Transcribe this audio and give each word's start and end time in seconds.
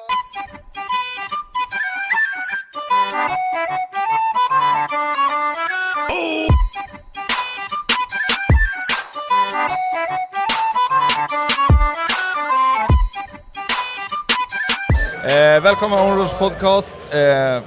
Eh, 0.00 0.04
välkommen 15.62 15.98
till 15.98 16.08
Onroads 16.08 16.34
podcast. 16.34 16.96
Eh, 17.10 17.62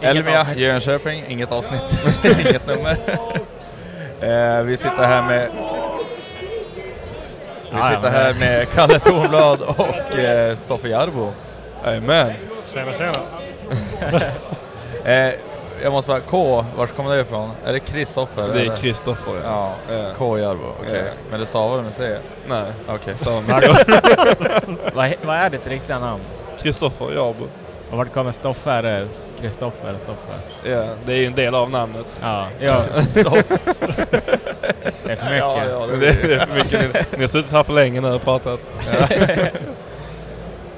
Elmia, 0.00 0.46
Jönköping, 0.56 1.24
inget 1.28 1.52
avsnitt, 1.52 1.98
inget 2.24 2.66
nummer. 2.66 2.96
eh, 4.20 4.62
vi 4.62 4.76
sitter 4.76 5.04
här 5.04 5.22
med 5.22 5.67
vi 7.72 7.94
sitter 7.94 8.10
här 8.10 8.34
med 8.34 8.68
Kalle 8.68 8.98
Tornblad 8.98 9.62
och 9.62 10.18
eh, 10.18 10.56
Stoffe 10.56 10.88
Jarbo. 10.88 11.32
Amen. 11.84 12.32
Tjena, 12.72 12.92
tjena. 12.98 13.14
Eh, 15.04 15.32
jag 15.82 15.92
måste 15.92 16.08
bara, 16.10 16.20
K, 16.20 16.64
vars 16.76 16.90
kommer 16.90 17.14
det 17.14 17.20
ifrån? 17.20 17.50
Är 17.64 17.72
det 17.72 17.80
Kristoffer? 17.80 18.48
Det 18.48 18.60
är? 18.66 18.76
Kristoffer 18.76 19.40
ja. 19.44 19.72
Ja, 19.90 19.94
Ja. 19.94 20.04
K 20.18 20.38
Jarbo, 20.38 20.64
okej. 20.80 21.02
Ja. 21.06 21.12
Men 21.30 21.40
du 21.40 21.46
stavar 21.46 21.76
det 21.76 21.82
med 21.82 21.94
C? 21.94 22.18
Nej, 22.48 22.64
Okej. 22.88 23.14
Vad, 24.94 25.14
vad 25.22 25.36
är 25.36 25.50
ditt 25.50 25.66
riktiga 25.66 25.98
namn? 25.98 26.22
Kristoffer 26.62 27.12
Jarbo. 27.14 27.44
Och 27.90 27.98
vart 27.98 28.12
kommer 28.14 28.32
Stoffe? 28.32 28.70
Är 28.70 28.82
det 28.82 29.06
Kristoffer 29.40 29.88
eller 29.88 29.98
Stoffe? 29.98 30.28
Ja, 30.64 30.84
det 31.06 31.12
är 31.12 31.16
ju 31.16 31.26
en 31.26 31.34
del 31.34 31.54
av 31.54 31.70
namnet. 31.70 32.20
Ja, 32.22 32.46
ja. 32.60 32.82
Det 35.08 35.12
är 35.12 35.16
för 35.16 35.24
mycket. 35.30 35.38
Ja, 35.38 35.64
ja, 35.70 35.86
det, 35.86 36.28
det 36.28 36.34
är 36.34 36.46
för 36.46 36.54
mycket. 36.54 36.94
Ni, 36.94 37.18
ni 37.18 37.20
har 37.22 37.28
suttit 37.28 37.52
här 37.52 37.62
för 37.62 37.72
länge 37.72 38.00
nu 38.00 38.08
och 38.08 38.22
pratat. 38.22 38.60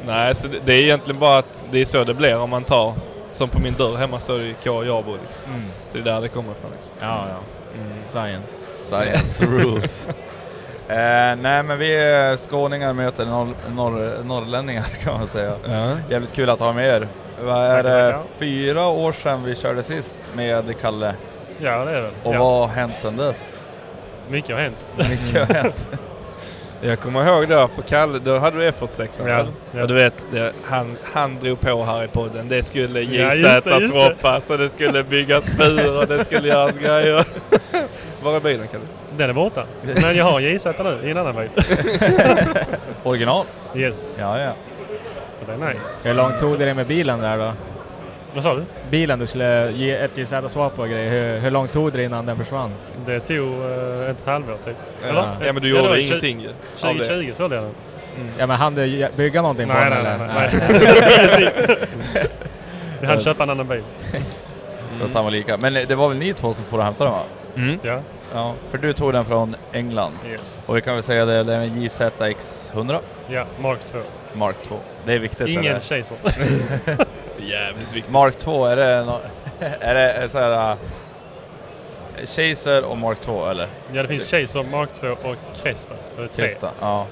Nej, 0.06 0.34
så 0.34 0.48
det, 0.48 0.58
det 0.64 0.74
är 0.74 0.82
egentligen 0.82 1.20
bara 1.20 1.38
att 1.38 1.64
det 1.70 1.80
är 1.80 1.84
så 1.84 2.04
det 2.04 2.14
blir 2.14 2.38
om 2.38 2.50
man 2.50 2.64
tar, 2.64 2.94
som 3.30 3.48
på 3.48 3.58
min 3.58 3.74
dörr 3.74 3.96
hemma 3.96 4.20
står 4.20 4.38
det 4.38 4.44
ju 4.44 4.54
K. 4.64 4.84
Jarbo 4.84 5.12
liksom. 5.12 5.42
Mm. 5.46 5.68
Så 5.88 5.98
det 5.98 6.10
är 6.10 6.14
där 6.14 6.20
det 6.20 6.28
kommer 6.28 6.52
ifrån 6.52 6.70
liksom. 6.76 6.94
Ja, 7.00 7.26
ja. 7.28 7.36
Mm. 7.80 8.02
Science. 8.02 8.52
Science 8.78 9.44
rules. 9.50 10.08
Eh, 10.88 11.36
nej 11.36 11.62
men 11.62 11.78
vi 11.78 11.96
är 11.96 12.36
skåningar 12.36 12.92
möter 12.92 13.26
norr, 13.26 13.54
norr, 13.74 14.24
norrlänningar 14.24 14.84
kan 15.02 15.18
man 15.18 15.28
säga. 15.28 15.56
Ja. 15.68 15.96
Jävligt 16.10 16.32
kul 16.32 16.50
att 16.50 16.60
ha 16.60 16.72
med 16.72 16.86
er. 16.86 17.08
Vad 17.42 17.66
är 17.66 17.82
det? 17.82 18.18
Fyra 18.38 18.86
år 18.86 19.12
sedan 19.12 19.44
vi 19.44 19.56
körde 19.56 19.82
sist 19.82 20.30
med 20.34 20.80
Kalle. 20.80 21.14
Ja, 21.58 21.84
det 21.84 21.90
är 21.90 22.02
det. 22.02 22.10
Och 22.22 22.34
ja. 22.34 22.38
vad 22.38 22.60
har 22.60 22.68
hänt 22.68 22.98
sedan 22.98 23.16
dess? 23.16 23.54
Mycket 24.30 24.54
har 24.56 24.62
hänt. 24.62 24.86
Mycket 24.96 25.48
har 25.48 25.54
hänt. 25.54 25.88
Jag 26.82 27.00
kommer 27.00 27.26
ihåg 27.28 27.48
då, 27.48 27.68
för 27.74 27.82
Kalle, 27.82 28.18
då 28.18 28.38
hade 28.38 28.56
du 28.58 28.66
Effortsexan 28.66 29.26
Ja, 29.26 29.36
väl? 29.36 29.46
ja. 29.72 29.82
Och 29.82 29.88
du 29.88 29.94
vet, 29.94 30.14
det, 30.32 30.52
han, 30.64 30.96
han 31.12 31.38
drog 31.40 31.60
på 31.60 31.84
här 31.84 32.04
i 32.04 32.08
podden. 32.08 32.48
Det 32.48 32.62
skulle 32.62 33.00
Ja, 33.00 33.34
just 33.34 33.64
det, 33.64 33.70
JZs 33.70 33.82
just 33.82 33.94
det. 33.94 34.08
roppas 34.08 34.50
och 34.50 34.58
det 34.58 34.68
skulle 34.68 35.02
byggas 35.02 35.44
bur 35.56 35.96
och 36.00 36.06
det 36.06 36.24
skulle 36.24 36.48
göras 36.48 36.72
grejer. 36.72 37.24
Var 38.22 38.36
är 38.36 38.40
bilen 38.40 38.68
Kalle? 38.68 38.84
Den 39.16 39.30
är 39.30 39.34
borta. 39.34 39.64
Men 40.02 40.16
jag 40.16 40.24
har 40.24 40.40
JZ 40.40 40.64
nu 40.64 40.98
i 41.04 41.10
en 41.10 41.16
annan 41.18 41.34
bil. 41.36 41.48
Original? 43.02 43.44
Yes, 43.74 44.16
Ja, 44.18 44.40
ja. 44.40 44.52
så 45.32 45.44
det 45.46 45.52
är 45.64 45.68
nice. 45.74 45.90
Hur 46.02 46.14
långt 46.14 46.38
tog 46.38 46.58
det 46.58 46.74
med 46.74 46.86
bilen 46.86 47.20
där 47.20 47.38
då? 47.38 47.52
Vad 48.34 48.42
sa 48.42 48.54
du? 48.54 48.64
Bilen 48.90 49.18
du 49.18 49.26
skulle 49.26 49.72
ge 49.72 49.90
ett 49.94 50.16
GZ-swap 50.16 50.78
och 50.78 50.88
grejer, 50.88 51.10
hur, 51.10 51.40
hur 51.40 51.50
långt 51.50 51.72
tog 51.72 51.92
det 51.92 52.04
innan 52.04 52.26
den 52.26 52.36
försvann? 52.36 52.70
Det 53.06 53.20
tog 53.20 53.62
eh, 53.70 54.10
ett 54.10 54.26
halvår 54.26 54.56
typ. 54.64 54.76
Ja, 55.08 55.34
ja 55.46 55.52
men 55.52 55.62
du 55.62 55.68
Ja, 55.70 55.76
gjorde 55.76 55.88
var 55.88 55.96
ingenting 55.96 56.40
ju. 56.40 56.48
av 56.48 56.54
det. 56.98 57.04
2020 57.04 57.32
sålde 57.34 57.56
jag 57.56 57.64
den. 57.64 57.74
Ja 58.38 58.46
men 58.46 58.56
hann 58.56 58.74
du 58.74 59.08
bygga 59.16 59.42
någonting 59.42 59.68
på 59.68 59.74
Nej, 59.74 59.90
den 59.90 60.02
nej, 60.04 60.14
eller? 60.14 60.26
nej. 60.34 60.50
nej. 62.14 62.26
Jag 63.00 63.08
hann 63.08 63.20
köpa 63.20 63.42
en 63.42 63.50
annan 63.50 63.66
bil. 63.68 63.82
Det 64.12 65.00
var 65.00 65.08
samma 65.08 65.30
lika. 65.30 65.56
Men 65.56 65.74
det 65.74 65.94
var 65.94 66.08
väl 66.08 66.18
ni 66.18 66.32
två 66.32 66.54
som 66.54 66.64
får 66.64 66.78
och 66.78 66.84
hämta 66.84 67.04
den 67.04 67.12
va? 67.12 67.22
Mm. 67.56 67.78
Ja, 67.82 68.00
Ja. 68.34 68.54
För 68.70 68.78
du 68.78 68.92
tog 68.92 69.12
den 69.12 69.24
från 69.24 69.56
England. 69.72 70.12
yes. 70.28 70.64
Och 70.68 70.76
vi 70.76 70.80
kan 70.80 70.94
väl 70.94 71.02
säga 71.02 71.24
det, 71.24 71.42
det 71.42 71.54
är 71.54 71.60
en 71.60 71.74
JZX100 71.82 72.98
Ja, 73.28 73.44
Mark 73.62 73.78
2. 73.92 73.98
Mark 74.34 74.56
2. 74.62 74.76
Det 75.04 75.12
är 75.12 75.18
viktigt. 75.18 75.48
Ingen 75.48 75.64
eller? 75.64 75.80
Chaser. 75.80 76.16
Jävligt 77.42 77.92
viktigt. 77.92 78.12
Mark 78.12 78.38
2, 78.38 78.66
är 78.66 78.76
det, 78.76 79.04
no 79.04 79.18
är 79.80 79.94
det 79.94 80.12
är 80.12 80.28
så 80.28 80.38
här... 80.38 80.72
Uh, 80.72 80.76
Chaser 82.24 82.84
och 82.84 82.98
Mark 82.98 83.20
2 83.20 83.46
eller? 83.46 83.66
Ja, 83.92 84.02
det 84.02 84.08
finns 84.08 84.24
Chaser, 84.24 84.62
Mark 84.62 84.88
2 84.94 85.06
och 85.08 85.36
Cresta. 85.62 85.94
Tre. 86.16 86.28
Krista? 86.28 86.70
Ja. 86.80 87.06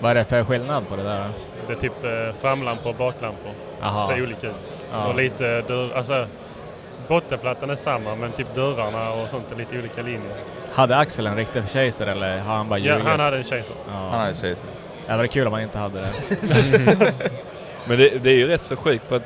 Vad 0.00 0.10
är 0.10 0.14
det 0.14 0.24
för 0.24 0.44
skillnad 0.44 0.88
på 0.88 0.96
det 0.96 1.02
där? 1.02 1.26
Det 1.66 1.72
är 1.72 1.76
typ 1.76 2.04
eh, 2.04 2.40
framlampor 2.40 2.90
och 2.90 2.96
baklampor. 2.96 3.52
Jaha. 3.80 4.06
Ser 4.06 4.22
olika 4.22 4.46
ut. 4.46 4.54
Ja. 4.92 5.06
Och 5.06 5.14
lite 5.14 5.60
dörr, 5.62 5.92
alltså 5.96 6.26
bottenplattan 7.08 7.70
är 7.70 7.76
samma 7.76 8.14
men 8.16 8.32
typ 8.32 8.54
dörrarna 8.54 9.12
och 9.12 9.30
sånt 9.30 9.52
är 9.52 9.56
lite 9.56 9.78
olika 9.78 10.02
linjer. 10.02 10.36
Hade 10.72 10.96
Axel 10.96 11.26
en 11.26 11.36
riktig 11.36 11.62
chaser 11.68 12.06
eller 12.06 12.38
har 12.38 12.54
han 12.56 12.68
bara 12.68 12.78
Ja, 12.78 12.94
ljugit? 12.94 13.06
han 13.06 13.20
hade 13.20 13.36
en 13.36 13.44
Chaser. 13.44 13.76
Ja. 13.88 13.92
Han 13.92 14.20
hade 14.20 14.34
Chaser. 14.34 14.68
Det 15.06 15.16
var 15.16 15.26
kul 15.26 15.46
om 15.46 15.52
han 15.52 15.62
inte 15.62 15.78
hade 15.78 16.00
det. 16.00 16.10
Men 17.84 17.98
det, 17.98 18.22
det 18.22 18.30
är 18.30 18.34
ju 18.34 18.46
rätt 18.46 18.62
så 18.62 18.76
sjukt 18.76 19.08
för 19.08 19.16
att 19.16 19.22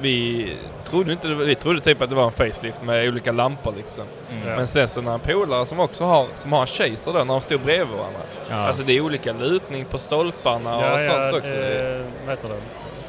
vi 0.00 0.56
trodde 0.84 1.12
inte 1.12 1.28
vi 1.28 1.54
trodde 1.54 1.80
typ 1.80 2.02
att 2.02 2.10
det 2.10 2.16
var 2.16 2.24
en 2.24 2.32
facelift 2.32 2.82
med 2.82 3.08
olika 3.08 3.32
lampor 3.32 3.74
liksom. 3.76 4.04
Mm. 4.30 4.48
Ja. 4.48 4.56
Men 4.56 4.66
sen 4.66 4.88
så 4.88 5.00
när 5.00 5.14
en 5.14 5.20
polare 5.20 5.66
som 5.66 5.80
också 5.80 6.04
har, 6.04 6.26
som 6.34 6.52
har 6.52 6.60
en 6.60 6.66
chaser 6.66 7.12
då, 7.12 7.18
när 7.18 7.24
de 7.24 7.40
stod 7.40 7.60
bredvid 7.60 7.96
varandra. 7.96 8.20
Ja. 8.50 8.56
Alltså 8.56 8.82
det 8.82 8.92
är 8.92 9.00
olika 9.00 9.32
lutning 9.32 9.84
på 9.84 9.98
stolparna 9.98 10.92
och 10.94 11.00
sånt 11.00 11.32
också. 11.34 11.54
Eh, 11.54 12.02
vad 12.26 12.30
heter 12.36 12.48
det? 12.48 12.60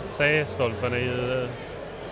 C-stolpen 0.05 0.93
är 0.93 0.97
ju 0.97 1.41
eh, 1.43 1.47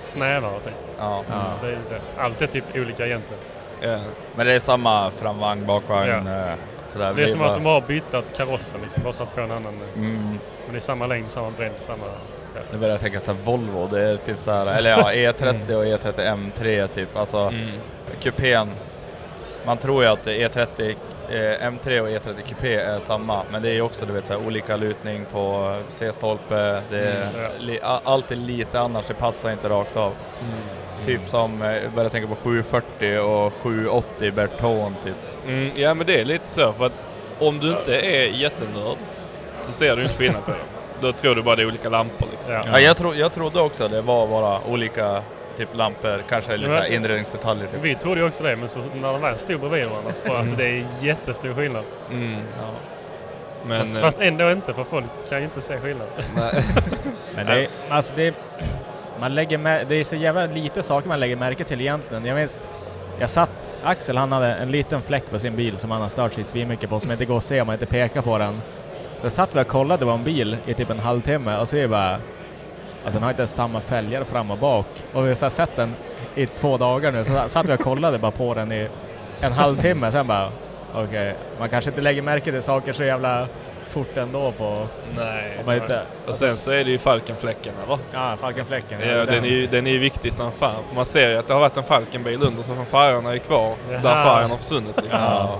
snävare 0.03 0.59
typ. 0.59 0.73
Ja. 0.99 1.23
Ja. 1.29 1.43
Det 1.61 1.67
är 1.67 1.71
lite, 1.71 2.01
allt 2.17 2.41
är 2.41 2.47
typ 2.47 2.63
olika 2.75 3.05
egentligen. 3.05 3.43
Ja. 3.81 3.99
Men 4.35 4.45
det 4.47 4.53
är 4.53 4.59
samma 4.59 5.11
framvagn, 5.11 5.65
bakvagn, 5.65 6.09
Ja. 6.09 6.17
eh, 6.49 6.53
sådär. 6.87 7.13
Det 7.13 7.23
är 7.23 7.27
som 7.27 7.39
bara- 7.39 7.49
att 7.49 7.55
de 7.55 7.65
har 7.65 7.81
byttat 7.81 8.37
karossen 8.37 8.79
liksom, 8.83 9.03
bara 9.03 9.13
satt 9.13 9.35
på 9.35 9.41
en 9.41 9.51
annan. 9.51 9.79
Mm. 9.95 10.17
Men 10.65 10.71
det 10.71 10.77
är 10.77 10.79
samma 10.79 11.07
längd, 11.07 11.31
samma 11.31 11.51
bredd, 11.51 11.71
samma... 11.81 12.03
Nu 12.71 12.77
börjar 12.77 12.93
jag 12.93 13.01
tänka 13.01 13.19
såhär 13.19 13.39
Volvo, 13.43 13.87
det 13.91 14.01
är 14.03 14.17
typ 14.17 14.39
såhär, 14.39 14.65
eller 14.65 14.89
ja 14.89 15.11
E30 15.11 15.73
och 15.75 15.85
E30 15.85 16.35
M3 16.53 16.87
typ, 16.87 17.15
alltså 17.17 17.37
Mm. 17.37 17.69
kupén. 18.21 18.69
Man 19.65 19.77
tror 19.77 20.03
ju 20.03 20.09
att 20.09 20.27
E30 20.27 20.95
eh, 21.29 21.35
M3 21.71 21.99
och 21.99 22.07
E30 22.09 22.33
kupé 22.47 22.75
är 22.75 22.99
samma, 22.99 23.41
men 23.51 23.61
det 23.61 23.69
är 23.69 23.73
ju 23.73 23.81
också 23.81 24.05
du 24.05 24.13
vet 24.13 24.25
såhär 24.25 24.45
olika 24.47 24.75
lutning 24.75 25.25
på 25.31 25.75
C-stolpe, 25.89 26.81
det 26.89 26.99
är, 26.99 27.21
Mm, 27.21 27.51
li, 27.59 27.79
allt 27.83 28.31
är 28.31 28.35
lite 28.35 28.79
annars, 28.79 29.05
det 29.07 29.13
passar 29.13 29.51
inte 29.51 29.69
rakt 29.69 29.97
av. 29.97 30.11
Mm. 30.41 31.05
Typ 31.05 31.29
som, 31.29 31.61
eh, 31.61 31.71
jag 31.83 31.91
börjar 31.91 32.09
tänka 32.09 32.27
på 32.27 32.35
740 32.35 33.17
och 33.19 33.53
780 33.53 34.31
Berton 34.31 34.95
typ. 35.03 35.15
Mm, 35.47 35.71
ja 35.75 35.93
men 35.93 36.07
det 36.07 36.21
är 36.21 36.25
lite 36.25 36.47
så 36.47 36.73
för 36.73 36.85
att 36.85 36.93
om 37.39 37.59
du 37.59 37.69
inte 37.69 37.95
är 37.99 38.23
jättenörd 38.27 38.97
så 39.57 39.71
ser 39.71 39.95
du 39.95 40.03
inte 40.03 40.15
skillnad 40.15 40.45
på 40.45 40.51
dem. 40.51 40.59
Då 41.03 41.11
tror 41.13 41.35
du 41.35 41.41
bara 41.43 41.55
det 41.55 41.61
är 41.61 41.67
olika 41.67 41.89
lampor 41.89 42.27
liksom. 42.31 42.55
Ja. 42.55 42.79
jag, 42.79 42.97
tro, 42.97 43.13
jag 43.13 43.31
trodde 43.31 43.59
också 43.61 43.87
det 43.87 44.01
var 44.01 44.27
bara 44.27 44.59
olika 44.67 45.21
typ 45.57 45.69
lampor, 45.75 46.21
kanske 46.29 46.57
lite 46.57 46.71
här 46.73 46.91
inredningsdetaljer. 46.93 47.67
Typ. 47.67 47.81
Vi 47.81 47.95
trodde 47.95 48.21
ju 48.21 48.27
också 48.27 48.43
det, 48.43 48.55
men 48.55 48.69
så 48.69 48.79
när 48.95 49.11
de 49.13 49.21
väl 49.21 49.37
stod 49.37 49.59
bredvid 49.59 49.87
varandra 49.89 50.11
så 50.23 50.27
bara, 50.27 50.39
alltså 50.39 50.55
det 50.55 50.65
är 50.67 50.87
jättestor 51.01 51.53
skillnad. 51.53 51.83
Mm. 52.11 52.31
Men, 52.31 52.41
Men, 53.67 53.79
fast, 53.81 53.95
eh, 53.95 54.01
fast 54.01 54.19
ändå 54.19 54.51
inte, 54.51 54.73
för 54.73 54.83
folk 54.83 55.05
kan 55.29 55.37
ju 55.37 55.43
inte 55.43 55.61
se 55.61 55.77
skillnad. 55.79 56.07
Men 57.35 57.45
det, 57.45 57.63
är- 57.63 57.67
alltså 57.89 58.13
det, 58.15 58.35
man 59.19 59.35
lägger 59.35 59.57
mär- 59.57 59.85
det 59.89 59.95
är 59.95 60.03
så 60.03 60.15
jävla 60.15 60.45
lite 60.45 60.83
saker 60.83 61.07
man 61.07 61.19
lägger 61.19 61.35
märke 61.35 61.63
till 61.63 61.81
egentligen. 61.81 62.25
Jag 62.25 62.35
minns, 62.35 62.61
jag 63.19 63.29
satt, 63.29 63.49
Axel 63.83 64.17
han 64.17 64.31
hade 64.31 64.47
en 64.53 64.71
liten 64.71 65.01
fläck 65.01 65.23
på 65.29 65.39
sin 65.39 65.55
bil 65.55 65.77
som 65.77 65.91
han 65.91 66.01
har 66.01 66.09
stört 66.09 66.33
sig 66.33 66.43
svinmycket 66.43 66.89
på 66.89 66.99
som 66.99 67.11
inte 67.11 67.25
går 67.25 67.37
att 67.37 67.43
se 67.43 67.61
om 67.61 67.67
man 67.67 67.73
inte 67.73 67.85
pekar 67.85 68.21
på 68.21 68.37
den. 68.37 68.61
Så 69.23 69.29
satt 69.29 69.55
och 69.55 69.67
kollade 69.67 70.05
på 70.05 70.11
en 70.11 70.23
bil 70.23 70.57
i 70.65 70.73
typ 70.73 70.89
en 70.89 70.99
halvtimme 70.99 71.57
och 71.57 71.67
så 71.67 71.77
är 71.77 71.81
det 71.81 71.87
bara, 71.87 72.11
alltså 72.11 73.13
den 73.13 73.23
har 73.23 73.29
inte 73.29 73.41
ens 73.41 73.55
samma 73.55 73.81
fälgar 73.81 74.23
fram 74.23 74.51
och 74.51 74.57
bak. 74.57 74.85
Och 75.13 75.25
vi 75.25 75.29
har 75.29 75.49
sett 75.49 75.75
den 75.75 75.95
i 76.35 76.47
två 76.47 76.77
dagar 76.77 77.11
nu, 77.11 77.25
så 77.25 77.49
satt 77.49 77.65
vi 77.65 77.73
och 77.73 77.79
kollade 77.79 78.17
bara 78.17 78.31
på 78.31 78.53
den 78.53 78.71
i 78.71 78.87
en 79.39 79.51
halvtimme, 79.51 80.11
sen 80.11 80.27
bara 80.27 80.51
okej, 80.93 81.35
man 81.59 81.69
kanske 81.69 81.89
inte 81.89 82.01
lägger 82.01 82.21
märke 82.21 82.51
till 82.51 82.61
saker 82.61 82.93
så 82.93 83.03
jävla 83.03 83.47
fort 83.87 84.17
ändå 84.17 84.51
på... 84.51 84.87
Nej. 85.15 85.57
Om 85.59 85.65
man 85.65 85.75
inte, 85.75 86.01
Och 86.27 86.35
sen 86.35 86.57
så 86.57 86.71
är 86.71 86.83
det 86.83 86.91
ju 86.91 86.97
Falkenfläcken 86.97 87.73
eller? 87.85 87.99
ja, 88.13 88.37
Falkenfläcken. 88.37 89.01
Ja, 89.01 89.25
den 89.25 89.45
är, 89.45 89.49
ju, 89.49 89.67
den 89.67 89.87
är 89.87 89.91
ju 89.91 89.99
viktig 89.99 90.33
som 90.33 90.51
fan. 90.51 90.83
För 90.87 90.95
man 90.95 91.05
ser 91.05 91.29
ju 91.29 91.37
att 91.37 91.47
det 91.47 91.53
har 91.53 91.61
varit 91.61 91.77
en 91.77 91.83
Falkenbil 91.83 92.43
under 92.43 92.63
så 92.63 92.85
färgerna 92.91 93.33
är 93.33 93.37
kvar 93.37 93.75
där 93.89 93.99
Jaha. 94.03 94.25
färgen 94.25 94.49
har 94.49 94.57
försvunnit 94.57 94.95
liksom. 95.01 95.19
Ja. 95.19 95.59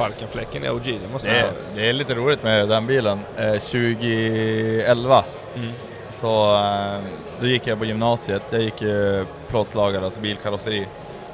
Falkenfläcken 0.00 0.64
är 0.64 0.70
OG, 0.72 0.82
det 0.84 1.12
måste 1.12 1.28
Det, 1.28 1.34
man 1.34 1.44
är, 1.44 1.52
det 1.82 1.88
är 1.88 1.92
lite 1.92 2.14
roligt 2.14 2.42
med 2.42 2.68
den 2.68 2.86
bilen. 2.86 3.20
Eh, 3.36 3.52
2011 3.52 5.24
Mm. 5.56 5.72
så 6.08 6.54
eh, 6.56 7.00
då 7.40 7.46
gick 7.46 7.66
jag 7.66 7.78
på 7.78 7.84
gymnasiet. 7.84 8.42
Jag 8.50 8.60
gick 8.62 8.82
eh, 8.82 9.24
plåtslagare, 9.48 10.04
alltså 10.04 10.20
bilkarosseri. 10.20 10.86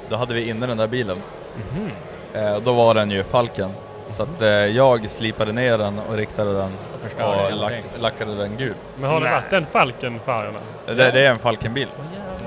Då 0.09 0.15
hade 0.15 0.33
vi 0.33 0.49
inne 0.49 0.67
den 0.67 0.77
där 0.77 0.87
bilen. 0.87 1.17
Mhm. 1.71 1.91
Eh, 2.33 2.57
då 2.59 2.73
var 2.73 2.93
den 2.93 3.11
ju 3.11 3.23
Falken. 3.23 3.71
Så 4.09 4.23
att 4.23 4.41
eh, 4.41 4.47
jag 4.49 5.09
slipade 5.09 5.51
ner 5.51 5.77
den 5.77 5.99
och 5.99 6.15
riktade 6.15 6.53
den 6.53 6.71
Och 7.03 7.51
och 7.51 7.57
lack, 7.57 7.73
lackade 7.99 8.35
den 8.35 8.57
gul. 8.57 8.73
Men 8.99 9.09
har 9.09 9.19
det 9.21 9.29
varit 9.31 9.49
den 9.49 9.65
Falken-färgerna? 9.65 10.59
Det, 10.85 10.93
det 10.93 11.25
är 11.25 11.31
en 11.31 11.39
Falkenbil. 11.39 11.87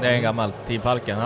Det 0.01 0.09
är 0.09 0.13
en 0.13 0.23
gammal 0.23 0.53
Team 0.67 0.81
Falken. 0.83 1.19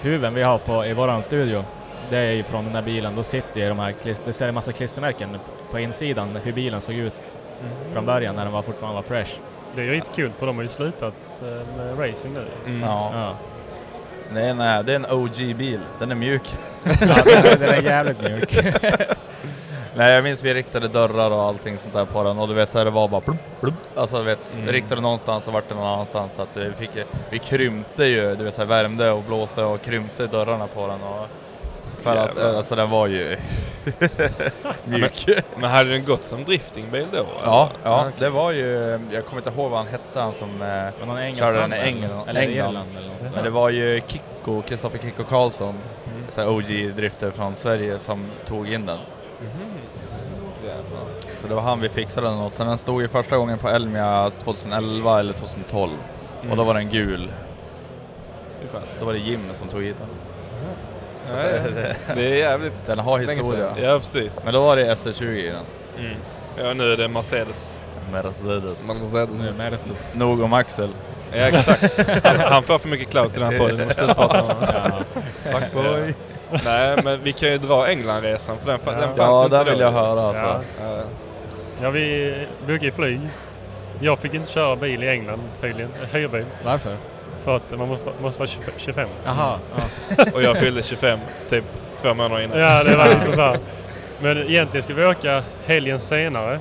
Huven 0.00 0.34
vi 0.34 0.42
har 0.42 0.58
på, 0.58 0.86
i 0.86 0.92
våran 0.92 1.22
studio, 1.22 1.64
det 2.10 2.18
är 2.18 2.32
ju 2.32 2.42
från 2.42 2.64
den 2.64 2.74
här 2.74 2.82
bilen. 2.82 3.14
Då 3.16 3.22
sitter 3.22 3.60
ju 3.60 3.68
de 3.68 3.78
här, 3.78 3.94
det 4.24 4.32
ser 4.32 4.48
en 4.48 4.54
massa 4.54 4.72
klistermärken 4.72 5.36
på 5.70 5.78
insidan 5.78 6.36
hur 6.44 6.52
bilen 6.52 6.80
såg 6.80 6.94
ut 6.94 7.36
från 7.92 8.06
början 8.06 8.36
när 8.36 8.44
den 8.44 8.52
var 8.52 8.62
fortfarande 8.62 8.94
var 8.96 9.02
fresh. 9.02 9.30
Det 9.74 9.80
är 9.80 9.84
ju 9.84 9.92
riktigt 9.92 10.16
kul 10.16 10.32
för 10.38 10.46
de 10.46 10.56
har 10.56 10.62
ju 10.62 10.68
slutat 10.68 11.14
eh, 11.42 11.76
med 11.76 11.98
racing 11.98 12.34
nu. 12.34 12.46
Mm. 12.66 12.82
Ja. 12.82 13.10
Ja. 13.14 13.34
Det, 14.34 14.40
är 14.40 14.50
en, 14.50 14.60
eh, 14.60 14.82
det 14.82 14.92
är 14.92 14.96
en 14.96 15.06
OG-bil. 15.10 15.80
Den 15.98 16.10
är 16.10 16.14
mjuk. 16.14 16.42
ja 16.84 16.90
den, 17.24 17.44
är- 17.44 17.58
den 17.58 17.68
är 17.68 17.82
jävligt 17.82 18.20
mjuk. 18.22 18.58
Nej 19.96 20.12
jag 20.12 20.24
minns 20.24 20.44
vi 20.44 20.54
riktade 20.54 20.88
dörrar 20.88 21.30
och 21.30 21.42
allting 21.42 21.78
sånt 21.78 21.94
där 21.94 22.04
på 22.04 22.22
den 22.24 22.38
och 22.38 22.48
du 22.48 22.54
vet 22.54 22.68
så 22.68 22.78
här, 22.78 22.84
det 22.84 22.90
var 22.90 23.08
bara 23.08 23.20
blub, 23.20 23.36
blub. 23.60 23.74
Alltså 23.96 24.18
du 24.18 24.24
vet, 24.24 24.52
Mm. 24.54 24.66
vi 24.66 24.72
riktade 24.72 25.00
någonstans 25.00 25.46
och 25.48 25.52
vart 25.52 25.68
det 25.68 25.74
någon 25.74 25.86
annanstans 25.86 26.32
så 26.34 26.42
att 26.42 26.56
vi 26.56 26.72
fick, 26.72 26.90
vi 27.30 27.38
krympte 27.38 28.04
ju, 28.04 28.34
du 28.36 28.44
vet 28.44 28.54
så 28.54 28.60
här, 28.60 28.68
värmde 28.68 29.10
och 29.10 29.22
blåste 29.22 29.64
och 29.64 29.82
krympte 29.82 30.26
dörrarna 30.26 30.66
på 30.66 30.86
den 30.86 31.02
och 31.02 31.26
för 32.02 32.16
att, 32.16 32.36
Jävlar. 32.36 32.54
alltså 32.54 32.74
den 32.76 32.90
var 32.90 33.06
ju 33.06 33.36
mjuk. 34.84 35.28
Men 35.56 35.70
hade 35.70 35.90
den 35.90 36.04
gått 36.04 36.24
som 36.24 36.44
driftingbil 36.44 37.06
då? 37.12 37.26
Ja, 37.42 37.70
eller? 37.74 37.90
ja, 37.90 38.00
okej. 38.00 38.12
det 38.18 38.30
var 38.30 38.52
ju, 38.52 38.98
jag 39.12 39.26
kommer 39.26 39.42
inte 39.46 39.50
ihåg 39.60 39.70
vad 39.70 39.78
han 39.78 39.88
hette 39.88 40.20
han 40.20 40.34
som 40.34 40.62
eh, 40.62 41.34
körde 41.34 41.58
den 41.58 41.72
i? 41.72 41.76
England. 41.76 42.28
Eller 42.28 42.40
England. 42.40 42.68
Irland 42.70 42.88
eller 42.98 43.08
något 43.08 43.34
Men 43.34 43.44
det 43.44 43.50
var 43.50 43.70
ju 43.70 44.00
Kikko, 44.06 44.62
Kristoffer 44.62 44.98
Kikko 44.98 45.24
Karlsson, 45.24 45.74
Mm. 46.06 46.22
så 46.28 46.42
OG-drifter 46.48 47.30
från 47.30 47.56
Sverige 47.56 47.98
som 47.98 48.30
tog 48.44 48.72
in 48.72 48.86
den. 48.86 48.98
Jävlar. 50.64 51.00
Så 51.36 51.46
det 51.48 51.54
var 51.54 51.62
han 51.62 51.80
vi 51.80 51.88
fixade 51.88 52.26
den 52.26 52.38
åt. 52.38 52.54
Så 52.54 52.64
den 52.64 52.78
stod 52.78 53.02
ju 53.02 53.08
första 53.08 53.36
gången 53.36 53.58
på 53.58 53.68
Elmia 53.68 54.30
2011 54.38 55.20
eller 55.20 55.32
2012. 55.32 55.92
Mm. 56.40 56.50
Och 56.50 56.56
då 56.56 56.64
var 56.64 56.74
den 56.74 56.90
gul. 56.90 57.30
Då 59.00 59.06
var 59.06 59.12
det 59.12 59.18
Jim 59.18 59.40
som 59.52 59.68
tog 59.68 59.82
hit 59.82 59.96
den. 59.98 60.08
Det- 62.14 62.22
är 62.32 62.36
jävligt 62.36 62.86
Den 62.86 62.98
har 62.98 63.18
historia. 63.18 63.74
Ja, 63.82 63.98
precis. 63.98 64.44
Men 64.44 64.54
då 64.54 64.62
var 64.62 64.76
det 64.76 64.84
SR20 64.94 65.24
i 65.36 65.46
den. 65.46 65.64
Mm. 65.98 66.16
Ja, 66.58 66.74
nu 66.74 66.92
är 66.92 66.96
det 66.96 67.08
Mercedes. 67.08 67.78
Mercedes. 68.12 68.86
Mercedes. 68.86 69.84
Så. 69.84 69.92
Nog 70.12 70.40
om 70.42 70.52
Axel. 70.52 70.88
Ja, 71.32 71.38
exakt. 71.38 72.24
Han, 72.24 72.36
han 72.52 72.62
får 72.62 72.78
för 72.78 72.88
mycket 72.88 73.10
clout 73.10 73.36
i 73.36 73.40
den 73.40 73.52
här 73.52 73.58
podden. 73.58 73.84
Måste 73.86 74.14
prata 74.14 74.42
om 74.42 74.48
honom. 74.48 75.04
Fuckboy. 75.44 76.14
Nej, 76.64 76.98
men 77.04 77.22
vi 77.22 77.32
kan 77.32 77.48
ju 77.48 77.58
dra 77.58 77.86
Englandresan 77.88 78.56
för 78.58 78.70
den, 78.70 78.80
Ja. 78.84 78.90
den 78.92 79.00
fanns 79.00 79.18
Ja, 79.18 79.44
inte 79.44 79.56
där 79.56 79.64
vill 79.70 79.80
jag 79.80 79.90
höra 79.90 80.22
alltså. 80.22 80.62
Ja. 80.80 81.00
Ja. 81.82 81.90
Vi 81.90 82.34
bokade 82.60 82.84
ju 82.84 82.90
flyg. 82.92 83.20
Jag 84.00 84.18
fick 84.18 84.34
inte 84.34 84.52
köra 84.52 84.76
bil 84.76 85.02
i 85.02 85.08
England 85.08 85.40
tydligen, 85.60 85.90
hyrbil. 86.12 86.44
Varför? 86.64 86.96
För 87.44 87.56
att 87.56 87.78
man 87.78 87.88
måste, 87.88 88.10
måste 88.22 88.38
vara 88.40 88.48
25 88.50 88.74
25. 88.76 89.08
Jaha. 89.24 89.58
Ja. 90.16 90.24
Och 90.34 90.42
jag 90.42 90.56
fyllde 90.56 90.82
25 90.82 91.18
typ 91.48 91.64
två 92.02 92.14
månader 92.14 92.44
innan. 92.44 92.58
Ja, 92.58 92.84
det 92.84 92.96
var 92.96 93.06
liksom 93.06 93.32
så 93.34 93.40
här. 93.40 93.56
Men 94.20 94.38
egentligen 94.38 94.82
skulle 94.82 95.00
vi 95.00 95.06
åka 95.06 95.42
helgen 95.66 96.00
senare. 96.00 96.60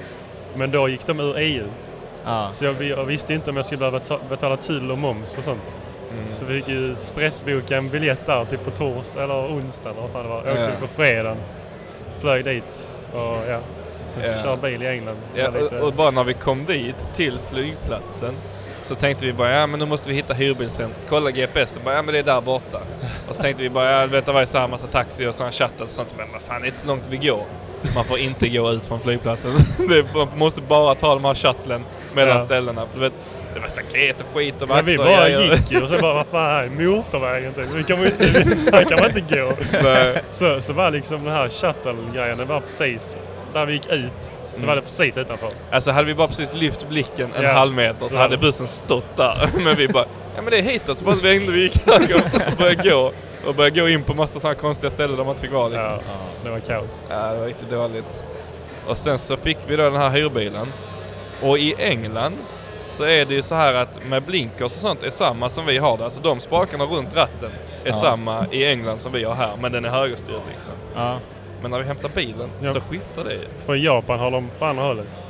Men 0.55 0.71
då 0.71 0.89
gick 0.89 1.05
de 1.05 1.19
ur 1.19 1.37
EU. 1.37 1.67
Ja. 2.25 2.49
Så 2.53 2.65
jag, 2.65 2.83
jag 2.83 3.03
visste 3.05 3.33
inte 3.33 3.49
om 3.49 3.55
jag 3.57 3.65
skulle 3.65 3.79
behöva 3.79 3.99
ta, 3.99 4.19
betala 4.29 4.57
tull 4.57 4.91
och 4.91 4.97
moms 4.97 5.37
och 5.37 5.43
sånt. 5.43 5.77
Mm. 6.13 6.33
Så 6.33 6.45
vi 6.45 6.53
fick 6.59 6.67
ju 6.67 6.95
stressboka 6.95 7.77
en 7.77 7.89
biljett 7.89 8.25
där 8.25 8.45
typ 8.45 8.65
på 8.65 8.71
torsdag 8.71 9.23
eller 9.23 9.35
onsdag 9.35 9.89
eller 9.89 10.01
vad 10.01 10.11
fan 10.11 10.23
det 10.23 10.29
var. 10.29 10.37
Åkte 10.39 10.61
Ja. 10.61 10.69
på 10.79 10.87
fredagen. 10.87 11.37
Flög 12.19 12.45
dit 12.45 12.89
och 13.13 13.37
ja. 13.49 13.59
Sen 14.13 14.23
så 14.23 14.29
Ja. 14.29 14.43
kör 14.43 14.55
bil 14.57 14.83
i 14.83 14.87
England. 14.87 15.17
Det 15.35 15.41
Ja, 15.41 15.47
och, 15.79 15.87
och 15.87 15.93
bara 15.93 16.11
när 16.11 16.23
vi 16.23 16.33
kom 16.33 16.65
dit 16.65 16.95
till 17.15 17.37
flygplatsen 17.51 18.33
så 18.89 18.95
tänkte 18.95 19.25
vi 19.25 19.33
bara, 19.33 19.51
ja 19.51 19.67
men 19.67 19.79
nu 19.79 19.85
måste 19.85 20.09
vi 20.09 20.15
hitta 20.15 20.33
hyrbilscentret. 20.33 21.05
Kolla 21.09 21.31
GPS 21.31 21.75
och 21.75 21.81
bara, 21.83 21.95
ja 21.95 22.01
men 22.01 22.13
det 22.13 22.19
är 22.19 22.23
där 22.23 22.41
borta. 22.41 22.79
Och 23.29 23.35
så 23.35 23.41
tänkte 23.41 23.63
vi 23.63 23.69
bara, 23.69 23.91
ja 23.91 24.01
du 24.01 24.11
vet 24.11 24.25
det 24.25 24.31
var 24.31 24.39
ju 24.41 24.45
så 24.47 24.57
här 24.57 24.67
massa 24.67 24.87
taxi 24.87 25.27
och 25.27 25.35
sådana 25.35 25.51
shuttles 25.51 25.81
och 25.81 25.89
sånt. 25.89 26.13
Men 26.17 26.27
vad 26.33 26.41
fan 26.41 26.61
det 26.61 26.65
är 26.65 26.69
inte 26.69 26.79
så 26.79 26.87
långt 26.87 27.07
vi 27.09 27.17
går. 27.17 27.43
Man 27.95 28.05
får 28.05 28.17
inte 28.19 28.49
gå 28.49 28.71
ut 28.71 28.85
från 28.85 28.99
flygplatsen. 28.99 29.51
det, 29.89 30.05
man 30.15 30.27
måste 30.35 30.61
bara 30.61 30.95
ta 30.95 31.13
de 31.13 31.25
här 31.25 31.35
shuttlen 31.35 31.81
mellan 32.13 32.37
Ja. 32.37 32.45
ställena. 32.45 32.81
För 32.93 32.95
du 32.95 33.01
vet, 33.01 33.13
det 33.53 33.59
var 33.59 33.67
staket 33.67 34.21
och 34.21 34.35
skit 34.37 34.61
och 34.61 34.67
Men 34.69 34.85
vi 34.85 34.95
vakter 34.95 35.13
och 35.13 35.17
bara 35.19 35.29
grejer. 35.29 35.53
gick 35.55 35.71
ju 35.71 35.81
och 35.81 35.89
så 35.89 35.97
bara, 35.97 36.13
vad 36.13 36.25
fan 36.27 36.45
här 36.51 36.63
är 36.63 36.69
motorvägen 36.69 37.53
typ. 37.53 37.65
Vi 37.73 37.83
kan, 37.83 37.97
här 37.97 38.83
kan 38.83 38.99
man 39.01 39.17
inte 39.17 39.35
gå. 39.35 39.51
Nej. 39.83 40.23
Så, 40.31 40.61
så 40.61 40.73
var 40.73 40.91
liksom 40.91 41.23
den 41.23 41.33
här 41.33 41.49
shuttle-grejen, 41.49 42.37
det 42.37 42.45
var 42.45 42.59
precis 42.59 43.17
där 43.53 43.65
vi 43.65 43.73
gick 43.73 43.87
ut. 43.91 44.31
Så 44.61 44.67
var 44.67 44.75
det 44.75 44.81
precis 44.81 45.17
utanför. 45.17 45.49
Alltså 45.71 45.91
hade 45.91 46.05
vi 46.07 46.13
bara 46.15 46.27
precis 46.27 46.53
lyft 46.53 46.89
blicken 46.89 47.33
en 47.35 47.43
Ja. 47.43 47.51
halv 47.51 47.73
meter 47.75 48.03
så 48.05 48.09
Så 48.09 48.17
hade 48.17 48.37
bussen 48.37 48.67
stått 48.67 49.17
där. 49.17 49.49
Men 49.63 49.75
vi 49.77 49.87
bara, 49.87 50.05
ja 50.35 50.41
men 50.41 50.51
det 50.51 50.57
är 50.57 50.61
hitåt. 50.63 50.97
Så 50.97 51.05
bara 51.05 51.15
svängde 51.15 51.51
vi 51.51 51.61
gick 51.63 51.85
där 51.85 52.15
och 52.15 52.57
började 52.57 52.89
gå. 52.89 53.11
Och 53.45 53.55
började 53.55 53.79
gå 53.81 53.89
in 53.89 54.03
på 54.03 54.13
massa 54.13 54.39
sådana 54.39 54.59
konstiga 54.59 54.91
ställen 54.91 55.17
där 55.17 55.23
man 55.23 55.29
inte 55.31 55.41
fick 55.41 55.51
vara 55.51 55.67
liksom. 55.67 55.91
Ja, 55.93 55.99
det 56.43 56.49
var 56.49 56.59
kaos. 56.59 57.03
Ja, 57.09 57.33
det 57.33 57.39
var 57.39 57.45
riktigt 57.47 57.69
dåligt. 57.69 58.19
Och 58.87 58.97
sen 58.97 59.19
så 59.19 59.37
fick 59.37 59.57
vi 59.67 59.75
då 59.75 59.83
den 59.83 59.95
här 60.01 60.09
hyrbilen. 60.09 60.67
Och 61.41 61.59
i 61.59 61.75
England 61.77 62.33
så 62.89 63.03
är 63.03 63.25
det 63.25 63.33
ju 63.33 63.41
så 63.41 63.55
här 63.55 63.73
att 63.73 64.05
med 64.07 64.23
blinkers 64.23 64.61
och 64.61 64.71
sånt 64.71 65.03
är 65.03 65.11
samma 65.11 65.49
som 65.49 65.65
vi 65.65 65.77
har 65.77 65.97
där. 65.97 66.03
Alltså 66.03 66.21
de 66.21 66.39
spakarna 66.39 66.83
runt 66.83 67.15
ratten 67.15 67.51
är 67.83 67.89
Ja. 67.89 67.93
samma 67.93 68.45
i 68.51 68.65
England 68.65 68.97
som 68.97 69.11
vi 69.11 69.23
har 69.23 69.33
här. 69.35 69.51
Men 69.61 69.71
den 69.71 69.85
är 69.85 69.89
högerstyrd 69.89 70.41
liksom. 70.53 70.73
Ja. 70.95 71.17
Men 71.61 71.71
när 71.71 71.79
vi 71.79 71.85
hämtar 71.85 72.09
bilen 72.15 72.49
Ja. 72.61 72.73
så 72.73 72.81
skiftar 72.81 73.23
det 73.23 73.33
ju. 73.33 73.41
För 73.65 73.75
i 73.75 73.83
Japan 73.85 74.19
har 74.19 74.31
de 74.31 74.49
på 74.59 74.65
andra 74.65 74.83
hållet. 74.83 75.23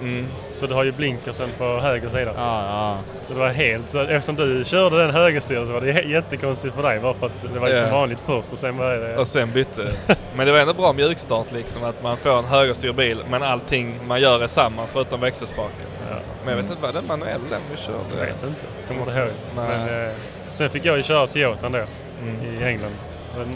Mm. 0.00 0.26
Så 0.54 0.66
du 0.66 0.74
har 0.74 0.84
ju 0.84 0.92
blinkersen 0.92 1.48
på 1.58 1.64
höger 1.80 2.08
sida. 2.08 2.32
Ja, 2.36 2.64
ja. 2.66 2.98
Så 3.22 3.32
det 3.34 3.40
var 3.40 3.48
helt, 3.48 3.90
så 3.90 3.98
eftersom 4.00 4.36
du 4.36 4.64
körde 4.64 4.98
den 4.98 5.10
högerstyrd 5.10 5.66
så 5.66 5.72
var 5.72 5.80
det 5.80 6.02
jättekonstigt 6.02 6.74
för 6.74 6.82
dig 6.82 7.00
bara 7.00 7.14
för 7.14 7.26
att 7.26 7.32
det 7.52 7.58
var 7.58 7.68
ju 7.68 7.74
Ja. 7.74 7.82
som 7.82 7.90
vanligt 7.90 8.20
först 8.26 8.52
och 8.52 8.58
sen 8.58 8.76
var 8.76 8.90
det... 8.92 9.16
Och 9.16 9.26
sen 9.26 9.52
bytte 9.52 9.82
det. 9.84 10.16
Men 10.34 10.46
det 10.46 10.52
var 10.52 10.58
ändå 10.58 10.74
bra 10.74 10.92
mjukstart 10.92 11.52
liksom. 11.52 11.84
Att 11.84 12.02
man 12.02 12.16
får 12.16 12.38
en 12.38 12.44
högerstyrd 12.44 12.94
bil 12.94 13.18
men 13.30 13.42
allting 13.42 13.94
man 14.06 14.20
gör 14.20 14.40
är 14.42 14.46
samma 14.46 14.86
förutom 14.86 15.20
växelspaken. 15.20 15.86
Ja, 16.10 16.16
Men 16.44 16.48
jag 16.56 16.62
vet 16.62 16.70
inte, 16.70 16.82
var 16.82 16.92
det 16.92 17.02
manuell 17.02 17.40
den 17.50 17.60
vi 17.70 17.74
jag 17.76 17.78
körde? 17.78 18.26
vet 18.26 18.42
inte. 18.42 18.66
Kommer 18.88 19.00
inte 19.00 19.18
ihåg. 19.18 19.28
Nej. 19.56 19.68
Men, 19.78 20.04
eh, 20.08 20.14
sen 20.50 20.70
fick 20.70 20.84
jag 20.84 20.96
ju 20.96 21.02
köra 21.02 21.26
Toyotan 21.26 21.72
då 21.72 21.78
Mm. 22.22 22.60
i 22.60 22.64
England. 22.64 22.92
Så 23.34 23.38
jag 23.38 23.46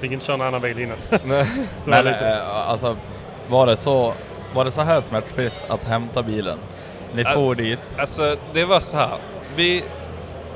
fick 0.00 0.12
inte 0.12 0.24
köra 0.24 0.34
en 0.34 0.42
annan 0.42 0.60
bil 0.60 0.78
innan. 0.78 0.96
Så 1.10 1.18
Men 1.84 2.04
lite, 2.04 2.28
eh, 2.28 2.70
alltså, 2.70 2.96
var 3.48 3.66
det, 3.66 3.76
så, 3.76 4.12
var 4.54 4.64
det 4.64 4.70
så 4.70 4.80
här 4.80 5.00
smärtfritt 5.00 5.52
att 5.68 5.84
hämta 5.84 6.22
bilen? 6.22 6.58
Ni 7.14 7.22
Ä- 7.22 7.34
for 7.34 7.54
dit. 7.54 7.78
Alltså 7.98 8.36
det 8.52 8.64
var 8.64 8.80
så 8.80 8.96
här. 8.96 9.10
Vi 9.56 9.84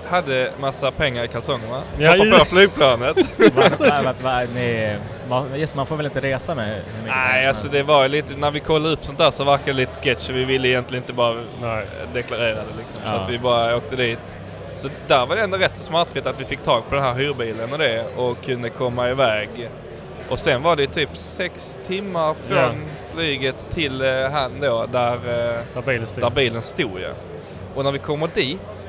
hade 0.08 0.52
massa 0.60 0.90
pengar 0.90 1.24
i 1.24 1.28
kalsongerna. 1.28 1.82
Ja, 1.98 2.10
Hoppade 2.10 2.38
på 2.38 2.44
flygplanet. 2.44 3.16
Just, 5.56 5.74
man 5.74 5.86
får 5.86 5.96
väl 5.96 6.06
inte 6.06 6.20
resa 6.20 6.54
med 6.54 6.66
hur 6.66 6.74
mycket 7.02 7.16
Nej, 7.16 7.46
alltså 7.46 7.68
det 7.68 7.82
var 7.82 8.08
lite, 8.08 8.36
när 8.36 8.50
vi 8.50 8.60
kollade 8.60 8.94
upp 8.94 9.04
sånt 9.04 9.18
där 9.18 9.30
så 9.30 9.44
verkade 9.44 9.70
det 9.72 9.76
lite 9.76 10.02
sketch 10.02 10.30
vi 10.30 10.44
ville 10.44 10.68
egentligen 10.68 11.02
inte 11.02 11.12
bara 11.12 11.34
Nej. 11.62 11.86
deklarera 12.14 12.54
det 12.54 12.76
liksom. 12.78 13.00
Så 13.04 13.14
Ja. 13.14 13.20
att 13.20 13.28
vi 13.30 13.38
bara 13.38 13.76
åkte 13.76 13.96
dit. 13.96 14.38
Så 14.76 14.88
där 15.08 15.26
var 15.26 15.36
det 15.36 15.42
ändå 15.42 15.56
rätt 15.58 15.76
så 15.76 15.84
smartfritt 15.84 16.26
att 16.26 16.40
vi 16.40 16.44
fick 16.44 16.62
tag 16.62 16.82
på 16.88 16.94
den 16.94 17.04
här 17.04 17.14
hyrbilen 17.14 17.72
och 17.72 17.78
det 17.78 18.04
och 18.16 18.36
kunde 18.44 18.68
komma 18.70 19.10
iväg. 19.10 19.48
Och 20.28 20.38
sen 20.38 20.62
var 20.62 20.76
det 20.76 20.86
typ 20.86 21.16
sex 21.16 21.78
timmar 21.86 22.34
från 22.48 22.58
Ja. 22.58 22.70
flyget 23.14 23.66
till 23.70 24.02
eh, 24.02 24.30
han 24.30 24.60
då 24.60 24.86
där, 24.92 25.12
eh, 25.14 25.58
Där 25.74 25.82
bilen 25.86 26.06
stod. 26.06 26.24
där 26.24 26.30
bilen 26.30 26.62
stod 26.62 27.00
ja. 27.00 27.08
Och 27.74 27.84
när 27.84 27.92
vi 27.92 27.98
kommer 27.98 28.28
dit, 28.34 28.86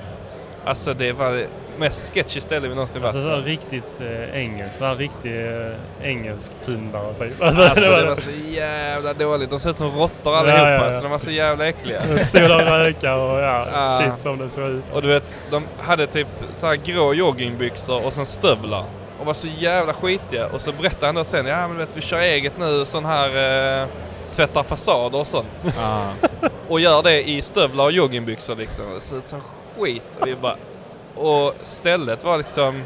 alltså 0.66 0.94
det 0.94 1.12
var 1.12 1.46
mest 1.78 2.14
sketchy 2.14 2.42
ställe 2.42 2.68
vi 2.68 2.76
någonsin 2.76 3.02
varit 3.02 3.16
Alltså 3.16 3.30
på. 3.30 3.36
så 3.36 3.40
här 3.40 3.46
riktigt 3.46 4.02
eh, 4.02 4.38
engelsk, 4.42 4.78
så 4.78 4.86
här 4.86 4.96
riktig 4.96 5.48
eh, 5.48 5.72
engelsk 6.10 6.52
pundare 6.66 7.14
typ. 7.14 7.42
Alltså, 7.42 7.62
Alltså 7.62 7.90
det 7.90 7.96
det 7.98 8.02
var, 8.02 8.08
var 8.08 8.16
så 8.16 8.32
jävla 8.48 9.14
dåligt. 9.14 9.50
De 9.50 9.60
ser 9.60 9.70
ut 9.70 9.78
som 9.78 9.88
råttor 9.92 10.34
Ja, 10.34 10.40
allihopa, 10.40 10.70
ja, 10.70 10.86
ja. 10.86 10.94
så 10.94 11.02
de 11.02 11.12
var 11.12 11.20
så 11.20 11.32
jävla 11.32 11.68
äckliga. 11.70 12.02
Stod 12.26 12.44
och 12.44 12.50
röka 12.62 13.16
och 13.16 13.40
ja, 13.40 13.66
Ah. 13.74 14.00
shit 14.00 14.22
som 14.24 14.38
det 14.38 14.50
såg 14.50 14.70
ut. 14.70 14.84
Och 14.94 15.02
du 15.02 15.08
vet, 15.08 15.40
de 15.52 15.64
hade 15.80 16.08
typ 16.08 16.28
så 16.54 16.68
här 16.68 16.76
grå 16.76 17.14
joggingbyxor 17.14 18.06
och 18.06 18.14
sen 18.14 18.26
stövlar. 18.26 18.86
Och 19.20 19.26
var 19.26 19.34
så 19.34 19.48
jävla 19.58 19.94
skitiga. 19.94 20.48
Och 20.48 20.62
så 20.62 20.72
berättade 20.72 21.06
han 21.06 21.16
då 21.16 21.24
sen, 21.24 21.46
ja 21.46 21.68
men 21.68 21.78
vet 21.78 21.90
vi 21.94 22.02
kör 22.02 22.20
eget 22.20 22.54
nu, 22.60 22.86
sån 22.86 23.06
här 23.06 23.82
eh, 23.82 23.88
tvättar 24.36 24.64
fasader 24.64 25.20
och 25.20 25.28
sånt. 25.28 25.48
Ja. 25.78 26.08
Och 26.68 26.80
gör 26.80 27.04
det 27.04 27.30
i 27.30 27.42
stövlar 27.42 27.84
och 27.84 27.92
joggingbyxor 27.92 28.56
liksom. 28.56 28.86
Det 28.94 29.00
ser 29.00 29.18
ut 29.18 29.26
som 29.26 29.42
skit. 29.80 30.04
Och 30.20 30.28
vi 30.28 30.36
bara... 30.36 30.56
Och 31.16 31.54
stället 31.62 32.24
var 32.24 32.38
liksom 32.38 32.84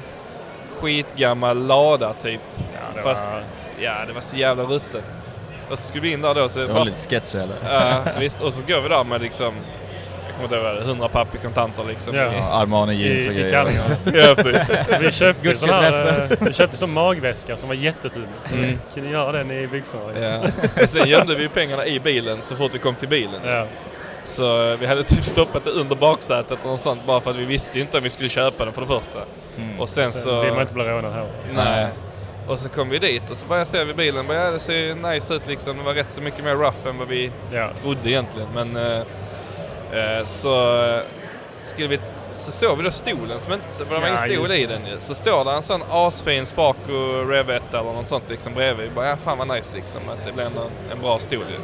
skitgammal 0.80 1.68
lada 1.68 2.14
typ. 2.14 2.42
Ja, 2.58 2.80
det 2.96 3.02
Fast, 3.02 3.32
var, 3.32 3.44
ja 3.80 3.94
det 4.08 4.14
var 4.14 4.22
så 4.22 4.36
jävla 4.36 4.64
ruttet. 4.64 5.04
Och 5.70 5.80
så 5.80 5.88
skulle 5.88 6.02
vi 6.02 6.12
in 6.12 6.22
där 6.22 6.34
då 6.34 6.50
så... 6.50 6.60
Det 6.60 6.66
var 6.66 6.74
bara- 6.74 6.84
lite 6.84 7.10
sketch 7.10 7.36
eller? 7.36 7.56
Ja, 7.70 8.02
visst. 8.20 8.42
Och 8.42 8.54
så 8.54 8.62
går 8.68 8.82
vi 8.82 8.90
där 8.90 9.04
med 9.04 9.22
liksom, 9.22 9.54
jag 10.26 10.34
kommer 10.34 10.44
inte 10.44 10.56
ihåg 10.56 10.64
vad 10.64 10.74
det 10.76 10.80
är, 10.80 10.86
100 10.86 11.08
papp 11.08 11.36
i 11.36 11.38
kontanter 11.38 11.84
liksom. 11.88 12.16
Ja. 12.16 12.24
Ja, 12.34 12.50
Armani 12.62 12.94
jeans 12.94 13.26
I- 13.26 13.30
och 13.30 13.34
i 13.34 13.36
grejer. 13.36 13.52
kallingar. 13.52 13.84
Ja, 14.28 14.36
precis. 14.36 14.88
vi 15.02 15.12
köpte 15.12 15.56
sån 15.58 15.70
här, 15.70 16.22
eh, 16.32 16.38
vi 16.48 16.54
köpte 16.54 16.78
sån 16.78 16.94
magväska 16.94 17.58
som 17.58 17.70
var 17.70 17.76
jättetunn. 17.76 18.28
Mm. 18.54 18.80
Kunde 18.94 19.10
göra 19.10 19.32
den 19.32 19.52
i 19.52 19.68
byxorna. 19.68 20.08
liksom. 20.08 20.26
Ja. 20.76 20.84
Och 20.84 20.90
sen 20.90 21.08
gömde 21.08 21.36
vi 21.36 21.50
pengarna 21.50 21.86
i 21.86 22.00
bilen 22.00 22.38
så 22.44 22.56
fort 22.56 22.74
vi 22.76 22.80
kom 22.80 22.96
till 22.96 23.10
bilen. 23.10 23.42
Ja. 23.46 23.66
Så 24.28 24.72
eh, 24.72 24.78
vi 24.78 24.86
hade 24.86 25.04
typ 25.04 25.26
stoppat 25.26 25.64
det 25.64 25.70
under 25.72 25.96
baksätet 25.96 26.58
och 26.64 26.70
något 26.70 26.82
sånt 26.82 27.02
bara 27.08 27.22
för 27.22 27.32
att 27.32 27.36
vi 27.38 27.46
visste 27.46 27.78
ju 27.78 27.82
inte 27.82 27.98
om 27.98 28.04
vi 28.04 28.10
skulle 28.10 28.30
köpa 28.30 28.66
den 28.66 28.74
för 28.74 28.82
det 28.82 28.88
första. 28.88 29.20
Mm. 29.58 29.80
Och 29.80 29.90
sen 29.90 30.12
Sen 30.12 30.22
så... 30.22 30.42
vill 30.42 30.52
man 30.52 30.62
inte 30.62 30.74
bli 30.74 30.84
rånad 30.84 31.14
här. 31.14 31.26
Nej. 31.54 31.88
Och 32.48 32.60
så 32.60 32.70
kom 32.70 32.90
vi 32.90 33.00
dit 33.00 33.30
och 33.32 33.38
så 33.38 33.46
bara 33.46 33.66
ser 33.66 33.86
vi 33.86 33.94
bilen. 33.94 34.28
Bara, 34.28 34.38
ja, 34.38 34.52
det 34.52 34.60
ser 34.60 34.74
ju 34.74 34.96
nice 34.96 35.34
ut 35.34 35.48
liksom. 35.48 35.78
Det 35.78 35.84
var 35.84 35.94
rätt 35.94 36.12
så 36.12 36.22
mycket 36.22 36.44
mer 36.44 36.56
rough 36.56 36.88
än 36.88 36.98
vad 36.98 37.08
vi 37.08 37.32
Ja. 37.54 37.70
trodde 37.82 38.10
egentligen. 38.10 38.48
Men 38.54 38.76
eh, 38.76 39.02
eh, 39.92 40.26
så 40.26 40.82
eh, 40.86 41.02
skulle 41.64 41.88
vi 41.88 42.00
så 42.38 42.52
såg 42.52 42.78
vi 42.78 42.84
då 42.84 42.92
stolen 42.92 43.40
som 43.40 43.54
inte, 43.54 43.66
för 43.78 43.84
det 43.86 44.02
var 44.02 44.08
Ja, 44.08 44.26
ingen 44.28 44.36
stol 44.36 44.52
i 44.52 44.66
den 44.66 44.86
ju. 44.86 44.98
Så 45.00 45.16
står 45.16 45.46
där 45.46 45.52
en 45.56 45.62
sån 45.62 45.82
asfin 45.90 46.46
Sparco 46.46 47.24
Rev 47.30 47.50
1 47.52 47.64
eller 47.74 47.84
något 47.84 48.08
sånt 48.08 48.24
liksom 48.30 48.54
bredvid. 48.54 48.90
Vi 48.90 48.96
bara, 48.96 49.08
ja 49.08 49.16
fan 49.24 49.38
vad 49.38 49.48
nice 49.48 49.72
liksom. 49.76 50.02
Att 50.10 50.26
det 50.26 50.32
blir 50.32 50.46
en, 50.46 50.52
en 50.92 51.02
bra 51.02 51.20
stol 51.20 51.40
ju. 51.40 51.60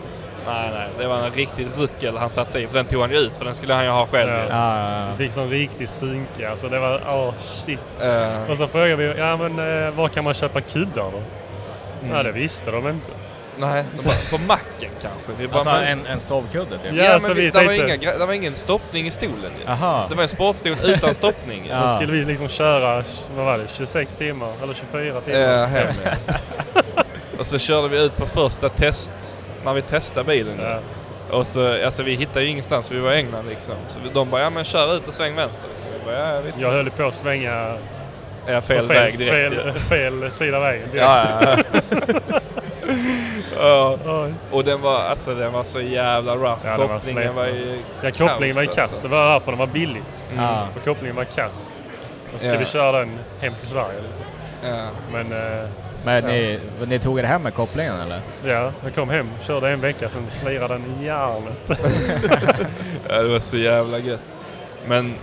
Nej, 0.47 0.69
nej, 0.73 0.87
det 0.99 1.07
var 1.07 1.17
en 1.17 1.31
riktigt 1.31 1.67
ruckel 1.77 2.17
han 2.17 2.29
satte 2.29 2.59
i. 2.59 2.67
För 2.67 2.73
den 2.73 2.85
tog 2.85 3.01
han 3.01 3.11
ju 3.11 3.17
ut 3.17 3.37
för 3.37 3.45
den 3.45 3.55
skulle 3.55 3.73
han 3.73 3.83
ju 3.83 3.89
ha 3.89 4.05
själv 4.07 4.29
Ja. 4.31 4.43
ja, 4.49 5.05
Vi 5.17 5.25
fick 5.25 5.33
sån 5.33 5.49
riktig 5.49 5.89
synke. 5.89 6.49
Alltså 6.49 6.69
det 6.69 6.79
var, 6.79 7.01
åh 7.09 7.33
shit. 7.41 7.79
Eh, 8.01 8.51
Och 8.51 8.57
så 8.57 8.67
frågade 8.67 8.95
vi, 8.95 9.19
ja 9.19 9.37
men 9.37 9.83
eh, 9.85 9.91
var 9.93 10.07
kan 10.09 10.23
man 10.23 10.33
köpa 10.33 10.61
kuddar 10.61 11.11
då? 11.11 11.21
Mm. 12.03 12.15
Ja 12.15 12.23
det 12.23 12.31
visste 12.31 12.71
de 12.71 12.87
inte. 12.89 13.11
nej, 13.57 13.83
de 13.97 14.03
bara, 14.03 14.15
på 14.29 14.37
macken 14.37 14.89
kanske. 15.01 15.31
Vi 15.37 15.47
bara, 15.47 15.55
Alltså 15.57 15.71
men- 15.71 15.83
en, 15.99 16.05
en 16.05 16.19
sovkudde 16.19 16.77
typ? 16.77 16.93
Ja, 16.93 17.03
Ja, 17.03 17.19
men 17.21 17.33
vi, 17.35 17.41
vi 17.41 17.49
det, 17.49 17.65
var 17.65 17.73
inga, 17.73 18.17
det 18.17 18.25
var 18.25 18.33
ingen 18.33 18.55
stoppning 18.55 19.07
i 19.07 19.11
stolen 19.11 19.51
ju. 19.59 19.63
Jaha. 19.65 20.05
Det 20.09 20.15
var 20.15 20.23
en 20.23 20.29
sportstol 20.29 20.75
utan 20.83 21.13
stoppning. 21.15 21.65
Ja. 21.69 21.81
Då 21.81 21.87
skulle 21.87 22.11
vi 22.11 22.23
liksom 22.23 22.49
köra, 22.49 23.03
vad 23.35 23.45
var 23.45 23.57
det, 23.57 23.67
26 23.73 24.15
timmar 24.15 24.51
eller 24.63 24.73
24 24.73 25.21
timmar? 25.21 25.39
Ja, 25.39 25.65
hem 25.65 25.87
ja. 26.05 26.33
Och 27.39 27.45
så 27.45 27.59
körde 27.59 27.87
vi 27.87 28.03
ut 28.03 28.17
på 28.17 28.25
första 28.25 28.69
test, 28.69 29.13
när 29.65 29.73
vi 29.73 29.81
testade 29.81 30.23
bilen. 30.25 30.59
Ja. 30.61 30.79
Och 31.37 31.47
så, 31.47 31.85
alltså 31.85 32.03
vi 32.03 32.15
hittade 32.15 32.45
ju 32.45 32.51
ingenstans 32.51 32.87
för 32.87 32.95
vi 32.95 33.01
var 33.01 33.11
i 33.11 33.17
England 33.17 33.45
liksom. 33.49 33.73
Så 33.89 33.99
de 34.13 34.29
bara, 34.29 34.41
ja 34.41 34.49
men 34.49 34.63
kör 34.63 34.95
ut 34.95 35.07
och 35.07 35.13
sväng 35.13 35.35
vänster 35.35 35.67
liksom. 35.71 35.89
Vi 35.99 36.05
bara, 36.05 36.35
ja 36.35 36.41
visst. 36.41 36.59
Jag 36.59 36.71
höll 36.71 36.89
på 36.89 37.03
att 37.03 37.15
svänga 37.15 37.75
ja, 38.47 38.61
fel, 38.61 38.87
på 38.87 38.93
väg 38.93 39.17
direkt 39.17 39.55
fel, 39.55 39.73
fel 39.89 40.31
sida 40.31 40.59
vägen 40.59 40.89
direkt. 40.91 41.05
Ja, 41.05 41.55
ja. 41.55 41.57
Och 44.51 44.63
den 44.63 44.81
var, 44.81 44.99
alltså 44.99 45.35
den 45.35 45.53
var 45.53 45.63
så 45.63 45.81
jävla 45.81 46.35
rough. 46.35 46.59
Ja, 46.65 46.77
var 46.77 46.87
Kopplingen 46.87 47.23
slät, 47.23 47.35
var 47.35 47.45
ju 47.45 47.79
Ja, 48.01 48.11
kopplingen 48.11 48.55
var 48.55 48.63
kaos, 48.63 48.75
kass. 48.75 48.83
alltså. 48.89 49.01
Det 49.01 49.07
var 49.07 49.33
därför 49.33 49.51
den 49.51 49.59
var 49.59 49.67
billig. 49.67 50.03
Ja. 50.37 50.67
För 50.73 50.79
kopplingen 50.79 51.15
var 51.15 51.23
kass. 51.23 51.77
Och 52.35 52.41
så 52.41 52.47
ska 52.47 52.57
vi 52.57 52.65
köra 52.65 52.99
den 52.99 53.19
hem 53.41 53.53
till 53.59 53.67
Sverige 53.67 53.99
liksom. 54.07 54.25
Men 55.11 55.31
eh, 55.31 55.69
Men 56.05 56.23
ni, 56.23 56.59
ni 56.87 56.99
tog 56.99 57.19
er 57.19 57.23
hem 57.23 57.41
med 57.41 57.53
kopplingen 57.53 57.99
eller? 58.01 58.21
ja, 58.45 58.71
jag 58.83 58.95
kom 58.95 59.09
hem, 59.09 59.29
körde 59.47 59.69
en 59.69 59.81
vecka, 59.81 60.09
sen 60.09 60.29
slirade 60.29 60.73
den 60.73 60.83
i 61.01 61.05
järnet. 61.05 61.69
Ja, 63.09 63.21
det 63.21 63.27
var 63.29 63.39
så 63.39 63.57
jävla 63.57 63.99
gött. 63.99 64.21
Men 64.87 65.13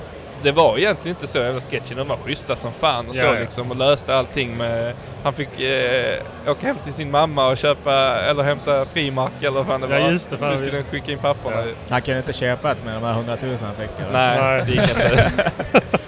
det 0.42 0.52
var 0.52 0.78
egentligen 0.78 1.16
inte 1.16 1.26
så 1.26 1.38
jävla 1.38 1.60
sketchy. 1.60 1.94
De 1.94 2.08
var 2.08 2.16
schyssta 2.16 2.56
som 2.56 2.72
fan 2.72 3.08
och 3.08 3.16
Ja, 3.16 3.20
så 3.20 3.26
ja. 3.26 3.32
liksom 3.40 3.70
och 3.70 3.76
löste 3.76 4.14
allting 4.14 4.56
med... 4.56 4.94
Han 5.22 5.32
fick 5.32 5.60
eh, 5.60 6.22
åka 6.46 6.66
hem 6.66 6.76
till 6.84 6.92
sin 6.92 7.10
mamma 7.10 7.48
och 7.48 7.56
köpa 7.56 7.92
eller 8.20 8.42
hämta 8.42 8.84
frimark 8.84 9.32
eller 9.40 9.50
vad 9.50 9.66
fan 9.66 9.80
det 9.80 9.96
Ja, 9.96 10.02
var. 10.04 10.10
just 10.10 10.30
det, 10.30 10.36
fan, 10.36 10.50
Vi 10.50 10.56
vi- 10.56 10.66
skulle 10.66 10.82
skicka 10.82 11.12
in 11.12 11.18
papperna. 11.18 11.56
Ja. 11.66 11.72
Han 11.90 12.02
kunde 12.02 12.18
inte 12.18 12.32
köpa 12.32 12.72
ett 12.72 12.78
med 12.84 12.94
de 12.94 13.02
här 13.04 13.12
hundratusen 13.12 13.66
han 13.66 13.76
fick? 13.76 14.06
eller? 14.08 14.12
Nej, 14.12 14.38
Nej. 14.42 14.62
det 14.66 14.72
gick 14.72 14.90
inte. 14.90 15.50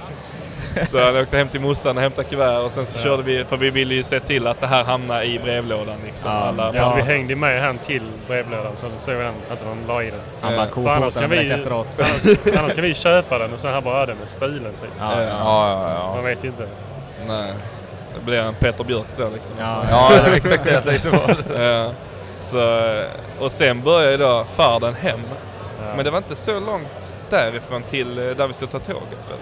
så 0.90 1.04
han 1.04 1.16
åkte 1.16 1.36
hem 1.36 1.48
till 1.48 1.60
morsan 1.60 1.96
och 1.96 2.02
hämtade 2.02 2.28
kuvert 2.28 2.58
och 2.64 2.72
sen 2.72 2.86
så 2.86 2.98
Ja. 2.98 3.02
körde 3.02 3.22
vi, 3.22 3.44
för 3.44 3.56
vi 3.56 3.70
ville 3.70 3.94
ju 3.94 4.02
se 4.02 4.20
till 4.20 4.46
att 4.46 4.60
det 4.60 4.66
här 4.66 4.84
hamnade 4.84 5.24
i 5.24 5.38
brevlådan 5.38 5.96
liksom. 6.04 6.30
Ja. 6.30 6.36
Alla, 6.38 6.72
Ja, 6.74 6.86
så 6.86 6.94
vi 6.94 7.02
hängde 7.02 7.36
med 7.36 7.62
han 7.62 7.78
till 7.78 8.02
brevlådan 8.26 8.72
så 8.80 8.90
såg 9.00 9.14
vi 9.14 9.22
den, 9.22 9.34
att 9.50 9.58
de 9.60 9.86
la 9.88 10.02
i 10.02 10.10
den. 10.10 10.20
Han 10.40 10.56
bara 10.56 10.66
kofoten 10.66 11.10
kan 11.10 11.30
vi 11.30 11.36
direkt 11.36 11.50
ju- 11.50 11.54
efteråt. 11.54 11.86
Annars, 11.98 12.56
annars 12.58 12.74
kan 12.74 12.84
vi 12.84 12.94
köpa 12.94 13.38
den 13.38 13.52
och 13.52 13.60
sen 13.60 13.72
här 13.74 13.80
bara, 13.80 14.06
den 14.06 14.16
är 14.22 14.26
stulen 14.26 14.72
typ. 14.82 14.90
Ja, 15.00 15.12
Ja. 15.22 15.22
ja. 15.22 15.28
ja, 15.38 15.94
ja, 15.94 16.14
Man 16.14 16.24
vet 16.24 16.44
ju 16.44 16.48
inte. 16.48 16.66
Nej, 17.26 17.52
det 18.14 18.24
blev 18.24 18.46
en 18.46 18.54
Peter 18.54 18.84
Björk 18.84 19.06
då 19.16 19.28
liksom. 19.34 19.54
Ja. 19.58 19.84
Ja, 19.90 20.10
det 20.24 20.30
var 20.30 20.36
exakt 20.36 20.64
det 20.64 20.72
jag 20.72 20.84
tänkte 20.84 21.10
på. 21.10 21.30
Ja. 21.62 21.90
Så, 22.40 22.92
och 23.38 23.52
sen 23.52 23.82
började 23.82 24.16
då 24.16 24.44
färden 24.56 24.94
hem. 24.94 25.20
Ja. 25.78 25.94
Men 25.96 26.04
det 26.04 26.10
var 26.10 26.18
inte 26.18 26.36
så 26.36 26.60
långt 26.60 27.12
därifrån 27.30 27.82
till 27.82 28.18
eh, 28.18 28.24
där 28.36 28.46
vi 28.46 28.52
skulle 28.52 28.70
ta 28.70 28.78
tåget 28.78 29.02
väl? 29.30 29.38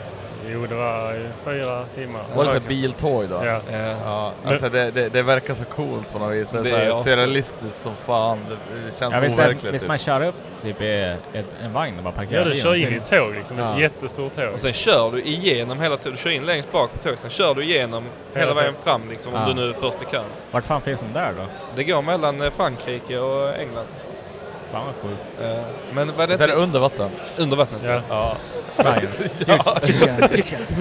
Jo, 0.52 0.66
det 0.66 0.75
var 0.75 1.28
fyra 1.45 1.85
timmar. 1.95 2.25
Var 2.37 2.45
det 2.45 2.50
så 2.61 2.69
biltåg 2.69 3.28
då? 3.28 3.35
Ja. 3.45 3.61
Ja. 3.73 3.97
Ja, 4.04 4.33
alltså 4.45 4.69
det, 4.69 4.90
det, 4.90 5.09
det 5.09 5.23
verkar 5.23 5.54
så 5.54 5.64
coolt 5.64 6.12
på 6.12 6.19
något 6.19 6.33
vis. 6.37 6.50
Det 6.50 6.59
Det 6.62 6.69
så 6.71 6.76
är 6.76 6.87
ascoolt. 6.88 7.04
surrealistiskt 7.04 7.83
som 7.83 7.92
fan. 8.07 8.38
Det, 8.49 8.54
det 8.87 8.99
känns 8.99 9.14
Ja, 9.14 9.21
visst, 9.21 9.38
overkligt. 9.38 9.75
visst 9.75 9.83
typ. 9.83 9.88
man 9.88 9.99
kör 9.99 10.26
upp 10.26 10.35
typ 10.62 10.76
ett, 10.80 11.47
en 11.62 11.73
vagn 11.73 11.97
och 11.99 12.04
bara 12.04 12.12
parkerar 12.14 12.42
Ja, 12.47 12.49
du 12.54 12.61
kör 12.61 12.75
in 12.75 12.92
i 12.92 12.97
ett 12.97 13.11
tåg 13.11 13.35
liksom. 13.35 13.59
Ja. 13.59 13.75
Ett 13.75 13.80
jättestort 13.80 14.35
tåg. 14.35 14.52
Och 14.54 14.61
sen 14.61 14.73
kör 14.73 15.11
du 15.12 15.23
igenom 15.23 15.80
hela 15.80 15.97
tåget. 15.97 16.19
Du 16.19 16.23
kör 16.23 16.30
in 16.30 16.47
längst 16.47 16.73
bak 16.73 16.92
på 16.92 16.99
tåget. 16.99 17.19
Sen 17.21 17.30
kör 17.30 17.54
du 17.54 17.64
igenom 17.64 18.04
hela 18.35 18.40
Hela 18.47 18.54
vägen 18.54 18.73
tiden. 18.75 18.85
fram 18.85 19.11
liksom 19.11 19.35
om 19.35 19.40
Ja. 19.40 19.49
du 19.49 19.54
nu 19.54 19.69
är 19.69 19.73
först 19.73 20.02
i 20.02 20.04
kön. 20.04 20.25
Vart 20.50 20.64
fan 20.64 20.80
finns 20.80 21.00
de 21.00 21.12
där 21.12 21.33
då? 21.37 21.45
Det 21.75 21.85
går 21.85 22.02
mellan 22.02 22.40
eh, 22.40 22.50
Frankrike 22.50 23.19
och 23.19 23.54
England. 23.59 23.87
Fan 24.72 24.86
vad 24.86 24.94
sjukt. 24.94 25.22
Eh, 25.42 25.62
Men 25.94 26.12
vad 26.16 26.30
är 26.30 26.36
Sen 26.36 26.48
det? 26.48 26.54
det 26.54 26.60
under 26.60 26.80
vatten. 26.80 27.10
Under 27.36 27.56
vattnet? 27.56 27.80
Ja. 27.84 28.00
Ja. 28.08 28.36
Science. 28.72 29.30
ja. 29.46 29.76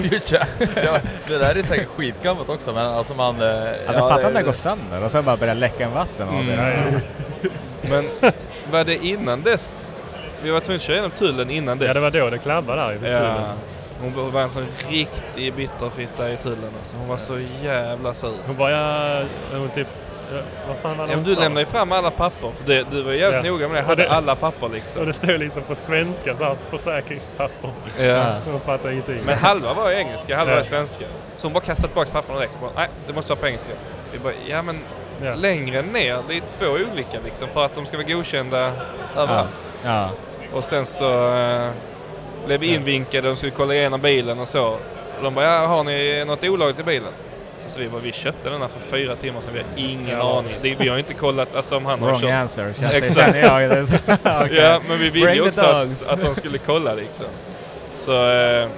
Future. 0.02 0.46
ja, 0.84 0.98
det 1.28 1.38
där 1.38 1.54
är 1.58 1.62
säkert 1.62 1.88
skitgammalt 1.88 2.48
också 2.48 2.72
men 2.72 2.86
alltså 2.86 3.14
man... 3.14 3.42
eh, 3.42 3.48
Alltså 3.86 4.02
ja, 4.02 4.08
fatta 4.08 4.26
om 4.28 4.34
det 4.34 4.42
går 4.42 4.52
sönder 4.52 5.04
och 5.04 5.12
sen 5.12 5.24
bara 5.24 5.36
börjar 5.36 5.54
läcka 5.54 5.84
en 5.84 5.92
vatten 5.92 6.28
av 6.28 6.34
Mm. 6.34 6.46
det. 6.46 6.54
Ja, 6.54 6.68
ja. 6.70 7.48
Men 7.90 8.04
var 8.70 8.84
det 8.84 9.04
innan 9.04 9.42
dess? 9.42 9.86
Vi 10.42 10.50
var 10.50 10.60
tvungna 10.60 10.76
att 10.76 10.82
köra 10.82 10.96
genom 10.96 11.10
tullen 11.10 11.50
innan 11.50 11.78
dess. 11.78 11.86
ja, 11.86 11.92
det 11.94 12.00
var 12.00 12.10
då 12.10 12.30
det 12.30 12.38
klabbade 12.38 12.82
där 12.82 12.92
i 13.08 13.12
Ja. 13.12 13.18
tullen. 13.18 13.42
Hon 14.14 14.32
var 14.32 14.40
en 14.42 14.50
sån 14.50 14.66
riktig 14.88 15.54
bitterfitta 15.54 16.30
i 16.32 16.36
tullen 16.36 16.70
alltså. 16.78 16.96
Hon 16.96 17.08
var 17.08 17.16
så 17.16 17.38
jävla 17.62 18.14
sur. 18.14 18.32
Hon 18.46 18.56
bara, 18.56 18.70
ja, 18.70 19.22
hon 19.52 19.68
typ, 19.68 19.88
ja, 20.32 20.42
vad 20.68 20.76
fan 20.76 20.98
var 20.98 21.06
det 21.06 21.12
Ja, 21.12 21.16
men 21.16 21.24
hon 21.26 21.34
du 21.34 21.40
lämnade 21.40 21.60
ju 21.60 21.66
fram 21.66 21.92
alla 21.92 22.10
papper. 22.10 22.50
För 22.58 22.66
det, 22.66 22.86
du 22.90 23.02
var 23.02 23.12
jävligt 23.12 23.44
Ja. 23.44 23.50
noga 23.52 23.68
med 23.68 23.76
det. 23.76 23.80
Och 23.82 23.86
Hade 23.88 24.02
det- 24.02 24.10
alla 24.10 24.34
papper 24.34 24.68
liksom. 24.68 25.00
Och 25.00 25.06
det 25.06 25.12
stod 25.12 25.38
liksom 25.40 25.62
på 25.62 25.74
svenska, 25.74 26.36
så 26.36 26.44
här, 26.44 26.56
försäkringspapper. 26.70 27.70
Ja. 27.98 28.34
Hon 28.50 28.60
fattade 28.60 28.92
ingenting. 28.92 29.18
Men 29.24 29.38
halva 29.38 29.74
var 29.74 29.90
ju 29.90 29.96
engelska, 29.96 30.36
halva 30.36 30.52
Ja. 30.52 30.58
var 30.58 30.64
svenska. 30.64 31.04
Så 31.36 31.46
hon 31.46 31.52
bara 31.52 31.60
kastade 31.64 31.88
tillbaka 31.88 32.10
papperna 32.10 32.38
direkt. 32.38 32.60
Bara, 32.60 32.70
Nej, 32.76 32.88
det 33.06 33.12
måste 33.12 33.32
vara 33.32 33.40
på 33.40 33.46
engelska. 33.46 33.72
Vi 34.12 34.18
bara, 34.18 34.32
ja 34.48 34.62
men 34.62 34.78
ja. 35.22 35.34
längre 35.34 35.82
ner, 35.82 36.18
det 36.28 36.34
är 36.36 36.42
två 36.58 36.66
olika 36.66 37.18
liksom 37.24 37.48
för 37.48 37.64
att 37.64 37.74
de 37.74 37.86
ska 37.86 37.96
vara 37.96 38.06
godkända 38.08 38.72
överallt. 39.16 39.48
Ja. 39.84 40.10
Och 40.54 40.64
sen 40.64 40.86
så 40.86 41.34
eh, 41.36 41.68
blev 42.46 42.60
vi 42.60 42.74
invinkade 42.74 43.30
och 43.30 43.38
skulle 43.38 43.52
kolla 43.52 43.74
igenom 43.74 44.00
bilen 44.00 44.40
och 44.40 44.48
så. 44.48 44.64
Och 45.18 45.22
de 45.22 45.34
bara, 45.34 45.44
ja, 45.44 45.66
har 45.66 45.84
ni 45.84 46.24
något 46.26 46.44
olagligt 46.44 46.80
i 46.80 46.82
bilen? 46.82 47.12
Så 47.70 47.80
vi 47.80 47.88
bara, 47.88 48.00
vi 48.00 48.12
köpte 48.12 48.50
den 48.50 48.60
här 48.60 48.68
för 48.68 48.96
fyra 48.96 49.16
timmar 49.16 49.40
sedan, 49.40 49.50
vi 49.54 49.58
har 49.60 49.90
ingen 49.90 50.18
Ja. 50.18 50.38
aning. 50.38 50.52
Det, 50.62 50.74
vi 50.74 50.88
har 50.88 50.98
inte 50.98 51.14
kollat, 51.14 51.54
alltså 51.54 51.76
om 51.76 51.86
han 51.86 52.00
har 52.02 52.08
Wrong 52.08 52.20
kört. 52.20 52.30
answer, 52.30 52.74
Exakt. 52.92 53.28
okej. 54.24 54.56
Ja, 54.58 54.80
men 54.88 54.98
vi 54.98 55.10
ville 55.10 55.34
ju 55.34 55.48
också 55.48 55.62
att, 55.62 56.12
att 56.12 56.22
de 56.24 56.34
skulle 56.34 56.58
kolla 56.58 56.94
liksom. 56.94 57.24
Så, 58.00 58.12
eh, 58.30 58.68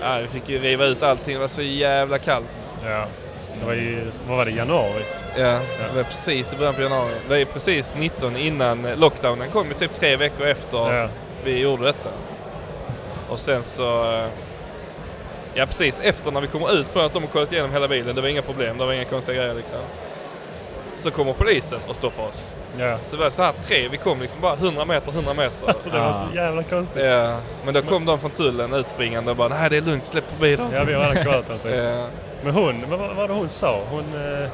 ja, 0.00 0.18
vi 0.22 0.28
fick 0.28 0.48
ju 0.48 0.58
riva 0.58 0.84
ut 0.84 1.02
allting, 1.02 1.34
det 1.34 1.40
var 1.40 1.48
så 1.48 1.62
jävla 1.62 2.18
kallt. 2.18 2.68
Ja. 2.84 3.04
Det 3.60 3.66
var 3.66 3.72
ju, 3.74 3.98
vad 4.28 4.36
var 4.36 4.44
det, 4.44 4.50
januari? 4.50 5.02
Ja, 5.36 5.44
det 5.90 5.96
var 5.96 6.02
precis 6.02 6.52
i 6.52 6.56
början 6.56 6.74
på 6.74 6.82
januari. 6.82 7.12
Det 7.28 7.40
är 7.40 7.44
precis 7.44 7.94
19 7.96 8.36
innan 8.36 8.86
lockdownen 8.96 9.50
kom 9.50 9.68
ju 9.68 9.74
typ 9.74 9.94
tre 10.00 10.16
veckor 10.16 10.46
efter 10.46 10.78
Ja. 10.96 11.08
vi 11.44 11.58
gjorde 11.60 11.84
detta. 11.84 12.08
Och 13.28 13.38
sen 13.40 13.62
så... 13.62 14.12
eh, 14.14 14.26
Ja 15.58 15.66
precis 15.66 16.00
efter 16.00 16.30
när 16.30 16.40
vi 16.40 16.46
kommer 16.46 16.72
ut 16.72 16.88
från 16.88 17.04
att 17.04 17.12
de 17.12 17.22
har 17.22 17.30
kollat 17.30 17.52
igenom 17.52 17.72
hela 17.72 17.88
bilen, 17.88 18.14
det 18.14 18.20
var 18.20 18.28
inga 18.28 18.42
problem, 18.42 18.78
det 18.78 18.86
var 18.86 18.92
inga 18.92 19.04
konstiga 19.04 19.36
grejer 19.38 19.54
liksom. 19.54 19.78
Så 20.94 21.10
kommer 21.10 21.32
polisen 21.32 21.78
och 21.88 21.94
stoppar 21.96 22.22
oss. 22.22 22.54
Ja. 22.78 22.98
Så 23.06 23.16
det 23.16 23.22
var 23.22 23.30
så 23.30 23.42
här 23.42 23.52
tre, 23.52 23.88
vi 23.88 23.96
kom 23.96 24.20
liksom 24.20 24.40
bara 24.40 24.54
100 24.54 24.84
meter, 24.84 25.12
100 25.12 25.34
meter. 25.34 25.66
Alltså 25.68 25.90
det 25.90 25.98
var 25.98 26.12
så 26.12 26.36
jävla 26.36 26.62
konstigt. 26.62 27.04
Ja, 27.04 27.40
men 27.64 27.74
då 27.74 27.82
kom 27.82 28.04
de 28.04 28.18
från 28.18 28.30
tullen 28.30 28.74
utspringande 28.74 29.30
och 29.30 29.36
bara 29.36 29.48
nej 29.48 29.70
det 29.70 29.76
är 29.76 29.80
lugnt, 29.80 30.06
släpp 30.06 30.30
förbi 30.30 30.56
dem. 30.56 30.70
Ja, 30.72 30.84
vi 30.84 30.92
har 30.94 31.08
redan 31.08 31.24
kollat 31.24 31.50
allting. 31.50 31.72
Ja. 31.74 32.06
Men 32.42 32.54
hon, 32.54 32.84
vad 32.88 32.98
vad 32.98 33.16
var 33.16 33.28
det 33.28 33.34
hon 33.34 33.48
sa? 33.48 33.80
Hon... 33.90 34.04
Eh, 34.14 34.48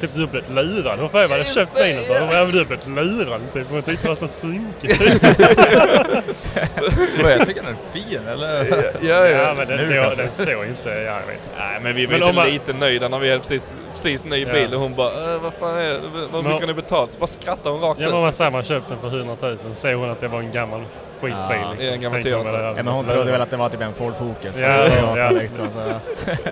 typ 0.00 0.10
du 0.14 0.20
har 0.20 0.28
blivit 0.28 0.50
lurad. 0.50 0.98
Hon 0.98 1.08
frågade 1.08 1.28
vad 1.28 1.38
jag 1.38 1.44
hade 1.44 1.54
köpt 1.54 1.74
bilen 1.74 2.02
för. 2.02 2.18
Hon 2.20 2.28
bara, 2.28 2.38
ja, 2.38 2.42
men 2.44 2.52
du 2.52 2.58
har 2.58 2.64
blivit 2.64 2.86
lurad. 2.86 3.40
Typ. 3.52 3.66
Hon 3.70 3.82
tyckte 3.82 4.04
det 4.04 4.08
var 4.08 4.16
så 4.16 4.28
sunkigt. 4.28 5.00
Vad, 7.22 7.32
jag 7.32 7.46
tycker 7.46 7.62
den 7.62 7.72
är 7.72 7.92
fin, 7.92 8.28
eller? 8.28 8.64
Ja, 9.00 9.26
ja. 9.26 9.28
ja 9.42 9.54
men 9.54 9.68
den, 9.68 9.88
Nu 9.88 10.12
den 10.16 10.32
såg 10.32 10.66
inte... 10.66 10.88
Ja, 10.88 10.94
jag 10.94 11.14
vet 11.14 11.22
inte. 11.30 11.58
Nej 11.58 11.80
men 11.82 11.94
vi 11.94 12.06
var 12.06 12.12
Men 12.12 12.22
inte 12.22 12.28
om 12.30 12.36
man- 12.36 12.48
lite 12.48 12.72
nöjda 12.72 13.08
när 13.08 13.18
vi 13.18 13.28
hade 13.28 13.40
precis, 13.40 13.74
precis 13.92 14.24
ny 14.24 14.42
Ja. 14.44 14.52
bil 14.52 14.74
och 14.74 14.80
hon 14.80 14.94
bara 14.94 15.34
äh, 15.34 15.40
vad 15.40 15.54
fan 15.54 15.78
är 15.78 15.92
det? 15.92 16.00
Vad 16.32 16.44
mycket 16.44 16.60
har 16.60 16.66
ni 16.66 16.74
betalt? 16.74 17.12
Så 17.12 17.18
bara 17.18 17.26
skrattade 17.26 17.70
hon 17.70 17.80
rakt 17.80 18.00
Ja 18.00 18.06
ut. 18.06 18.12
men 18.12 18.20
man 18.22 18.32
säger 18.32 18.50
man 18.50 18.64
köpt 18.64 18.88
den 18.88 18.98
för 19.00 19.06
100 19.08 19.36
000 19.40 19.58
så 19.58 19.74
ser 19.74 19.94
hon 19.94 20.10
att 20.10 20.20
det 20.20 20.28
var 20.28 20.38
en 20.38 20.52
gammal 20.52 20.80
skitbil. 21.20 21.34
Ja, 21.50 21.70
liksom. 21.72 21.88
ja, 21.88 21.94
en 21.94 22.00
gammal 22.00 22.22
Toyota. 22.22 22.44
väl 22.52 22.64
att- 22.66 22.76
Ja, 22.76 22.82
men 22.82 22.94
hon 22.94 23.06
trodde 23.06 23.32
väl 23.32 23.40
att 23.40 23.50
det 23.50 23.56
var 23.56 23.68
typ 23.68 23.80
en 23.80 23.94
Ford 23.94 24.14
Focus. 24.18 24.58
Ja, 24.58 24.90
Så- 24.90 25.18
ja. 25.18 25.30
Liksom, 25.40 25.64
så. 25.66 26.00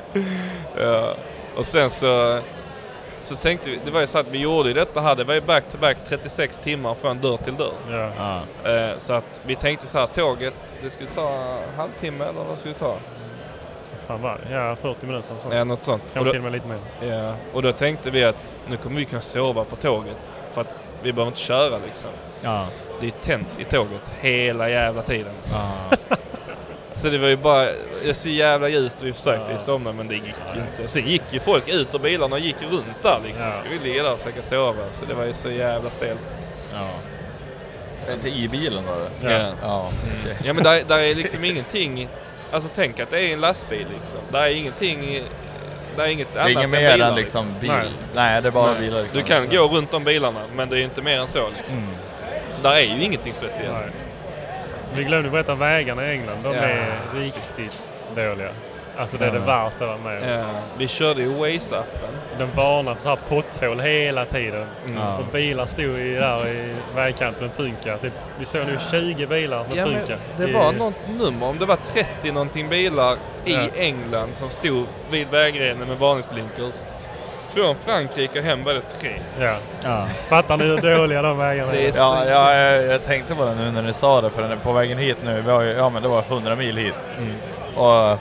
Ja. 0.81 1.15
Och 1.57 1.67
sen 1.67 1.91
så, 1.91 2.39
så 3.25 3.35
tänkte 3.35 3.71
vi, 3.71 3.79
det 3.85 3.91
var 3.91 4.01
ju 4.01 4.07
så 4.07 4.19
att 4.19 4.29
vi 4.29 4.39
gjorde 4.39 4.69
ju 4.69 4.75
detta 4.75 5.01
här, 5.01 5.15
det 5.15 5.25
var 5.25 5.35
ju 5.35 5.41
back 5.41 5.65
to 5.69 5.79
back 5.79 5.97
36 6.09 6.59
timmar 6.59 6.95
från 6.95 7.21
dörr 7.21 7.37
till 7.37 7.55
dörr. 7.57 7.75
Ja. 7.91 8.71
Eh, 8.71 8.99
så 8.99 9.13
att 9.13 9.43
vi 9.47 9.57
tänkte 9.57 9.87
så 9.87 9.99
här, 9.99 10.07
tåget, 10.07 10.55
det 10.83 10.91
skulle 10.91 11.11
ta 11.11 11.33
en 11.33 11.75
halvtimme 11.77 12.25
eller 12.25 12.45
vad 12.45 12.59
skulle 12.59 12.75
det 12.75 12.79
ta? 12.81 12.97
Fan 14.07 14.23
var 14.23 14.39
det? 14.49 14.55
Ja 14.55 14.77
40 14.77 15.07
minuter 15.07 15.35
och 15.37 15.43
sånt. 15.43 15.55
Ja, 15.55 15.65
något 15.65 15.83
sånt. 15.83 16.03
Kanske 16.13 16.31
till 16.31 16.39
och 16.39 16.45
med 16.45 16.53
lite 16.53 16.67
mer. 16.67 16.81
ja, 17.01 17.35
och 17.53 17.63
då 17.63 17.73
tänkte 17.73 18.11
vi 18.11 18.25
att 18.25 18.57
nu 18.69 18.77
kommer 18.77 18.97
vi 18.97 19.05
kunna 19.05 19.23
sova 19.23 19.65
på 19.65 19.77
tåget 19.77 20.41
för 20.53 20.61
att 20.61 20.69
vi 21.03 21.13
behöver 21.13 21.31
inte 21.31 21.41
köra 21.41 21.79
liksom. 21.79 22.11
Ja. 22.43 22.67
Det 23.01 23.07
är 23.07 23.11
tänt 23.11 23.61
i 23.61 23.65
tåget 23.65 24.13
hela 24.21 24.69
jävla 24.69 25.03
tiden. 25.03 25.33
Ja. 25.53 25.97
Så 26.95 27.09
det 27.11 27.19
var 27.19 27.29
ju 27.29 27.37
bara, 27.37 27.69
det 28.05 28.15
så 28.15 28.29
jävla 28.29 28.69
ljust 28.69 29.01
och 29.01 29.07
vi 29.07 29.13
försökte 29.13 29.53
Ja. 29.53 29.59
somna 29.59 29.93
men 29.93 30.09
det 30.09 30.15
gick 30.15 30.25
ju 30.55 30.61
inte. 30.61 30.89
Sen 30.93 31.09
gick 31.09 31.23
ju 31.31 31.41
folk 31.41 31.69
ut 31.69 31.95
ur 31.95 31.99
bilarna 31.99 32.35
och 32.37 32.41
gick 32.41 32.57
runt 32.71 33.03
där 33.03 33.21
liksom. 33.27 33.47
Ja. 33.47 33.53
Ska 33.53 33.63
vi 33.83 33.89
ligga 33.89 34.03
där 34.03 34.13
och 34.13 34.19
försöka 34.19 34.43
sova? 34.43 34.85
Så 34.93 35.05
det 35.05 35.15
var 35.15 35.25
ju 35.25 35.33
så 35.35 35.51
jävla 35.51 35.91
stelt. 35.91 36.35
Ja. 36.75 36.89
Alltså 38.13 38.29
i 38.29 38.49
bilen 38.49 38.85
var 38.87 38.97
det? 38.97 39.35
Ja. 39.35 39.41
Ja, 39.41 39.53
Ja, 39.63 39.91
okej. 40.23 40.37
ja 40.45 40.53
men 40.53 40.65
där, 40.65 40.83
där 40.89 40.99
är 40.99 41.15
liksom 41.15 41.45
ingenting, 41.45 42.09
alltså 42.53 42.69
tänk 42.75 43.01
att 43.01 43.11
det 43.11 43.21
är 43.21 43.33
en 43.33 43.41
lastbil 43.41 43.87
liksom. 44.01 44.21
Där 44.33 44.43
är 44.43 44.51
ingenting, 44.51 45.23
där 45.97 46.05
är 46.05 46.09
inget 46.09 46.33
Det 46.33 46.39
är 46.39 46.43
annat 46.43 46.51
inget 46.53 46.65
än 46.65 46.71
mer 46.71 46.93
bilar, 46.93 47.09
än 47.09 47.15
liksom 47.15 47.55
bil. 47.61 47.71
Nej. 47.71 47.89
Nej, 48.15 48.43
det 48.43 48.49
är 48.49 48.51
bara 48.51 48.73
Nej. 48.73 48.81
bilar 48.81 49.03
liksom. 49.03 49.21
Du 49.21 49.27
kan 49.27 49.49
gå 49.49 49.69
runt 49.69 49.91
de 49.91 50.05
bilarna 50.05 50.41
men 50.57 50.69
det 50.69 50.77
är 50.77 50.79
ju 50.79 50.85
inte 50.85 51.03
mer 51.03 51.19
än 51.21 51.29
så 51.29 51.49
liksom. 51.57 51.79
Mm. 51.79 51.91
Så 52.51 52.63
där 52.63 52.73
är 52.75 52.81
ju 52.81 53.03
ingenting 53.05 53.33
speciellt. 53.35 53.73
Nej. 53.73 53.91
Vi 54.97 55.05
glömde 55.05 55.31
berätta 55.31 55.55
vägarna 55.55 56.07
i 56.07 56.11
England. 56.13 56.39
De 56.43 56.55
Ja. 56.55 56.63
är 56.63 56.87
riktigt 57.15 57.83
dåliga. 58.17 58.49
Alltså 58.97 59.17
det 59.17 59.27
är 59.27 59.31
det 59.33 59.39
värsta 59.39 59.85
jag 59.85 59.91
varit 59.99 60.01
med 60.23 60.45
om. 60.45 60.51
Vi 60.79 60.89
körde 60.89 61.21
ju 61.23 61.29
Waze-appen. 61.35 62.11
De 62.39 62.51
varnar 62.57 62.95
för 62.95 63.03
så 63.03 63.09
här 63.09 63.19
potthål 63.29 63.81
hela 63.81 64.25
tiden. 64.25 64.67
Ja. 64.97 65.19
Och 65.19 65.25
bilar 65.33 65.67
stod 65.67 65.85
i, 65.99 66.15
där 66.15 66.49
i 66.49 66.75
vägkanten 66.95 67.47
och 67.51 67.57
punkade. 67.57 67.99
Typ, 67.99 68.13
vi 68.39 68.45
såg 68.47 68.61
nu 68.67 68.79
20 68.91 69.27
bilar 69.27 69.65
som 69.65 69.79
Ja, 69.79 69.87
men 69.87 69.95
punkade. 69.95 70.19
det 70.37 70.49
I- 70.49 70.53
var 70.53 70.73
något 70.73 70.95
nummer, 71.19 71.47
om 71.47 71.59
det 71.59 71.67
var 71.67 71.77
30 71.93 72.33
någonting 72.33 72.69
bilar 72.69 73.17
i 73.45 73.53
Ja. 73.53 73.61
England 73.77 74.31
som 74.35 74.51
stod 74.51 74.87
vid 75.11 75.29
vägrenen 75.31 75.89
med 75.89 75.99
varningsblinkers. 75.99 76.75
Från 77.55 77.75
Frankrike 77.77 78.39
och 78.39 78.45
hem 78.45 78.65
var 78.65 78.75
det 78.75 78.81
tre. 78.81 79.13
Ja. 79.41 79.57
Ja. 79.83 80.07
Fattar 80.29 80.57
ni 80.57 80.65
hur 80.65 80.97
dåliga 80.97 81.23
de 81.23 81.39
vägarna 81.39 81.73
är 81.75 81.93
Ja, 81.97 82.25
ja 82.29 82.55
jag, 82.55 82.87
jag 82.87 83.05
tänkte 83.05 83.35
på 83.35 83.45
det 83.45 83.55
nu 83.55 83.71
när 83.71 83.83
ni 83.83 83.93
sa 83.93 84.21
det, 84.21 84.31
för 84.31 84.43
den 84.43 84.51
är 84.53 84.57
på 84.57 84.73
vägen 84.73 84.99
hit 84.99 85.17
nu, 85.25 85.43
vi 85.47 85.51
har 85.51 85.63
ju, 85.63 85.71
ja 85.71 85.91
men 85.91 86.03
det 86.03 86.09
var 86.09 86.23
100 86.23 86.57
mil 86.57 86.77
hit. 86.77 86.95
Mm. 87.19 87.33
Och 87.77 87.93
eh, 87.97 88.19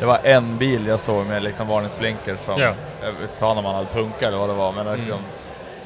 det 0.00 0.06
var 0.06 0.18
en 0.22 0.58
bil 0.58 0.86
jag 0.86 1.00
såg 1.00 1.26
med 1.26 1.42
liksom 1.42 1.68
varningsblinkers 1.68 2.40
som, 2.40 2.60
Ja. 2.60 2.72
jag 3.02 3.12
vet 3.12 3.36
fan 3.38 3.58
om 3.58 3.64
han 3.64 3.74
hade 3.74 3.86
punkat 3.86 4.22
eller 4.22 4.38
vad 4.38 4.48
det 4.48 4.54
var, 4.54 4.72
men 4.72 4.92
liksom, 4.96 5.18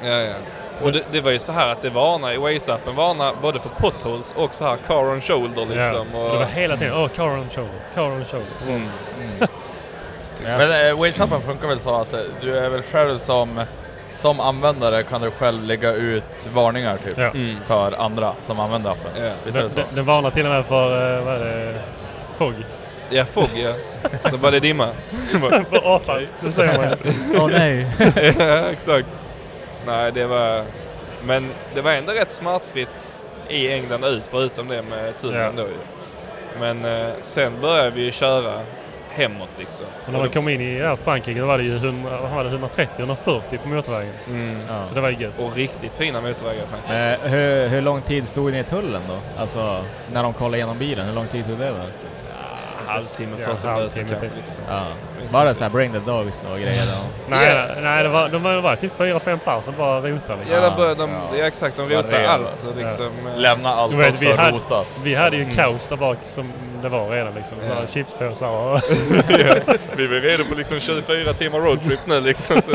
Ja, 0.02 0.08
ja. 0.08 0.34
Och 0.82 0.92
det, 0.92 1.02
det 1.12 1.20
var 1.20 1.30
ju 1.30 1.38
så 1.38 1.52
här 1.52 1.68
att 1.68 1.82
det 1.82 1.90
varnar 1.90 2.32
i 2.32 2.36
Waze-appen 2.36 2.94
varnar 2.94 3.32
både 3.42 3.58
för 3.58 3.68
potholes 3.68 4.32
och 4.36 4.54
så 4.54 4.64
här 4.64 4.76
car 4.86 5.08
on 5.10 5.20
shoulder 5.20 5.66
liksom. 5.66 6.06
Ja. 6.14 6.18
Och, 6.24 6.32
Det 6.32 6.38
var 6.38 6.44
hela 6.46 6.76
tiden, 6.76 6.94
åh, 6.96 7.08
car 7.08 7.24
on 7.28 7.48
shoulder, 7.50 7.74
car 7.94 8.02
on 8.02 8.24
shoulder. 8.24 8.48
mm. 8.68 8.88
Men 10.42 10.60
eh, 10.86 10.98
Waze-appen 10.98 11.40
funkar 11.40 11.68
väl 11.68 11.78
så 11.78 11.94
att 11.94 12.12
eh, 12.12 12.20
du 12.40 12.58
är 12.58 12.68
väl 12.70 12.82
själv 12.82 13.18
som, 13.18 13.60
som 14.16 14.40
användare 14.40 15.02
kan 15.02 15.20
du 15.20 15.30
själv 15.30 15.62
lägga 15.64 15.92
ut 15.92 16.48
varningar 16.54 16.96
typ 17.04 17.18
Ja. 17.18 17.24
Mm. 17.30 17.56
för 17.66 17.92
andra 18.04 18.32
som 18.42 18.60
använder 18.60 18.90
appen. 18.90 19.24
Ja. 19.24 19.32
Visst 19.44 19.56
är 19.56 19.62
det 19.62 19.66
Den, 19.68 19.70
så? 19.70 19.80
den, 19.80 19.86
den 19.94 20.04
varnar 20.04 20.30
till 20.30 20.46
och 20.46 20.52
med 20.52 20.66
för, 20.66 21.16
eh, 21.18 21.24
vad 21.24 21.34
är 21.34 21.38
det, 21.44 21.74
fog. 22.38 22.54
Ja, 23.10 23.24
fog 23.24 23.48
ja. 23.54 23.72
Då 24.30 24.36
var 24.36 24.50
det 24.50 24.60
dimma. 24.60 24.88
för 25.70 25.84
avfall, 25.86 26.26
det 26.40 26.52
säger 26.52 26.76
man 26.78 26.90
ju. 26.90 26.96
Åh 27.40 27.48
nej. 27.52 27.86
ja, 28.38 28.70
exakt. 28.70 29.06
Nej, 29.86 30.12
det 30.12 30.26
var... 30.26 30.64
Men 31.24 31.50
det 31.74 31.80
var 31.80 31.90
ändå 31.92 32.12
rätt 32.12 32.30
smartfritt 32.30 33.14
i 33.48 33.72
England 33.72 34.04
ut, 34.04 34.22
förutom 34.30 34.68
det 34.68 34.82
med 34.82 35.18
tullen 35.18 35.40
Ja. 35.56 35.62
då 35.62 35.68
ju. 35.68 35.76
Men 36.60 36.84
eh, 36.84 37.08
sen 37.22 37.60
började 37.60 37.90
vi 37.90 38.02
ju 38.02 38.12
köra 38.12 38.60
hemåt 39.10 39.48
liksom. 39.58 39.86
Och 40.06 40.12
när 40.12 40.18
man 40.18 40.30
kom 40.30 40.48
in 40.48 40.60
i 40.60 40.78
ja, 40.78 40.96
Frankrike 40.96 41.40
då 41.40 41.46
var 41.46 41.58
det 41.58 41.64
ju 41.64 41.76
100, 41.76 42.20
vad 42.20 42.30
var 42.30 42.44
det, 42.44 42.50
130, 42.50 42.94
140 42.98 43.58
på 43.62 43.68
motorvägen. 43.68 44.14
Mm. 44.26 44.58
Ja. 44.68 44.86
Så 44.86 44.94
det 44.94 45.00
var 45.00 45.10
ju 45.10 45.16
gött. 45.16 45.38
Och 45.38 45.56
riktigt 45.56 45.94
fina 45.94 46.20
motorvägar 46.20 46.66
faktiskt. 46.66 46.88
Men 46.88 47.20
hur, 47.30 47.68
hur 47.68 47.80
lång 47.80 48.02
tid 48.02 48.28
stod 48.28 48.52
ni 48.52 48.58
i 48.58 48.64
tullen 48.64 49.02
då? 49.08 49.40
Alltså 49.40 49.84
när 50.12 50.22
de 50.22 50.32
kollade 50.32 50.56
igenom 50.56 50.78
bilen, 50.78 51.06
hur 51.06 51.14
lång 51.14 51.26
tid 51.26 51.46
tog 51.46 51.58
det 51.58 51.68
då? 51.68 52.09
Halvtimme, 52.92 53.36
Ja, 53.40 53.46
40 53.46 53.48
minuter 53.48 53.68
halvtimme 53.68 54.08
kanske 54.10 54.30
liksom. 54.36 54.64
Ja. 54.68 54.80
Var 55.30 55.44
det 55.44 55.54
så 55.54 55.64
här 55.64 55.70
bring 55.70 55.92
the 55.92 55.98
dogs 55.98 56.44
och 56.52 56.58
grejer 56.58 56.86
då? 56.86 56.98
Nej, 57.28 57.54
Ja. 57.54 57.74
nej, 57.82 58.02
det 58.02 58.08
var, 58.08 58.28
de 58.28 58.42
var, 58.42 58.52
det 58.52 58.60
var 58.60 58.76
typ 58.76 58.98
4-5 58.98 59.38
par 59.38 59.60
som 59.60 59.74
bara 59.78 59.96
rotade 59.96 60.12
liksom. 60.12 60.36
Ja, 60.50 60.74
Ja, 60.78 60.94
de 60.94 60.94
de, 60.94 61.10
ja. 61.10 61.38
ja. 61.38 61.46
exakt, 61.46 61.76
de 61.76 61.88
rotade 61.88 62.30
allt 62.30 62.64
och 62.70 62.76
liksom... 62.76 63.06
eh, 63.34 63.36
Lämna 63.40 63.68
allt 63.74 63.92
vet, 63.94 64.10
också 64.12 64.24
vi 64.24 64.32
hade- 64.32 64.56
rotat. 64.56 64.86
Vi 65.04 65.14
hade 65.14 65.36
ju 65.36 65.42
Mm. 65.42 65.54
kaos 65.56 65.86
där 65.86 65.96
bak 65.96 66.18
som 66.22 66.52
det 66.82 66.88
var 66.88 67.10
redan 67.10 67.34
liksom. 67.34 67.56
Ja. 67.68 67.74
Ja. 67.80 67.86
Chipspåsar 67.86 68.48
och... 68.48 68.80
vi 69.96 70.06
var 70.06 70.20
redo 70.20 70.44
på 70.44 70.54
liksom 70.54 70.80
24 70.80 71.32
timmar 71.32 71.58
roadtrip 71.58 72.00
nu 72.06 72.20
liksom. 72.20 72.62
Så, 72.62 72.70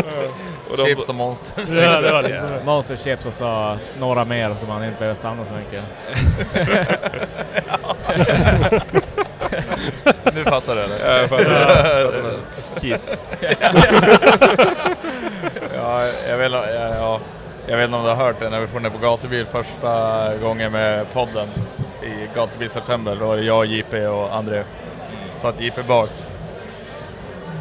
och 0.71 0.77
de, 0.77 0.83
Chips 0.85 1.09
och 1.09 1.15
monsters. 1.15 1.69
ja, 1.69 2.01
det 2.01 2.11
var 2.11 2.23
liksom 2.23 2.47
det. 2.47 2.61
Monster 2.65 2.95
Chips 2.95 3.25
och 3.25 3.33
så 3.33 3.77
några 3.99 4.25
mer 4.25 4.55
så 4.59 4.65
man 4.65 4.83
inte 4.83 4.97
behöver 4.99 5.15
stanna 5.15 5.45
så 5.45 5.53
mycket. 5.53 5.83
fattar 10.51 10.75
du 10.75 10.81
eller? 10.81 10.99
Ja, 11.05 11.17
jag 11.17 11.29
fattar. 11.29 12.33
Kiss. 12.81 13.17
Ja, 15.75 16.05
jag 16.29 16.37
vet, 16.37 16.51
ja, 16.51 16.63
ja, 16.95 17.19
jag 17.67 17.77
vet 17.77 17.85
inte 17.85 17.97
om 17.97 18.03
du 18.03 18.09
har 18.09 18.15
hört 18.15 18.35
det 18.39 18.49
när 18.49 18.59
vi 18.59 18.67
får 18.67 18.79
ner 18.79 18.89
på 18.89 18.97
gatubil 18.97 19.45
första 19.45 20.31
gången 20.37 20.71
med 20.71 21.13
podden 21.13 21.47
i 22.03 22.29
gatubil 22.35 22.69
september. 22.69 23.15
Då 23.19 23.25
var 23.25 23.37
det 23.37 23.43
jag, 23.43 23.65
JP 23.65 24.07
och 24.07 24.35
André. 24.35 24.63
Satt 25.35 25.61
JP 25.61 25.81
bak. 25.83 26.09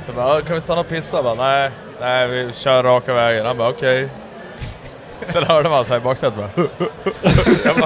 Så 0.05 0.09
jag 0.11 0.16
bara, 0.16 0.35
"Ja, 0.35 0.40
kan 0.40 0.55
vi 0.55 0.61
stanna 0.61 0.81
och 0.81 0.88
pissa? 0.88 1.16
Jag 1.16 1.25
Bara, 1.25 1.35
nej, 1.35 1.70
nej, 2.01 2.29
vi 2.29 2.53
kör 2.53 2.83
raka 2.83 3.14
vägen. 3.14 3.47
Han 3.47 3.57
bara, 3.57 3.68
okej. 3.68 4.09
Sen 5.29 5.44
hörde 5.44 5.68
man 5.68 5.85
såhär 5.85 5.96
i 6.00 6.03
baksätet 6.03 6.35
bara, 6.37 6.66
jag 7.64 7.77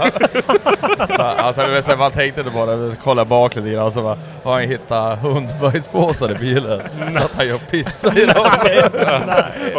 bara, 1.19 1.33
alltså, 1.33 1.63
du 1.63 1.71
vet, 1.71 1.85
så 1.85 1.97
man 1.97 2.11
tänkte 2.11 2.41
inte 2.41 2.53
på 2.53 2.67
det, 2.67 2.97
kolla 3.05 3.25
bak 3.25 3.57
lite 3.57 3.71
grann 3.71 3.93
så 3.93 4.03
bara, 4.03 4.19
har 4.45 4.53
han 4.53 4.63
hittat 4.63 5.19
hundbajspåsar 5.19 6.31
i 6.33 6.35
bilen? 6.35 6.83
Så 7.13 7.19
att 7.19 7.35
han 7.37 7.47
gör 7.49 7.59
pissa 7.59 8.19
i 8.19 8.25
dem. 8.27 8.47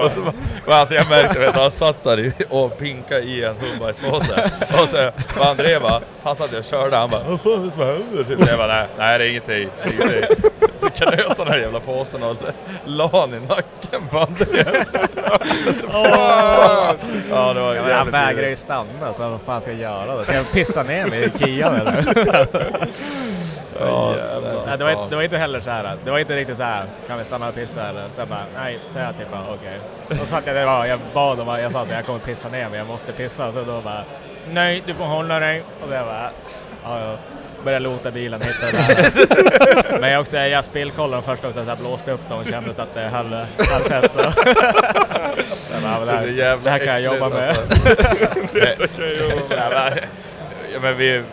och 0.05 0.11
så 0.11 0.21
bara, 0.21 0.33
och 0.67 0.73
alltså 0.73 0.95
jag 0.95 1.09
märkte 1.09 1.49
att 1.49 1.55
han 1.55 1.71
satt 1.71 2.01
så 2.01 2.09
här 2.09 2.19
i- 2.19 2.33
och 2.49 2.77
pinkade 2.77 3.21
i 3.21 3.43
en 3.43 3.55
hundbajspåse. 3.57 4.51
Och 4.83 4.89
så 4.89 5.11
och 5.39 5.45
André 5.45 5.79
bara, 5.79 6.01
han 6.23 6.35
satt 6.35 6.53
och 6.53 6.63
körde, 6.63 6.95
han 6.97 7.09
bara, 7.09 7.23
vad 7.23 7.41
fan 7.41 7.51
är 7.61 7.65
det 7.65 7.71
som 7.71 7.81
händer? 7.81 8.43
Så 8.45 8.49
jag 8.49 8.57
bara, 8.57 8.67
nej, 8.67 8.85
nej 8.97 9.17
det 9.19 9.25
är 9.25 9.29
ingenting. 9.29 9.69
Det 9.83 9.89
är 10.03 10.15
ingenting. 10.17 10.49
Knöt 10.95 11.37
den 11.37 11.47
här 11.47 11.57
jävla 11.59 11.79
påsen 11.79 12.23
och 12.23 12.37
la 12.85 13.09
han 13.13 13.33
i 13.33 13.39
nacken 13.39 14.07
på 14.11 14.17
André. 14.19 14.63
ja, 15.93 17.53
det 17.53 17.59
var 17.61 17.75
Ja, 17.75 17.95
han 17.97 18.11
vägrar 18.11 18.47
ju 18.49 18.55
stanna, 18.55 19.13
så 19.13 19.29
vad 19.29 19.41
fan 19.41 19.61
ska 19.61 19.71
jag 19.71 19.79
göra 19.79 20.15
då? 20.15 20.23
Ska 20.23 20.35
jag 20.35 20.51
pissa 20.51 20.83
ner 20.83 21.05
mig 21.05 21.23
i 21.25 21.29
Kian 21.39 21.75
eller? 21.75 22.05
Ja, 23.81 24.15
Nej, 24.67 24.77
det, 24.77 24.83
var, 24.83 24.91
inte- 24.91 25.09
det 25.09 25.15
var 25.15 25.23
inte 25.23 25.37
heller 25.37 25.59
så 25.59 25.69
här. 25.69 25.97
det 26.05 26.11
var 26.11 26.19
inte 26.19 26.35
riktigt 26.35 26.57
så 26.57 26.63
här. 26.63 26.83
kan 27.07 27.17
vi 27.17 27.23
stanna 27.23 27.47
och 27.47 27.55
pissa 27.55 27.87
eller? 27.89 28.03
Så 28.13 28.21
jag 28.21 28.27
bara, 28.27 28.43
nej, 28.55 28.79
så 28.87 28.99
jag 28.99 29.17
typ 29.17 29.31
bara, 29.31 29.41
okej. 29.53 29.79
Och 30.09 30.15
så 30.15 30.25
satt 30.25 30.47
jag 30.47 30.55
där, 30.55 30.61
ja, 30.61 30.87
jag 30.87 30.99
bad 31.13 31.39
om, 31.39 31.47
jag 31.59 31.71
sa 31.71 31.85
så 31.85 31.93
jag 31.93 32.05
kommer 32.05 32.19
pissa 32.19 32.49
ner 32.49 32.69
mig, 32.69 32.77
jag 32.79 32.87
måste 32.87 33.11
pissa. 33.11 33.51
Så 33.51 33.63
då 33.63 33.81
bara, 33.81 34.03
nej, 34.51 34.83
du 34.85 34.93
får 34.93 35.05
hålla 35.05 35.39
dig. 35.39 35.63
Och 35.87 35.93
jag 35.93 36.05
bara, 36.05 36.29
ja, 36.83 36.99
ja. 36.99 37.15
Började 37.63 37.83
lota 37.83 38.11
bilen, 38.11 38.41
hittade 38.41 38.71
där. 38.71 39.99
Men 39.99 40.11
jag, 40.11 40.21
också, 40.21 40.37
jag 40.37 40.65
spillkollade 40.65 41.23
först 41.23 41.45
också, 41.45 41.63
så 41.63 41.69
jag 41.69 41.77
blåste 41.77 42.11
upp 42.11 42.29
dem 42.29 42.39
och 42.39 42.45
kände 42.45 42.69
att 42.81 42.93
det 42.93 43.01
höll, 43.01 43.33
höll 43.57 43.81
tätt. 43.81 44.11
Bara, 45.83 46.05
det, 46.05 46.31
Det 46.31 46.43
är 46.43 46.49
här, 46.49 46.57
det 46.63 46.69
här 46.69 46.79
kan 46.79 46.87
jag 46.87 47.01
jobba 47.01 47.29
med. 47.29 47.49
alltså. 47.49 47.89
Detta 48.53 48.87
kan 48.87 49.05
jag 49.05 49.17
jobba 49.17 49.45
med. 49.49 49.99
Ja, 50.73 50.79
men 50.81 50.97
vi, 50.97 51.23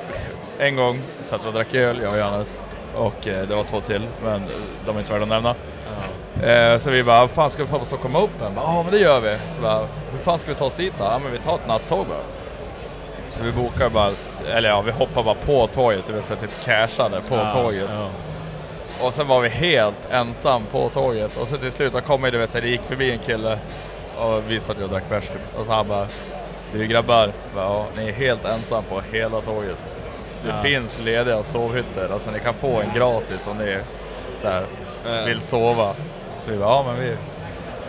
en 0.59 0.77
gång 0.77 1.01
satt 1.23 1.41
vi 1.45 1.49
och 1.49 1.53
drack 1.53 1.75
öl, 1.75 1.99
jag 2.03 2.13
och 2.13 2.19
Johannes. 2.19 2.61
Och 2.95 3.29
eh, 3.29 3.49
det 3.49 3.55
var 3.55 3.65
två 3.65 3.81
till, 3.81 4.03
men 4.25 4.43
de 4.87 4.97
är 4.97 5.01
inte 5.01 5.13
värda 5.13 5.23
att 5.23 5.29
nämna. 5.29 5.55
Eh, 6.43 6.79
så 6.79 6.91
vi 6.91 7.03
bara, 7.05 7.21
"Vad 7.21 7.31
fan 7.31 7.51
ska 7.51 7.63
vi 7.65 7.69
att 7.97 8.03
komma 8.03 8.23
upp 8.23 8.43
än? 8.43 8.53
Ja 8.57 8.83
men 8.83 8.93
det 8.93 8.99
gör 8.99 9.21
vi. 9.21 9.37
Så 9.55 9.61
bara, 9.61 9.79
hur 10.13 10.19
fan 10.23 10.39
ska 10.39 10.51
vi 10.51 10.57
ta 10.57 10.65
oss 10.65 10.75
dit 10.75 10.93
då? 10.99 11.05
Ja 11.05 11.19
men 11.23 11.33
vi 11.33 11.39
tar 11.39 11.55
ett 11.55 11.69
nattåg 11.69 12.07
bara. 12.07 12.19
Så 13.29 13.43
vi 13.43 13.53
bokar 13.53 13.89
bara, 13.89 14.09
ett- 14.09 14.43
eller 14.55 14.69
ja 14.69 14.81
vi 14.81 14.91
hoppar 14.91 15.23
bara 15.23 15.35
på 15.35 15.67
tåget, 15.67 16.07
det 16.07 16.13
vill 16.13 16.23
säga 16.23 16.41
typ 16.41 16.65
cashade 16.65 17.21
på 17.29 17.35
Ja, 17.35 17.51
tåget. 17.51 17.91
ja. 17.95 18.09
Och 19.07 19.15
sen 19.15 19.27
var 19.29 19.41
vi 19.41 19.49
helt 19.49 20.09
ensam 20.13 20.63
på 20.73 20.89
tåget 20.89 21.37
och 21.37 21.49
sen 21.49 21.59
till 21.59 21.73
slut 21.73 22.05
kom 22.07 22.23
vi, 22.23 22.31
du 22.31 22.39
vet, 22.39 22.51
så 22.51 22.57
här, 22.57 22.63
det 22.63 22.69
gick 22.69 22.83
förbi 22.85 23.11
en 23.13 23.19
kille 23.19 23.59
och 24.19 24.43
vi 24.51 24.61
satt 24.61 24.79
ju 24.79 24.83
och 24.85 24.91
drack 24.91 25.09
bärs 25.09 25.25
typ. 25.25 25.59
Och 25.59 25.67
så 25.67 25.73
han 25.73 25.89
bara, 25.89 26.07
du 26.73 26.87
grabbar, 26.87 27.21
Jag 27.23 27.33
bara, 27.55 27.65
ja, 27.65 27.87
ni 27.97 28.09
är 28.09 28.13
helt 28.13 28.45
ensam 28.45 28.85
på 28.85 29.03
hela 29.13 29.41
tåget. 29.41 29.77
Det 30.45 30.49
Ja. 30.49 30.63
finns 30.63 30.99
lediga 31.01 31.43
sovhytter, 31.43 32.09
alltså 32.13 32.31
ni 32.31 32.39
kan 32.41 32.55
få 32.55 32.81
en 32.81 32.93
gratis 32.95 33.47
om 33.47 33.59
ni 33.59 33.79
så 34.37 34.49
här, 34.49 34.65
Ja. 35.07 35.25
vill 35.25 35.41
sova. 35.41 35.95
Så 36.45 36.51
vi 36.51 36.57
bara, 36.57 36.69
ja 36.69 36.85
men 36.87 37.01
vi, 37.05 37.17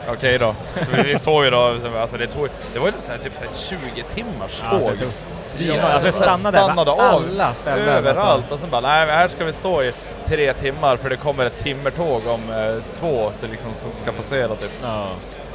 okej 0.08 0.38
då. 0.40 0.56
Så 0.86 0.92
vi, 0.92 1.02
vi 1.14 1.20
sov 1.20 1.44
ju 1.46 1.50
då, 1.50 1.76
så, 1.82 1.98
alltså 2.00 2.18
det 2.18 2.28
tog, 2.28 2.48
det 2.74 2.80
var 2.80 2.88
ju 2.88 2.94
så 3.00 3.12
här, 3.12 3.18
typ 3.20 3.36
så 3.38 3.44
här 3.44 3.80
20 3.80 4.04
timmars 4.04 4.62
Ja, 4.64 4.80
tåg. 4.80 4.92
det 4.92 4.98
svin- 4.98 5.12
Ja, 5.60 5.82
alltså, 5.82 6.12
så 6.12 6.24
stannade, 6.24 6.58
stannade 6.58 6.92
av 6.92 7.00
alla 7.00 7.54
ställen. 7.54 7.88
överallt 7.90 8.52
och 8.52 8.60
sen 8.60 8.70
bara, 8.70 8.82
nej 8.82 9.08
här 9.08 9.28
ska 9.28 9.46
vi 9.46 9.54
stå 9.54 9.84
i 9.84 9.94
tre 10.26 10.54
timmar 10.54 10.98
för 10.98 11.10
det 11.10 11.18
kommer 11.18 11.46
ett 11.46 11.58
timmertåg 11.58 12.22
om 12.28 12.52
eh, 12.52 13.00
två 13.00 13.32
så 13.40 13.48
liksom 13.48 13.74
som 13.74 13.92
ska 13.92 14.12
passera 14.12 14.56
typ. 14.56 14.72
Ja. 14.84 15.08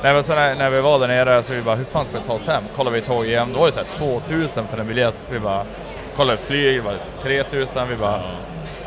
Nej 0.03 0.15
men 0.15 0.25
sen 0.25 0.37
när, 0.37 0.55
när 0.55 0.71
vi 0.71 0.81
var 0.81 0.99
där 0.99 1.09
nere 1.09 1.43
så 1.43 1.53
vi 1.53 1.62
bara, 1.62 1.77
hur 1.77 1.85
fan 1.85 2.05
ska 2.05 2.19
vi 2.19 2.25
ta 2.25 2.33
oss 2.33 2.47
hem? 2.47 2.62
Kollar 2.77 2.91
vi 2.91 3.01
tåg 3.01 3.27
igen, 3.27 3.51
då 3.53 3.61
var 3.61 3.67
det 3.67 3.73
så 3.73 3.79
här 3.79 4.21
2000 4.27 4.67
för 4.67 4.79
en 4.79 4.87
biljett. 4.87 5.17
Vi 5.31 5.38
bara, 5.38 5.65
kollar 6.17 6.37
flyg, 6.37 6.77
det 6.77 6.81
var 6.83 6.97
3000, 7.23 7.88
vi 7.88 7.97
bara, 7.97 8.23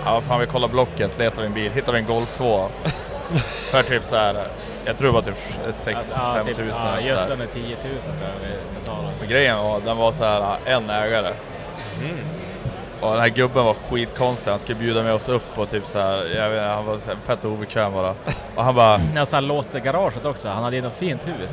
ja 0.05 0.21
fan 0.21 0.39
vi 0.39 0.45
kollar 0.45 0.67
Blocket, 0.67 1.17
letar 1.19 1.41
vi 1.41 1.47
en 1.47 1.53
bil, 1.53 1.71
hittar 1.71 1.91
vi 1.93 1.99
en 1.99 2.05
Golf 2.05 2.37
2. 2.37 2.67
för 3.71 3.83
typ 3.83 4.03
så 4.03 4.15
här, 4.15 4.35
jag 4.85 4.97
tror 4.97 5.07
det 5.07 5.13
var 5.13 5.21
typ 5.21 5.37
6-5 5.67 5.95
Ja, 6.15 6.43
typ, 6.45 6.55
tusen. 6.55 6.67
ja, 6.85 6.99
just 6.99 7.27
där. 7.27 7.33
under 7.33 7.45
10 7.47 7.61
000 7.61 7.77
tror 7.77 7.93
jag 8.21 8.49
vi 8.49 8.79
betalade. 8.79 9.13
Men 9.19 9.29
grejen 9.29 9.57
var, 9.57 9.79
den 9.79 9.97
var 9.97 10.11
så 10.11 10.23
här 10.23 10.57
en 10.65 10.89
ägare. 10.89 11.33
Och 13.01 13.11
den 13.11 13.19
här 13.19 13.29
gubben 13.29 13.65
var 13.65 13.73
skitkonstig, 13.73 14.51
han 14.51 14.59
skulle 14.59 14.79
bjuda 14.79 15.03
med 15.03 15.13
oss 15.13 15.29
upp 15.29 15.57
och 15.57 15.69
typ 15.69 15.85
så 15.85 15.99
här, 15.99 16.35
jag 16.35 16.49
vet, 16.49 16.63
han 16.63 16.85
var 16.85 16.97
så 16.97 17.09
här 17.09 17.17
fett 17.25 17.45
obekväm 17.45 17.93
bara. 17.93 18.15
Och 18.55 18.63
han 18.63 18.75
bara, 18.75 18.99
Ja, 19.15 19.25
så 19.25 19.35
han 19.37 19.47
låste 19.47 19.79
garaget 19.79 20.25
också. 20.25 20.49
Han 20.49 20.63
hade 20.63 20.75
ju 20.75 20.81
något 20.81 20.93
fint 20.95 21.27
hus. 21.27 21.51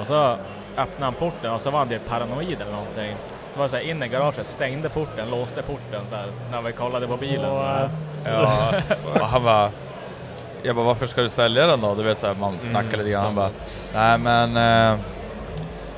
Och 0.00 0.06
så 0.06 0.36
öppnade 0.76 1.04
han 1.04 1.14
porten 1.14 1.50
och 1.52 1.60
så 1.60 1.70
var 1.70 1.78
han 1.78 1.88
typ 1.88 2.08
paranoid 2.08 2.60
eller 2.60 2.72
någonting. 2.72 3.16
Så 3.52 3.58
var 3.58 3.64
det 3.64 3.70
så 3.70 3.76
här 3.76 3.82
in 3.90 4.02
i 4.02 4.08
garaget, 4.08 4.46
stängde 4.46 4.88
porten, 4.88 5.30
låste 5.30 5.62
porten 5.62 6.00
så 6.10 6.16
här, 6.16 6.26
när 6.50 6.62
vi 6.62 6.72
kollade 6.72 7.06
på 7.06 7.16
bilen. 7.16 7.50
What? 7.54 7.90
ja, 8.24 8.72
och 9.14 9.26
han 9.26 9.44
bara, 9.44 9.70
jag 10.64 10.76
bara 10.76 10.84
varför 10.84 11.06
ska 11.06 11.22
du 11.22 11.28
sälja 11.28 11.66
den 11.66 11.80
då? 11.80 11.94
Du 11.94 12.02
vet 12.02 12.18
så 12.18 12.26
här, 12.26 12.34
man 12.34 12.58
snackar 12.58 12.96
lite 12.98 13.10
grann. 13.10 13.24
Han 13.24 13.34
bara, 13.34 13.50
nej 13.94 14.18
men 14.18 14.56
eh, 14.56 15.00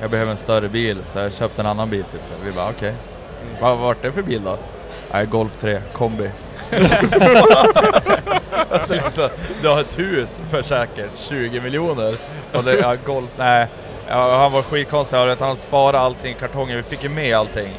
jag 0.01 0.11
behöver 0.11 0.31
en 0.31 0.37
större 0.37 0.69
bil 0.69 0.97
så 1.03 1.19
jag 1.19 1.33
köpte 1.33 1.61
en 1.61 1.67
annan 1.67 1.89
bil 1.89 2.03
typ. 2.03 2.21
Så 2.23 2.33
vi 2.45 2.51
bara 2.51 2.69
okej. 2.69 2.93
Vad 3.61 3.77
vart 3.77 4.01
det 4.01 4.11
för 4.11 4.21
bil 4.21 4.41
då? 4.43 4.57
Nej, 5.11 5.25
Golf 5.25 5.55
3, 5.55 5.81
kombi. 5.93 6.31
alltså, 8.71 8.93
liksom, 8.93 9.29
du 9.61 9.67
har 9.67 9.79
ett 9.79 9.99
hus 9.99 10.41
för 10.49 10.61
säkert 10.61 11.11
20 11.15 11.61
miljoner 11.61 12.15
och 12.53 12.63
det, 12.63 12.79
ja, 12.79 12.95
Golf, 13.05 13.29
nej. 13.37 13.67
Ja, 14.09 14.37
han 14.37 14.51
var 14.51 14.61
skitkonstig, 14.61 15.17
han 15.17 15.37
han 15.39 15.57
sparade 15.57 15.99
allting 15.99 16.31
i 16.31 16.33
kartonger, 16.33 16.75
vi 16.75 16.83
fick 16.83 17.03
ju 17.03 17.09
med 17.09 17.37
allting. 17.37 17.73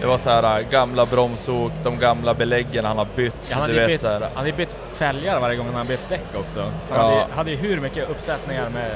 Det 0.00 0.06
var 0.06 0.18
så 0.18 0.30
här 0.30 0.60
äh, 0.60 0.66
gamla 0.70 1.06
bromsok, 1.06 1.72
de 1.84 1.98
gamla 1.98 2.34
beläggen 2.34 2.84
han 2.84 2.98
har 2.98 3.06
bytt. 3.16 3.34
Ja, 3.48 3.54
han, 3.54 3.62
hade 3.62 3.74
vet, 3.74 3.86
bytt, 3.88 4.00
så 4.00 4.06
här, 4.08 4.20
han 4.20 4.30
hade 4.34 4.52
bytt 4.52 4.76
fälgar 4.92 5.40
varje 5.40 5.56
gång 5.56 5.66
han 5.66 5.74
hade 5.74 5.88
bytt 5.88 6.08
däck 6.08 6.24
också. 6.34 6.72
Så 6.88 6.94
han 6.94 7.12
Ja. 7.14 7.20
hade, 7.20 7.34
hade 7.34 7.50
ju 7.50 7.56
hur 7.56 7.80
mycket 7.80 8.10
uppsättningar 8.10 8.68
med 8.70 8.90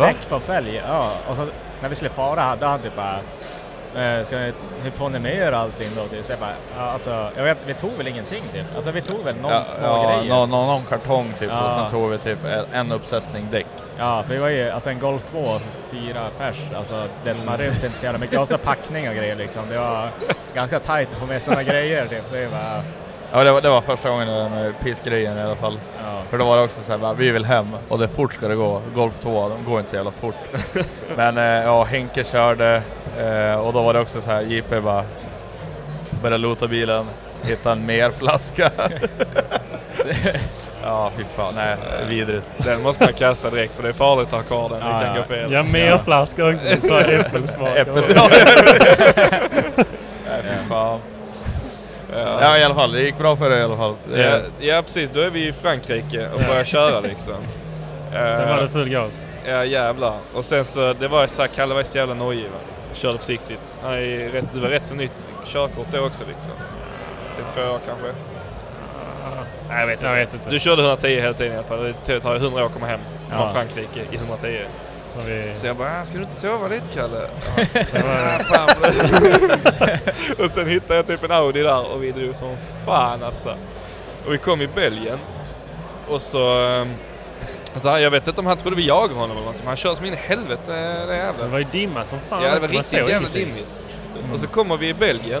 däck 0.00 0.16
på 0.28 0.40
fälg. 0.40 0.82
Ja, 0.88 1.10
och 1.30 1.36
så 1.36 1.46
när 1.82 1.88
vi 1.88 1.94
skulle 1.94 2.10
fara 2.10 2.40
hade 2.40 2.66
han 2.66 2.78
typ 2.80 2.96
bara 2.96 3.14
eh, 4.04 4.24
Ska 4.24 4.36
ni, 4.36 4.52
hur 4.82 4.90
får 4.90 5.08
ni 5.10 5.18
med 5.18 5.34
er 5.34 5.52
allting 5.52 5.88
då? 5.96 6.06
Typ? 6.06 6.24
Så 6.24 6.32
jag 6.32 6.38
bara, 6.40 6.50
ja, 6.78 6.82
alltså, 6.90 7.30
jag 7.36 7.44
vet, 7.44 7.58
vi 7.66 7.74
tog 7.74 7.92
väl 7.92 8.08
ingenting 8.08 8.42
typ. 8.54 8.64
Alltså 8.76 8.90
vi 8.90 9.00
tog 9.02 9.24
väl 9.24 9.36
någon 9.36 9.52
ja, 9.52 9.64
små 9.76 9.86
ja, 9.86 10.02
grejer. 10.18 10.34
någon, 10.34 10.50
någon, 10.50 10.66
någon 10.66 10.84
kartong 10.84 11.32
typ 11.38 11.50
och 11.50 11.56
Ja. 11.56 11.74
sen 11.80 11.90
tog 11.90 12.10
vi 12.10 12.18
typ 12.18 12.38
en, 12.44 12.64
en 12.72 12.92
uppsättning 12.92 13.48
däck. 13.50 13.66
Ja, 13.98 14.22
för 14.26 14.34
det 14.34 14.40
var 14.40 14.48
ju 14.48 14.70
alltså 14.70 14.90
en 14.90 14.98
Golf 14.98 15.24
2, 15.24 15.52
alltså 15.52 15.68
fyra 15.90 16.30
pers. 16.38 16.56
Alltså 16.76 17.08
det, 17.24 17.34
man 17.34 17.58
ryms 17.58 17.84
inte 17.84 17.98
så 17.98 18.04
jävla 18.04 18.18
mycket. 18.18 18.38
Och 18.38 18.48
så 18.48 18.58
packning 18.58 19.08
och 19.08 19.14
grejer 19.14 19.36
liksom. 19.36 19.62
Det 19.70 19.78
var 19.78 20.08
ganska 20.54 20.80
tajt 20.80 21.08
att 21.12 21.18
få 21.18 21.26
med 21.26 21.42
sådana 21.42 21.62
grejer 21.62 22.06
typ. 22.06 22.22
Så 22.28 22.34
det 22.34 22.46
var, 22.46 22.82
Ja, 23.32 23.44
det 23.44 23.52
var, 23.52 23.60
det 23.60 23.68
var 23.68 23.80
första 23.80 24.10
gången 24.10 24.28
den 24.28 24.50
med 24.52 24.80
pissgrejen 24.80 25.38
i 25.38 25.42
alla 25.42 25.56
fall. 25.56 25.80
ja. 26.04 26.22
För 26.30 26.38
då 26.38 26.44
var 26.44 26.56
det 26.56 26.62
också 26.62 26.82
så 26.82 26.92
här, 26.92 26.98
bara, 26.98 27.12
vi 27.12 27.30
vill 27.30 27.44
hem 27.44 27.68
och 27.88 27.98
det 27.98 28.08
fort 28.08 28.32
ska 28.32 28.48
det 28.48 28.54
gå. 28.54 28.82
Golf 28.94 29.14
2, 29.22 29.48
de 29.48 29.64
går 29.64 29.78
inte 29.78 29.90
så 29.90 29.96
jävla 29.96 30.10
fort. 30.10 30.34
Men 31.16 31.38
eh, 31.38 31.44
ja, 31.44 31.84
Henke 31.84 32.24
körde 32.24 32.82
eh, 33.18 33.54
och 33.60 33.72
då 33.72 33.82
var 33.82 33.94
det 33.94 34.00
också 34.00 34.20
så 34.20 34.30
här, 34.30 34.42
JP 34.42 34.80
bara 34.80 35.04
började 36.22 36.38
lota 36.38 36.68
bilen, 36.68 37.06
hitta 37.42 37.72
en 37.72 37.86
mer 37.86 38.10
flaska. 38.10 38.70
ja, 40.88 41.10
fy 41.16 41.24
fan, 41.36 41.54
nej, 41.54 41.76
vidrigt. 42.08 42.46
Den 42.58 42.82
måste 42.82 43.04
man 43.04 43.12
kasta 43.12 43.50
direkt 43.50 43.74
för 43.74 43.82
det 43.82 43.88
är 43.88 43.92
farligt 43.92 44.26
att 44.28 44.32
ha 44.32 44.42
kvar 44.42 44.68
den. 44.68 44.78
Ja, 44.80 44.86
det 44.98 45.04
kan 45.04 45.14
ja. 45.16 45.20
gå 45.22 45.28
fel. 45.28 45.52
Ja, 45.52 45.62
mer 45.62 45.98
flaska 46.04 46.46
också. 46.46 46.66
Så 46.88 46.94
här 46.98 47.08
äppelsmak. 47.08 47.68
Äppels- 47.68 48.14
Nej, 50.28 50.42
fy 50.42 50.68
fan. 50.68 51.00
Ja, 52.12 52.58
i 52.58 52.64
alla 52.64 52.74
fall, 52.74 52.92
det 52.92 53.00
gick 53.02 53.18
bra 53.18 53.36
för 53.36 53.50
dig 53.50 53.60
i 53.60 53.62
alla 53.62 53.76
fall. 53.76 53.94
Ja, 54.12 54.18
Eh, 54.18 54.40
ja 54.60 54.82
precis, 54.82 55.10
då 55.10 55.20
är 55.20 55.30
vi 55.30 55.48
i 55.48 55.52
Frankrike 55.52 56.28
och 56.34 56.40
börjar 56.48 56.64
köra 56.64 57.00
liksom. 57.00 57.34
Sen 58.12 58.48
var 58.48 58.56
Eh, 58.56 58.62
det 58.62 58.68
full 58.68 58.88
gas. 58.88 59.28
Ja 59.48 59.64
jävlar. 59.64 60.14
Och 60.34 60.44
sen 60.44 60.64
så, 60.64 60.92
det 60.92 61.08
var 61.08 61.26
så 61.26 61.40
här, 61.42 61.48
Kalle 61.48 61.74
var 61.74 61.82
så 61.82 61.98
jävla 61.98 62.14
nojig. 62.14 62.46
Körde 62.94 63.18
försiktigt. 63.18 63.60
Han 63.82 63.92
är 63.92 63.98
ju 64.00 64.28
rätt, 64.32 64.44
du 64.52 64.60
var 64.60 64.68
rätt 64.68 64.84
så 64.86 64.94
nytt 64.94 65.12
körkort 65.46 65.86
då 65.92 65.98
också 66.00 66.22
liksom. 66.28 66.52
Typ 67.36 67.44
två 67.54 67.60
år 67.62 67.78
kanske. 67.86 68.06
Nej 69.68 69.80
jag 69.80 69.86
vet 69.86 69.94
inte. 69.94 70.06
Jag 70.06 70.14
vet 70.16 70.34
inte. 70.34 70.50
Du 70.50 70.58
körde 70.60 70.82
110 70.82 71.08
hela 71.20 71.32
tiden 71.34 71.52
i 71.52 71.56
alla 71.56 71.66
fall. 71.66 71.94
Det 72.06 72.20
tar 72.20 72.32
ju 72.32 72.38
100 72.38 72.62
år 72.62 72.66
att 72.66 72.72
komma 72.72 72.86
hem 72.86 73.00
från 73.30 73.40
Ja. 73.40 73.52
Frankrike 73.52 74.00
i 74.10 74.16
110. 74.16 74.60
Så 75.14 75.20
vi... 75.26 75.52
Så 75.54 75.66
jag 75.66 75.76
bara, 75.76 76.00
"Ah, 76.00 76.04
ska 76.04 76.16
du 76.16 76.22
inte 76.22 76.34
sova 76.34 76.68
lite 76.68 76.86
Kalle? 76.94 77.20
Sen 77.56 77.86
det... 77.92 78.36
Ah, 78.38 78.38
fan. 78.54 78.68
och 80.44 80.50
sen 80.50 80.66
hittade 80.68 80.94
jag 80.94 81.06
typ 81.06 81.24
en 81.24 81.30
Audi 81.32 81.62
där 81.62 81.86
och 81.92 82.02
vi 82.04 82.12
drog 82.12 82.36
som 82.36 82.56
fan 82.86 83.22
alltså. 83.22 83.56
Och 84.26 84.32
vi 84.32 84.38
kom 84.38 84.62
i 84.62 84.66
Belgien. 84.66 85.18
Och 86.08 86.22
så... 86.22 86.48
Alltså, 87.74 87.98
jag 87.98 88.10
vet 88.10 88.26
inte 88.28 88.40
om 88.40 88.46
han 88.46 88.56
trodde 88.56 88.76
vi 88.76 88.86
jagade 88.86 89.14
honom 89.14 89.36
eller 89.36 89.46
något, 89.46 89.58
men 89.58 89.66
han 89.66 89.76
kör 89.76 89.94
som 89.94 90.04
in 90.04 90.12
i 90.12 90.16
helvete 90.16 90.62
det 90.72 91.06
Det 91.06 91.16
jävla. 91.16 91.46
var 91.48 91.58
ju 91.58 91.64
dimma 91.72 92.04
som 92.06 92.18
fan 92.28 92.42
Ja, 92.42 92.54
det 92.54 92.60
var 92.60 92.68
riktigt 92.68 92.92
jävla 93.08 93.28
dimmigt. 93.28 93.68
Och 94.32 94.40
så 94.40 94.46
kommer 94.46 94.76
vi 94.76 94.88
i 94.88 94.94
Belgien. 94.94 95.40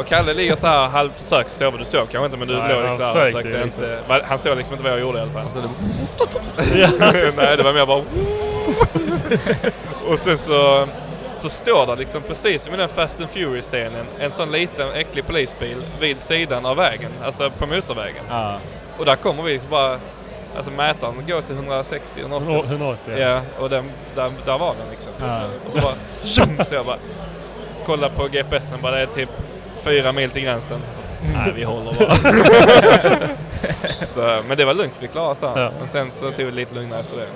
Och 0.00 0.06
Kalle 0.06 0.34
ligger 0.34 0.56
så 0.56 0.66
här 0.66 0.88
halv 0.88 1.10
försöker 1.12 1.52
sova. 1.52 1.78
Du 1.78 1.84
såg 1.84 2.08
kanske 2.10 2.24
inte 2.24 2.36
men 2.36 2.48
du 2.48 2.56
Nej, 2.56 2.68
låg 2.68 2.78
han 2.78 2.86
liksom 2.86 3.04
här, 3.04 3.12
försökte 3.12 3.38
försökte 3.42 3.64
liksom. 3.64 3.84
inte. 3.84 3.98
Va- 4.08 4.20
Han 4.24 4.38
såg 4.38 4.56
liksom 4.56 4.74
inte 4.74 4.84
vad 4.84 4.92
jag 4.92 5.00
gjorde 5.00 5.18
i 5.18 5.20
alla 5.20 5.30
fall. 5.32 5.46
Nej 7.36 7.56
det 7.56 7.62
var 7.62 7.72
mer 7.72 7.86
bara... 7.86 8.02
och 10.12 10.18
sen 10.20 10.38
så, 10.38 10.86
så 11.36 11.48
står 11.48 11.86
det 11.86 11.96
liksom 11.96 12.22
precis 12.22 12.62
som 12.64 12.74
i 12.74 12.76
den 12.76 12.88
Fast 12.88 13.20
and 13.20 13.30
Furious-scenen 13.30 14.06
en 14.18 14.32
sån 14.32 14.52
liten 14.52 14.92
äcklig 14.92 15.26
polisbil 15.26 15.82
vid 16.00 16.20
sidan 16.20 16.66
av 16.66 16.76
vägen. 16.76 17.10
Alltså 17.24 17.50
på 17.50 17.66
motorvägen. 17.66 18.24
Ja. 18.28 18.56
Och 18.98 19.04
där 19.04 19.16
kommer 19.16 19.42
vi 19.42 19.52
liksom 19.52 19.70
bara... 19.70 19.98
Alltså 20.56 20.70
mätaren 20.70 21.26
går 21.28 21.40
till 21.40 21.54
160, 21.54 22.20
180. 22.20 22.70
180. 22.70 23.18
Ja, 23.18 23.40
och 23.58 23.70
den, 23.70 23.90
där, 24.14 24.32
där 24.46 24.58
var 24.58 24.74
den 24.78 24.90
liksom. 24.90 25.12
Ja. 25.20 25.40
Och 25.66 25.72
så 25.72 25.78
bara... 25.80 25.94
tjong, 26.24 26.64
så 26.64 26.74
jag 26.74 26.86
bara... 26.86 26.98
Kolla 27.86 28.08
på 28.08 28.28
GPSen 28.28 28.80
bara, 28.82 28.92
det 28.96 29.02
är 29.02 29.06
typ 29.06 29.30
fyra 29.84 30.12
mil 30.12 30.30
till 30.30 30.42
gränsen. 30.42 30.80
Nej, 31.34 31.52
vi 31.56 31.64
håller 31.64 31.92
bara. 31.92 32.16
så, 34.06 34.42
men 34.48 34.56
det 34.56 34.64
var 34.64 34.74
lugnt, 34.74 34.94
vi 35.00 35.08
klarade 35.08 35.30
oss 35.30 35.38
där. 35.38 35.60
Ja. 35.62 35.70
Men 35.78 35.88
sen 35.88 36.10
så 36.10 36.30
tog 36.30 36.46
det 36.46 36.50
lite 36.50 36.74
lugnare 36.74 37.00
efter 37.00 37.16
det. 37.16 37.26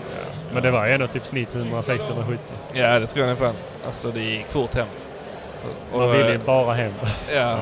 Men 0.52 0.62
det 0.62 0.70
var 0.70 0.87
ändå 0.87 1.06
typ 1.06 1.26
snitt 1.26 1.54
160-170. 1.54 2.37
Ja, 2.72 2.98
det 2.98 3.06
tror 3.06 3.26
jag 3.26 3.32
ungefär. 3.32 3.52
Alltså 3.87 4.11
det 4.11 4.20
gick 4.20 4.46
fort 4.46 4.74
hem. 4.74 4.87
Och, 5.92 5.98
Man 5.98 6.12
ville 6.12 6.28
ju 6.28 6.35
eh, 6.35 6.40
bara 6.46 6.74
hem. 6.74 6.92
Ja. 7.35 7.59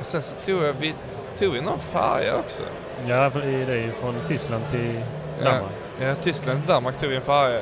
Och 0.00 0.06
sen 0.06 0.22
så 0.22 0.36
tog 0.36 0.62
jag, 0.62 0.74
vi 0.80 0.94
tog 1.38 1.54
ju 1.54 1.60
någon 1.60 1.78
färja 1.78 2.36
också. 2.36 2.62
Ja, 3.06 3.30
det 3.34 3.72
är 3.72 3.76
ju 3.76 3.92
från 4.00 4.14
Tyskland 4.28 4.62
till 4.70 5.00
Ja, 5.38 5.44
Danmark. 5.44 5.72
ja, 6.00 6.14
Tyskland 6.14 6.58
till 6.60 6.68
Danmark 6.68 6.98
tog 6.98 7.10
vi 7.10 7.16
en 7.16 7.22
färja. 7.22 7.60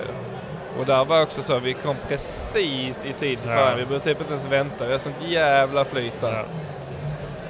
Och 0.79 0.87
där 0.87 1.05
var 1.05 1.23
också 1.23 1.43
så, 1.43 1.59
vi 1.59 1.75
kom 1.75 1.97
precis 2.09 3.05
i 3.05 3.13
tid 3.21 3.41
till 3.41 3.51
Ja. 3.51 3.75
Vi 3.79 3.85
behövde 3.85 4.01
typ 4.01 4.21
inte 4.21 4.33
ens 4.33 4.47
vänta. 4.47 4.77
Vi 4.79 4.85
hade 4.85 4.99
sånt 4.99 5.17
jävla 5.29 5.85
flyt 5.85 6.21
där. 6.21 6.33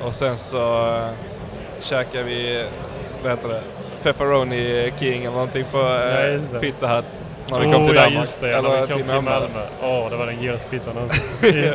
Ja. 0.01 0.07
Och 0.07 0.15
sen 0.15 0.39
så 0.39 0.87
uh, 0.87 1.09
käkade 1.81 2.25
vi, 2.25 2.65
vad 3.23 3.33
heter 3.33 3.49
det, 3.49 3.63
Pepperoni 4.03 4.93
King 4.99 5.23
eller 5.25 5.37
någonting 5.37 5.65
på 5.71 5.79
Ja, 5.79 6.27
det. 6.53 6.61
Pizza 6.61 6.87
Hut. 6.97 7.05
När 7.51 7.61
vi 7.61 7.67
oh, 7.67 7.73
kom 7.73 7.87
till 7.87 7.97
ja, 7.97 8.03
Danmark. 8.03 8.25
just 8.25 8.41
det. 8.41 8.57
Eller 8.57 8.81
vi 8.81 8.87
kom 8.87 8.97
till 8.97 9.23
Malmö. 9.23 9.63
Åh, 9.83 10.11
det 10.11 10.17
var 10.17 10.27
den 10.27 10.47
godaste 10.47 10.69
pizzan 10.69 10.95
någonsin. 10.95 11.23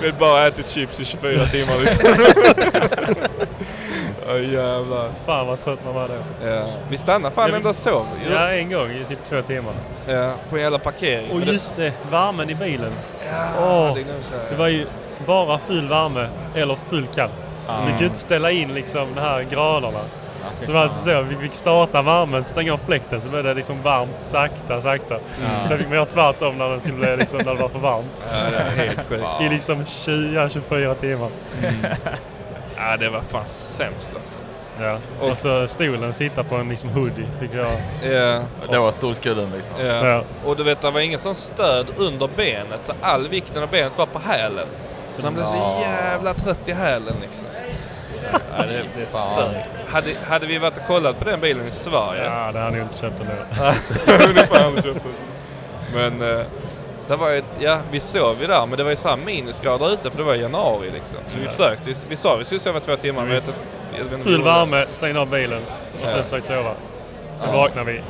Vi 0.00 0.06
hade 0.06 0.18
bara 0.18 0.46
ätit 0.46 0.68
chips 0.68 1.00
i 1.00 1.04
24 1.04 1.46
timmar 1.46 1.78
liksom. 1.78 2.14
Åh 4.30 4.52
jävlar. 4.52 5.08
Fan 5.26 5.46
vad 5.46 5.64
trött 5.64 5.78
man 5.84 5.94
var 5.94 6.08
då. 6.08 6.46
Ja. 6.48 6.64
Vi 6.88 6.98
stannade 6.98 7.34
fan 7.34 7.54
ändå 7.54 7.68
och 7.68 7.76
sov. 7.76 8.06
Ja, 8.32 8.48
en 8.50 8.70
gång 8.70 8.90
i 8.90 9.04
typ 9.08 9.18
två 9.28 9.42
timmar. 9.42 9.72
Ja, 10.08 10.32
på 10.50 10.56
en 10.56 10.62
jävla 10.62 10.78
parkering. 10.78 11.30
Och 11.30 11.40
det- 11.40 11.52
just 11.52 11.76
det, 11.76 11.92
värmen 12.10 12.50
i 12.50 12.54
bilen. 12.54 12.92
Ja, 13.32 13.46
Åh, 13.90 13.94
det 13.94 14.22
så. 14.24 14.34
Det 14.50 14.56
var 14.56 14.68
ju 14.68 14.86
bara 15.26 15.58
full 15.58 15.88
värme 15.88 16.26
eller 16.54 16.76
full 16.88 17.06
kallt. 17.14 17.32
Ja. 17.66 17.80
Vi 17.84 17.90
kunde 17.90 18.04
inte 18.04 18.18
ställa 18.18 18.50
in 18.50 18.74
liksom 18.74 19.08
de 19.14 19.20
här 19.20 19.44
graderna. 19.44 19.98
Så 20.60 20.66
det 20.66 20.72
var 20.72 20.80
alltid 20.82 21.12
så, 21.12 21.22
vi 21.22 21.36
fick 21.36 21.54
starta 21.54 22.02
värmen, 22.02 22.44
stänga 22.44 22.72
av 22.72 22.80
fläkten 22.86 23.20
så 23.20 23.28
blev 23.28 23.44
det 23.44 23.54
liksom 23.54 23.82
varmt 23.82 24.20
sakta, 24.20 24.82
sakta. 24.82 25.14
Ja. 25.14 25.68
Sen 25.68 25.78
fick 25.78 25.86
man 25.88 25.96
göra 25.96 26.06
tvärtom 26.06 26.58
när 26.58 26.68
det 26.68 26.80
skulle 26.80 26.94
bli 26.96 27.16
liksom, 27.16 27.38
när 27.44 27.54
det 27.54 27.60
var 27.62 27.68
för 27.68 27.78
varmt. 27.78 28.24
Ja, 28.32 28.50
det 28.50 28.56
är 28.56 28.86
helt 28.86 29.08
sjukt. 29.08 29.24
I 29.40 29.48
liksom 29.48 29.84
20-24 29.84 30.94
timmar. 30.94 31.28
Ja, 32.80 32.96
det 32.96 33.08
var 33.08 33.20
fan 33.20 33.46
sämst 33.46 34.10
alltså. 34.14 34.38
Ja. 34.80 34.98
Och 35.20 35.36
så 35.36 35.68
stolen 35.68 36.12
sitta 36.12 36.44
på 36.44 36.56
en 36.56 36.68
liksom 36.68 36.90
hoodie 36.90 37.26
fick 37.40 37.50
jag. 37.54 37.66
Ja. 38.12 38.42
Det 38.70 38.78
var 38.78 38.92
storskulden 38.92 39.52
liksom. 39.56 39.86
Ja. 39.86 40.08
Ja. 40.08 40.24
Och 40.44 40.56
du 40.56 40.62
vet, 40.62 40.80
det 40.80 40.90
var 40.90 41.00
ingen 41.00 41.18
sån 41.18 41.34
stöd 41.34 41.86
under 41.96 42.28
benet 42.36 42.80
så 42.82 42.92
all 43.00 43.28
vikten 43.28 43.62
av 43.62 43.68
benet 43.70 43.92
var 43.96 44.06
på 44.06 44.18
hälen. 44.18 44.66
Så 45.10 45.22
man 45.22 45.34
blev 45.34 45.44
så 45.46 45.80
jävla 45.82 46.34
trött 46.34 46.68
i 46.68 46.72
hälen 46.72 47.14
liksom. 47.20 47.48
Ja, 48.32 48.64
det, 48.66 48.82
det 48.96 49.06
Fan. 49.06 49.34
sög. 49.34 49.64
Hade, 49.88 50.14
hade 50.28 50.46
vi 50.46 50.58
varit 50.58 50.78
och 50.78 50.86
kollat 50.86 51.18
på 51.18 51.24
den 51.24 51.40
bilen 51.40 51.68
i 51.68 51.70
Sverige. 51.70 52.24
Ja, 52.24 52.52
det 52.52 52.58
hade 52.58 52.76
jag 52.76 52.86
inte 52.86 52.98
köpt 52.98 53.20
ändå. 53.20 53.72
Men 55.94 56.22
eh, 56.22 56.46
det 57.10 57.16
var 57.16 57.30
ju, 57.30 57.42
ja 57.60 57.78
vi 57.90 58.00
sov 58.00 58.40
ju 58.40 58.46
där 58.46 58.66
men 58.66 58.78
det 58.78 58.84
var 58.84 58.90
ju 58.90 58.96
så 58.96 59.08
här 59.08 59.16
minusgrader 59.16 59.92
ute 59.92 60.10
för 60.10 60.18
det 60.18 60.24
var 60.24 60.34
i 60.34 60.40
januari 60.40 60.90
liksom. 60.94 61.18
Så 61.28 61.38
vi 61.38 61.44
Ja. 61.44 61.50
försökte, 61.50 61.94
vi 62.08 62.16
sa 62.16 62.36
vi 62.36 62.44
skulle 62.44 62.60
sova 62.60 62.80
två 62.80 62.96
timmar 62.96 63.24
men 63.24 63.34
jag 63.34 63.42
Full 64.24 64.42
värme, 64.42 64.86
stängde 64.92 65.20
av 65.20 65.30
bilen 65.30 65.62
och 66.02 66.08
sen 66.08 66.18
Ja. 66.18 66.24
försökte 66.24 66.48
sova. 66.48 66.72
Sen 67.38 67.48
Ja. 67.52 67.56
vaknade 67.56 67.92
vi 67.92 68.00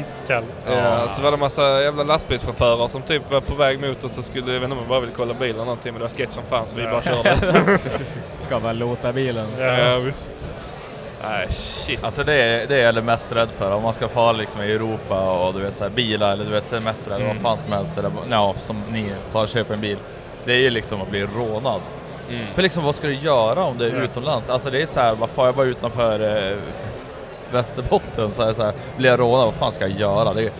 iskallt. 0.00 0.66
Ja, 0.70 1.08
så 1.08 1.22
var 1.22 1.30
det 1.30 1.36
massa 1.36 1.82
jävla 1.82 2.02
lastbilschaufförer 2.04 2.88
som 2.88 3.02
typ 3.02 3.30
var 3.32 3.40
på 3.40 3.54
väg 3.54 3.80
mot 3.80 4.04
oss 4.04 4.18
och 4.18 4.24
skulle, 4.24 4.52
jag 4.52 4.60
vet 4.60 4.62
inte 4.70 4.76
om 4.76 4.82
de 4.82 4.88
bara 4.88 5.00
ville 5.00 5.12
kolla 5.16 5.34
bilen 5.34 5.54
eller 5.54 5.64
någonting 5.64 5.92
men 5.92 6.00
det 6.00 6.04
var 6.04 6.16
sketch 6.16 6.32
som 6.34 6.42
fanns 6.48 6.70
så 6.70 6.76
vi 6.76 6.82
Ja. 6.84 6.90
bara 6.90 7.02
körde. 7.02 7.36
Ska 8.46 8.60
bara 8.60 8.72
lota 8.72 9.12
bilen. 9.12 9.46
Ja. 9.58 9.98
visst. 9.98 10.32
Nej 11.22 11.46
shit. 11.50 12.04
Alltså 12.04 12.24
det 12.24 12.34
är, 12.34 12.66
det 12.66 12.76
är 12.80 12.92
jag 12.94 13.04
mest 13.04 13.32
rädd 13.32 13.48
för. 13.50 13.70
Om 13.72 13.82
man 13.82 13.94
ska 13.94 14.08
fara 14.08 14.32
liksom 14.32 14.62
i 14.62 14.72
Europa 14.72 15.30
och 15.46 15.54
du 15.54 15.60
vet 15.60 15.74
så 15.74 15.82
här, 15.82 15.90
bilar 15.90 16.32
eller 16.32 16.44
du 16.44 16.50
vet 16.50 16.64
semester 16.64 17.10
eller 17.10 17.24
Mm. 17.24 17.36
vad 17.36 17.42
fan 17.42 17.58
som 17.64 17.72
helst. 17.72 17.98
Eller, 17.98 18.10
ja, 18.30 18.54
som 18.58 18.82
ni 18.92 19.12
får 19.32 19.46
köpa 19.46 19.74
en 19.74 19.80
bil. 19.80 19.96
Det 20.44 20.52
är 20.52 20.56
ju 20.60 20.70
liksom 20.70 21.02
att 21.02 21.10
bli 21.10 21.26
rånad. 21.36 21.80
Mm. 22.30 22.46
För 22.54 22.62
liksom 22.62 22.84
vad 22.84 22.94
ska 22.94 23.06
du 23.06 23.14
göra 23.14 23.64
om 23.64 23.78
det 23.78 23.86
är 23.86 23.96
Ja. 23.96 24.02
utomlands? 24.02 24.48
Alltså 24.48 24.70
det 24.70 24.82
är 24.82 24.86
så 24.86 25.00
här, 25.00 25.14
vad 25.14 25.28
far 25.30 25.46
jag 25.46 25.54
bara 25.54 25.66
utanför 25.66 26.50
eh, 26.52 26.56
Västerbotten 27.52 28.32
så 28.32 28.42
är 28.42 28.46
det 28.46 28.54
så 28.54 28.62
här, 28.62 28.72
blir 28.96 29.10
jag 29.10 29.20
rånad, 29.20 29.44
vad 29.44 29.54
fan 29.54 29.72
ska 29.72 29.86
jag 29.88 29.98
göra? 30.00 30.34
Det, 30.34 30.50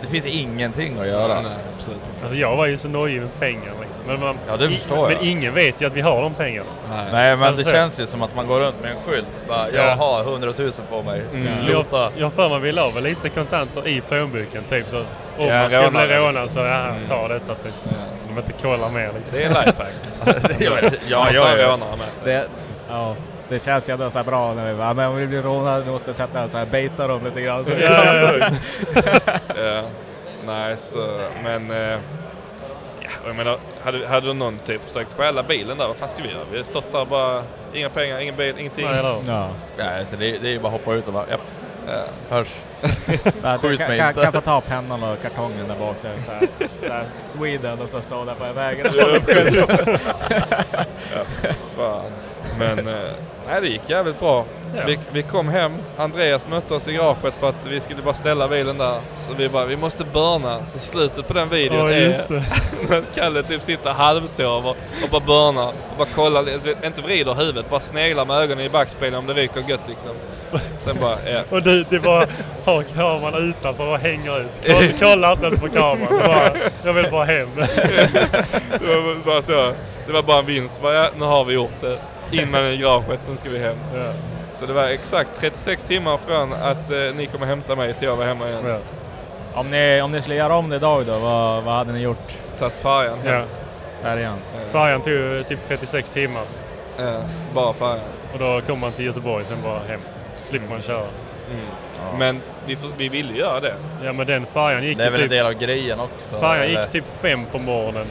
det 0.00 0.06
finns 0.06 0.26
ingenting 0.26 0.98
att 1.00 1.06
göra. 1.06 1.34
Nej, 1.40 1.52
absolut 1.76 2.00
inte. 2.14 2.22
Alltså 2.22 2.38
jag 2.38 2.56
var 2.56 2.66
ju 2.66 2.76
så 2.76 2.88
nojig 2.88 3.20
med 3.20 3.38
pengar. 3.38 3.72
Men, 4.08 4.20
man, 4.20 4.38
Ja, 4.48 4.56
det 4.56 4.68
förstår 4.68 5.02
men 5.08 5.12
jag. 5.12 5.22
ingen 5.22 5.54
vet 5.54 5.80
ju 5.82 5.86
att 5.86 5.94
vi 5.94 6.00
har 6.00 6.22
de 6.22 6.34
pengarna. 6.34 6.66
Nej 7.12 7.36
men 7.36 7.40
det 7.40 7.46
Alltså- 7.46 7.70
känns 7.70 8.00
ju 8.00 8.06
som 8.06 8.22
att 8.22 8.36
man 8.36 8.46
går 8.46 8.60
runt 8.60 8.82
med 8.82 8.90
en 8.90 8.96
skylt. 9.06 9.44
Bara, 9.48 9.66
Ja. 9.74 9.82
jag 9.84 9.96
har 9.96 10.22
100 10.22 10.52
000 10.58 10.70
på 10.90 11.02
mig. 11.02 11.22
Mm. 11.34 11.48
Jag, 11.70 12.10
jag 12.16 12.32
för 12.32 12.48
mig 12.48 12.58
vi 12.60 12.72
la 12.72 12.90
väl 12.90 13.02
lite 13.04 13.28
kontanter 13.28 13.88
i 13.88 14.00
plånboken 14.00 14.64
typ 14.68 14.88
så. 14.88 14.96
Om 14.98 15.04
Ja, 15.46 15.60
man 15.60 15.70
skulle 15.70 15.90
bli 15.90 16.16
rånad 16.16 16.32
liksom. 16.42 16.48
så 16.48 16.58
ja, 16.68 16.74
Mm. 16.88 17.06
ta 17.08 17.28
detta 17.28 17.54
typ. 17.54 17.72
Ja. 17.84 17.90
Så 18.16 18.26
de 18.28 18.38
inte 18.38 18.52
kollar 18.52 18.88
mer 18.90 19.10
liksom. 19.18 19.38
Det 19.38 19.44
är 19.44 19.48
en 19.48 19.54
lifehack. 19.66 20.58
ja, 20.60 20.88
ja, 21.08 21.28
ja, 21.32 21.56
ja. 21.56 21.66
rånare 21.66 21.96
med. 21.96 22.06
Det, 22.24 22.46
ja, 22.90 23.16
det 23.48 23.62
känns 23.62 23.88
ju 23.88 23.92
ändå 23.92 24.10
så 24.10 24.18
här 24.18 24.24
bra 24.24 24.54
när 24.54 24.72
vi 24.72 24.78
bara, 24.78 24.94
men 24.94 25.08
om 25.08 25.16
vi 25.16 25.26
blir 25.26 25.42
rånade 25.42 25.84
vi 25.84 25.90
måste 25.90 26.14
sätta 26.14 26.48
så 26.48 26.58
här, 26.58 26.66
baita 26.66 27.06
dem 27.06 27.24
lite 27.24 27.40
grann. 27.40 27.64
Så 27.64 27.70
Ja, 27.80 28.04
ja, 28.04 28.32
ja. 28.40 28.48
Ja. 29.64 29.82
Nej, 30.46 30.76
så, 30.78 31.20
men... 31.44 31.70
Eh, 31.70 31.98
och 33.22 33.28
jag 33.28 33.36
menar, 33.36 33.58
hade, 33.82 34.08
hade 34.08 34.32
någon 34.34 34.58
typ 34.58 34.84
försökt 34.86 35.14
stjäla 35.14 35.42
bilen 35.42 35.78
där, 35.78 35.86
vad 35.88 35.96
fan 35.96 36.08
ska 36.08 36.22
vi 36.22 36.28
göra? 36.28 36.44
Vi 36.52 36.56
har 36.56 36.64
stått 36.64 36.92
där 36.92 37.04
bara, 37.04 37.42
inga 37.74 37.88
pengar, 37.90 38.20
ingen 38.20 38.36
bil, 38.36 38.54
ingenting. 38.58 38.84
Nej, 38.86 38.94
hur? 38.96 39.32
Ja. 39.32 39.48
Ja, 39.76 39.84
alltså 39.98 40.16
det, 40.16 40.30
är- 40.36 40.38
det 40.42 40.48
är 40.48 40.52
ju 40.52 40.58
bara 40.58 40.66
att 40.68 40.72
hoppa 40.72 40.94
ut 40.94 41.06
och 41.06 41.12
bara, 41.12 41.24
japp, 41.30 41.40
Ja. 41.86 41.92
hörs. 42.36 42.48
Skjut 43.60 43.78
kan, 43.78 43.88
mig 43.88 43.98
kan, 43.98 44.08
inte. 44.08 44.22
kan 44.22 44.32
få 44.32 44.40
ta 44.40 44.60
pennan 44.60 45.02
och 45.02 45.22
kartongen 45.22 45.68
där 45.68 45.76
bak 45.76 45.98
så 45.98 46.06
är 46.06 46.12
det 46.12 46.22
så 46.22 46.30
här, 46.30 46.48
så 46.86 46.92
här 46.92 47.04
Sweden 47.24 47.80
och 47.80 47.88
så 47.88 48.00
står 48.00 48.24
där 48.26 48.34
på 48.34 48.52
vägen. 48.52 48.86
Ja, 48.94 49.06
fan. 51.76 52.02
Men 52.58 52.78
eh, 52.78 52.94
nej, 53.48 53.60
det 53.60 53.68
gick 53.68 53.90
jävligt 53.90 54.20
bra. 54.20 54.44
Ja. 54.76 54.82
Vi, 54.86 54.98
vi 55.12 55.22
kom 55.22 55.48
hem, 55.48 55.72
Andreas 55.96 56.48
mötte 56.48 56.74
oss 56.74 56.88
i 56.88 56.92
garaget 56.92 57.34
för 57.40 57.48
att 57.48 57.66
vi 57.68 57.80
skulle 57.80 58.02
bara 58.02 58.14
ställa 58.14 58.48
bilen 58.48 58.78
där. 58.78 58.98
Så 59.14 59.32
vi 59.34 59.48
bara, 59.48 59.64
vi 59.64 59.76
måste 59.76 60.04
börna. 60.04 60.66
Så 60.66 60.78
slutet 60.78 61.28
på 61.28 61.34
den 61.34 61.48
videon 61.48 61.78
Ja, 61.78 61.90
är 61.90 62.00
just 62.00 62.28
det. 62.28 62.44
när 62.88 63.02
Kalle 63.14 63.42
typ 63.42 63.62
sitter 63.62 63.90
halvsover 63.90 64.74
och 65.02 65.10
bara 65.10 65.20
börnar 65.20 65.68
och 65.68 65.96
bara 65.98 66.08
kollar, 66.08 66.40
alltså, 66.40 66.68
inte 66.84 67.02
vrider 67.02 67.34
huvudet, 67.34 67.70
bara 67.70 67.80
sneglar 67.80 68.24
med 68.24 68.36
ögonen 68.36 68.64
i 68.64 68.68
backspegeln 68.68 69.18
om 69.18 69.26
det 69.26 69.34
ryker 69.34 69.64
gött 69.68 69.88
liksom. 69.88 70.10
Sen 70.78 70.96
bara, 71.00 71.16
ja. 71.30 71.40
Och 71.50 71.62
du, 71.62 71.84
du 71.90 72.00
bara 72.00 72.26
har 72.64 72.82
kameran 72.82 73.34
utanför 73.34 73.92
och 73.92 73.98
hänger 73.98 74.40
ut. 74.40 74.46
Kolla, 74.66 74.88
kolla 75.00 75.32
inte 75.32 75.46
ens 75.46 75.60
på 75.60 75.68
kameran. 75.68 76.22
Bara, 76.26 76.50
jag 76.84 76.92
vill 76.92 77.10
bara 77.10 77.24
hem. 77.24 77.48
Det 77.56 78.86
var 78.86 79.24
bara 79.24 79.42
så. 79.42 79.72
Det 80.06 80.12
var 80.12 80.22
bara 80.22 80.38
en 80.38 80.46
vinst. 80.46 80.82
Bara, 80.82 80.94
ja, 80.94 81.10
nu 81.18 81.24
har 81.24 81.44
vi 81.44 81.54
gjort 81.54 81.80
det. 81.80 81.98
In 82.30 82.50
med 82.50 82.62
den 82.62 82.72
i 82.72 82.76
garaget, 82.76 83.20
sen 83.22 83.36
ska 83.36 83.50
vi 83.50 83.58
hem. 83.58 83.76
Ja. 83.94 84.12
Så 84.60 84.66
det 84.66 84.72
var 84.72 84.84
exakt 84.84 85.30
36 85.40 85.82
timmar 85.82 86.18
från 86.26 86.52
att 86.52 86.90
eh, 86.90 87.14
ni 87.16 87.26
kommer 87.26 87.46
hämta 87.46 87.76
mig 87.76 87.94
till 87.94 88.08
jag 88.08 88.16
var 88.16 88.24
hemma 88.24 88.48
igen. 88.48 88.62
Ja. 88.66 88.78
Om 89.54 89.70
ni, 89.70 90.00
om 90.02 90.12
ni 90.12 90.20
skulle 90.20 90.36
göra 90.36 90.56
om 90.56 90.68
det 90.68 90.76
idag 90.76 91.06
då, 91.06 91.18
vad, 91.18 91.62
vad 91.62 91.74
hade 91.74 91.92
ni 91.92 92.00
gjort? 92.00 92.34
Tagit 92.58 92.74
färjan 92.74 93.18
hem. 93.18 93.34
Ja. 93.34 93.44
Färjan? 94.02 94.36
Färjan 94.72 95.00
tog 95.00 95.48
typ 95.48 95.58
36 95.68 96.10
timmar. 96.10 96.42
Ja, 96.98 97.20
bara 97.54 97.72
färjan. 97.72 98.00
Och 98.32 98.38
då 98.38 98.60
kommer 98.60 98.80
man 98.80 98.92
till 98.92 99.04
Göteborg, 99.04 99.44
sen 99.48 99.58
bara 99.64 99.78
hem. 99.88 100.00
Slipper 100.44 100.68
man 100.70 100.82
köra. 100.82 101.06
Mm. 101.50 102.18
Men 102.18 102.40
vi, 102.66 102.76
vi 102.96 103.08
ville 103.08 103.38
göra 103.38 103.60
det. 103.60 103.74
Ja 104.04 104.12
men 104.12 104.26
den 104.26 104.46
färjan 104.46 104.84
gick 104.84 104.98
Det 104.98 105.04
är 105.04 105.10
väl 105.10 105.20
en 105.20 105.24
typ... 105.24 105.30
del 105.30 105.46
av 105.46 105.52
grejen 105.52 106.00
också? 106.00 106.40
Färjan 106.40 106.68
gick 106.68 106.90
typ 106.90 107.04
fem 107.20 107.44
på 107.52 107.58
morgonen. 107.58 108.06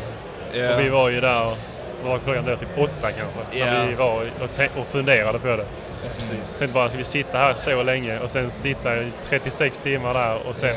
Ja. 0.53 0.73
Och 0.73 0.80
vi 0.80 0.89
var 0.89 1.10
ju 1.10 1.21
där, 1.21 1.56
var 2.03 2.19
klockan 2.19 2.45
då? 2.45 2.55
Typ 2.55 2.77
åtta 2.77 3.12
kanske. 3.12 3.57
Ja. 3.57 3.65
När 3.65 3.88
vi 3.88 3.93
var 3.93 4.25
och, 4.39 4.79
och 4.81 4.88
funderade 4.88 5.39
på 5.39 5.47
det. 5.47 5.65
Ja, 6.03 6.10
precis. 6.15 6.49
Sen 6.49 6.71
bara, 6.73 6.89
ska 6.89 6.97
vi 6.97 7.03
sitta 7.03 7.38
här 7.38 7.53
så 7.53 7.83
länge 7.83 8.19
och 8.19 8.31
sen 8.31 8.51
sitta 8.51 8.97
i 8.97 9.12
36 9.29 9.79
timmar 9.79 10.13
där 10.13 10.47
och 10.47 10.55
sen 10.55 10.75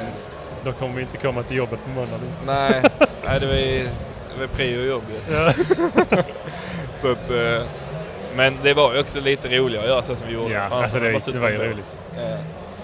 då 0.64 0.72
kommer 0.72 0.94
vi 0.94 1.02
inte 1.02 1.16
komma 1.16 1.42
till 1.42 1.56
jobbet 1.56 1.84
på 1.84 1.90
måndag. 1.90 2.16
Liksom. 2.26 2.46
Nej, 2.46 2.82
nej 3.26 3.40
det 3.40 3.46
var 3.46 3.54
ju 3.54 3.88
det 4.34 4.40
var 4.40 4.46
prio 4.46 4.84
jobb 4.84 5.02
ju. 5.10 5.34
Ja. 5.34 5.52
Så 7.00 7.12
att, 7.12 7.30
eh, 7.30 7.66
men 8.36 8.56
det 8.62 8.74
var 8.74 8.94
ju 8.94 9.00
också 9.00 9.20
lite 9.20 9.48
roligare 9.48 9.84
att 9.84 9.90
göra 9.90 10.02
så 10.02 10.16
som 10.16 10.28
vi 10.28 10.34
gjorde. 10.34 10.54
Ja, 10.54 10.68
Fan, 10.68 10.82
alltså 10.82 11.00
det 11.00 11.06
det, 11.06 11.12
var 11.12 11.32
det 11.32 11.38
var 11.38 11.50
ju 11.50 11.58
roligt. 11.58 11.98
Ja. 12.16 12.38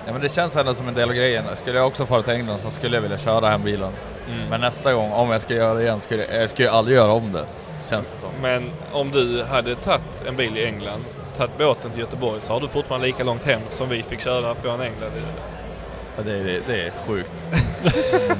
Ja 0.06 0.12
men 0.12 0.20
det 0.20 0.28
känns 0.28 0.56
ändå 0.56 0.74
som 0.74 0.88
en 0.88 0.94
del 0.94 1.08
av 1.08 1.14
grejen. 1.14 1.44
Skulle 1.56 1.78
jag 1.78 1.86
också 1.86 2.06
fara 2.06 2.22
till 2.22 2.32
England 2.32 2.58
så 2.58 2.70
skulle 2.70 2.96
jag 2.96 3.02
vilja 3.02 3.18
köra 3.18 3.48
hem 3.48 3.62
bilen. 3.62 3.92
Mm. 4.28 4.48
Men 4.50 4.60
nästa 4.60 4.94
gång, 4.94 5.12
om 5.12 5.30
jag 5.30 5.40
ska 5.40 5.54
göra 5.54 5.74
det 5.74 5.82
igen, 5.82 6.00
skulle 6.00 6.24
jag, 6.24 6.42
jag 6.42 6.50
skulle 6.50 6.70
aldrig 6.70 6.96
göra 6.96 7.12
om 7.12 7.32
det. 7.32 7.44
Känns 7.90 8.10
det 8.12 8.18
som. 8.18 8.30
Men 8.42 8.70
om 8.92 9.10
du 9.10 9.42
hade 9.44 9.74
tagit 9.76 10.22
en 10.28 10.36
bil 10.36 10.56
i 10.58 10.64
England, 10.66 11.04
tagit 11.36 11.58
båten 11.58 11.90
till 11.90 12.00
Göteborg 12.00 12.40
så 12.42 12.52
har 12.52 12.60
du 12.60 12.68
fortfarande 12.68 13.06
lika 13.06 13.24
långt 13.24 13.44
hem 13.44 13.60
som 13.70 13.88
vi 13.88 14.02
fick 14.02 14.20
köra 14.20 14.54
från 14.54 14.80
England. 14.80 15.10
Ja, 16.16 16.22
det, 16.22 16.42
det, 16.42 16.60
det 16.66 16.82
är 16.86 16.92
sjukt. 17.06 17.42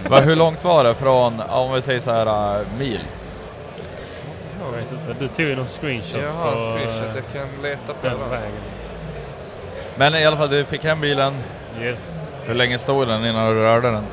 Men 0.11 0.23
hur 0.23 0.37
långt 0.37 0.65
var 0.65 0.85
det 0.85 0.95
från, 0.95 1.41
om 1.41 1.73
vi 1.73 1.83
säger 1.83 2.01
så 2.01 2.11
här, 2.11 2.57
äh, 2.61 2.67
mil? 2.79 3.01
Jag 4.65 4.73
vet 4.77 4.93
inte. 4.93 5.17
Du 5.19 5.29
tog 5.29 5.47
ju 5.47 5.57
någon 5.57 5.67
screenshot 5.67 6.21
Jag 6.23 6.33
har 6.33 6.53
en 6.53 6.67
screenshot, 6.79 7.15
jag 7.15 7.43
kan 7.43 7.63
leta 7.63 7.87
på 8.01 8.07
den 8.09 8.19
den. 8.21 8.31
vägen. 8.31 8.53
Men 9.97 10.15
i 10.15 10.25
alla 10.25 10.37
fall, 10.37 10.49
du 10.51 10.65
fick 10.65 10.85
hem 10.85 11.01
bilen. 11.01 11.33
Yes. 11.81 12.19
Hur 12.47 12.55
länge 12.55 12.79
stod 12.79 13.09
den 13.09 13.25
innan 13.27 13.49
du 13.49 13.55
rörde 13.61 13.91
den? 13.91 14.07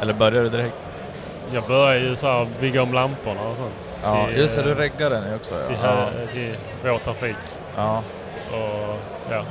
Eller 0.00 0.12
började 0.12 0.42
du 0.42 0.48
direkt? 0.48 0.89
Jag 1.52 1.64
började 1.64 2.06
ju 2.06 2.16
så 2.16 2.26
här 2.26 2.46
bygga 2.60 2.82
om 2.82 2.92
lamporna 2.94 3.42
och 3.48 3.56
sånt. 3.56 3.90
Ja, 4.02 4.26
till, 4.26 4.38
just 4.38 4.56
det, 4.56 4.62
du 4.62 4.70
eh, 4.70 4.76
reggade 4.76 5.14
den 5.14 5.28
ju 5.30 5.34
också. 5.36 5.54
Till, 5.66 5.76
Ja. 5.82 5.88
här, 5.90 6.26
till 6.32 6.56
vår 6.84 6.98
trafik. 6.98 7.36
ja. 7.76 8.02
Och 8.52 8.96
ja. 9.30 9.42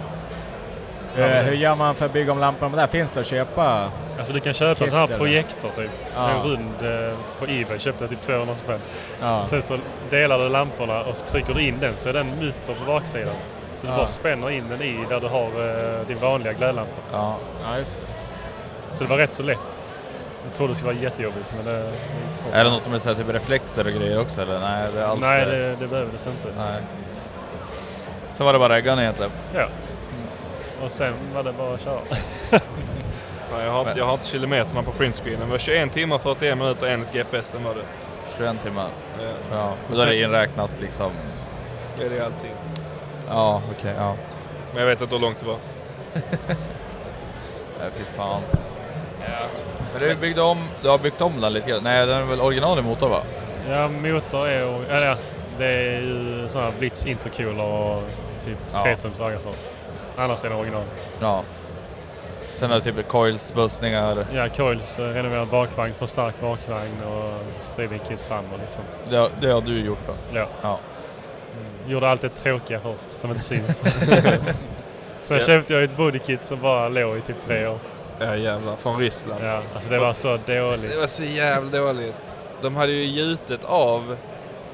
Eh, 1.18 1.44
hur 1.44 1.54
gör 1.54 1.76
man 1.76 1.96
för 1.96 2.06
att 2.06 2.14
bygga 2.14 2.32
om 2.32 2.40
lamporna? 2.40 2.78
Där 2.78 2.88
finns 2.88 3.12
det 3.12 3.20
att 3.20 3.26
köpa? 3.26 3.92
Alltså 4.18 4.34
du 4.34 4.40
kan 4.40 4.54
köpa 4.54 4.84
Kit, 4.86 4.94
här 4.94 5.04
eller? 5.04 5.18
projektor 5.18 5.70
typ. 5.76 5.92
Ja. 6.16 6.30
En 6.30 6.42
rund 6.42 6.74
eh, 7.10 7.18
på 7.40 7.46
Ebay. 7.46 7.80
Köpte 7.80 8.04
jag 8.04 8.10
typ 8.10 8.22
200 8.26 8.56
spänn. 8.56 8.80
Ja. 9.22 9.46
Sen 9.46 9.62
så 9.62 9.78
delar 10.10 10.40
du 10.40 10.50
lamporna 10.50 11.02
och 11.04 11.16
så 11.16 11.26
trycker 11.26 11.54
du 11.54 11.62
in 11.62 11.80
den 11.80 11.94
så 11.98 12.10
är 12.10 12.14
den 12.14 12.28
mutter 12.40 12.74
på 12.80 12.86
baksidan. 12.92 13.34
Så 13.82 13.88
du 13.88 13.92
Ja. 13.92 13.98
bara 13.98 14.08
spänner 14.08 14.50
in 14.52 14.64
den 14.70 14.82
i 14.82 15.00
där 15.10 15.20
du 15.20 15.28
har 15.28 15.46
eh, 15.46 16.08
din 16.08 16.20
vanliga 16.20 16.54
glödlampa. 16.54 16.92
ja. 17.12 17.36
Ja, 17.72 17.78
just 17.78 17.96
det. 17.98 18.96
Så 18.98 19.04
det 19.04 19.10
var 19.10 19.18
rätt 19.18 19.34
så 19.34 19.44
lätt. 19.44 19.79
Jag 20.50 20.58
trodde 20.58 20.74
det 20.74 20.78
skulle 20.78 20.94
vara 20.94 21.04
jättejobbigt 21.04 21.54
men 21.56 21.66
det... 21.66 21.92
Är 22.52 22.64
det 22.64 22.70
något 22.70 22.90
med 22.90 23.02
så 23.02 23.10
här, 23.10 23.16
typ 23.16 23.30
reflexer 23.30 23.88
och 23.88 23.94
grejer 23.94 24.20
också 24.22 24.42
eller? 24.42 24.60
Nej, 24.60 24.88
det 24.94 25.00
är 25.02 25.06
allt... 25.06 25.22
Nej 25.22 25.42
eh, 25.42 25.48
det, 25.48 25.76
det 25.76 25.88
behöver 25.88 26.12
det 26.12 26.30
inte. 26.30 26.48
nej. 26.58 26.82
Så 28.34 28.44
var 28.44 28.54
det 28.54 28.60
bara 28.60 28.74
reggan 28.74 29.00
egentligen. 29.00 29.32
Ja. 29.56 29.68
Och 30.86 30.92
sen 30.92 31.14
var 31.34 31.44
det 31.44 31.52
bara 31.52 31.74
att 31.74 31.82
köra. 31.82 32.00
Ja, 33.52 33.64
jag, 33.64 33.72
har, 33.72 33.94
jag 33.98 34.06
har 34.06 34.14
inte 34.14 34.28
kilometerna 34.28 34.84
på 34.84 34.92
printscreenen. 34.92 35.46
Det 35.48 35.52
var 35.52 35.58
21 35.58 35.94
timmar 35.94 36.18
41 36.18 36.58
minuter 36.58 36.88
enligt 36.88 37.14
GPSen 37.14 37.64
var 37.64 37.76
det. 37.76 37.82
21 38.38 38.64
timmar. 38.64 38.90
Ja, 39.20 39.30
Ja, 39.52 39.74
och 39.90 39.96
då 39.96 40.02
är 40.02 40.06
det 40.06 40.22
inräknat 40.22 40.72
liksom. 40.82 41.12
det 41.98 42.06
är 42.06 42.10
det 42.10 42.26
allting. 42.26 42.54
Ja, 43.30 43.62
okej, 43.78 43.94
ja. 43.98 44.16
Men 44.74 44.80
jag 44.82 44.90
vet 44.90 45.02
inte 45.02 45.16
hur 45.16 45.22
långt 45.22 45.40
det 45.40 45.46
var. 45.46 45.58
Nej, 47.80 47.90
fy 47.96 48.04
fan. 48.04 48.42
Men 49.93 50.02
du 50.10 50.15
byggde 50.15 50.41
om, 50.41 50.58
du 50.82 50.89
har 50.89 50.97
byggt 50.97 51.21
om 51.21 51.41
den 51.41 51.54
lite 51.54 51.69
grann? 51.69 51.84
Nej, 51.84 52.06
den 52.06 52.17
är 52.17 52.25
väl 52.25 52.41
original 52.41 52.80
i 52.80 52.82
motor 52.82 53.10
va? 53.10 53.21
Ja, 53.69 53.88
motor 53.88 54.47
är 54.47 54.60
ja, 55.06 55.15
det 55.58 55.65
är 55.65 55.99
ju 56.02 56.47
sådana 56.49 56.69
här 56.69 56.78
Blitz 56.80 57.06
intercooler 57.06 57.63
och 57.63 58.04
typ 58.45 58.58
Ja. 58.73 58.84
3 58.84 58.95
tums 58.95 59.19
agasol. 59.21 59.54
Annars 60.17 60.43
är 60.45 60.49
det 60.49 60.56
original. 60.56 60.84
Ja. 61.21 61.43
Sen 62.56 62.71
är 62.71 62.75
det 62.75 62.82
typ 62.82 63.08
coils, 63.08 63.54
bussningar. 63.54 64.25
Ja, 64.34 64.49
coils, 64.49 64.99
eh, 64.99 65.04
renoverad 65.06 65.47
bakvagn, 65.47 65.93
förstärkt 65.93 66.41
bakvagn 66.41 67.04
och 67.04 67.34
steering 67.73 67.99
kit 68.08 68.21
fram 68.21 68.45
och 68.54 68.60
lite 68.60 68.71
sånt. 68.73 68.99
Det, 69.10 69.17
har- 69.17 69.30
det 69.41 69.52
har 69.52 69.62
du 69.62 69.80
gjort 69.82 70.08
då? 70.08 70.13
Ja. 70.38 70.47
Ja. 70.62 70.80
Gjorde 71.88 72.10
allt 72.10 72.21
det 72.21 72.30
tråkiga 72.30 72.80
först, 72.80 73.19
som 73.21 73.30
inte 73.32 73.43
syns. 73.43 73.78
Sen 75.23 75.38
Ja. 75.38 75.39
köpte 75.39 75.73
jag 75.73 75.84
ett 75.84 75.97
bodykit 75.97 76.45
som 76.45 76.62
bara 76.62 76.89
låg 76.89 77.17
i 77.17 77.21
typ 77.21 77.36
tre 77.45 77.67
år. 77.67 77.80
Ja 78.20 78.36
jävlar, 78.36 78.76
från 78.76 79.00
Ryssland. 79.00 79.46
Ja, 79.46 79.62
alltså 79.76 79.90
det 79.90 80.00
var 80.00 80.14
så 80.14 80.28
dåligt. 80.28 80.92
Det 80.92 81.00
var 81.00 81.08
så 81.08 81.24
jävla 81.24 81.80
dåligt. 81.80 82.36
De 82.62 82.76
hade 82.76 82.92
ju 82.92 83.04
gjutit 83.04 83.66
av 83.66 84.18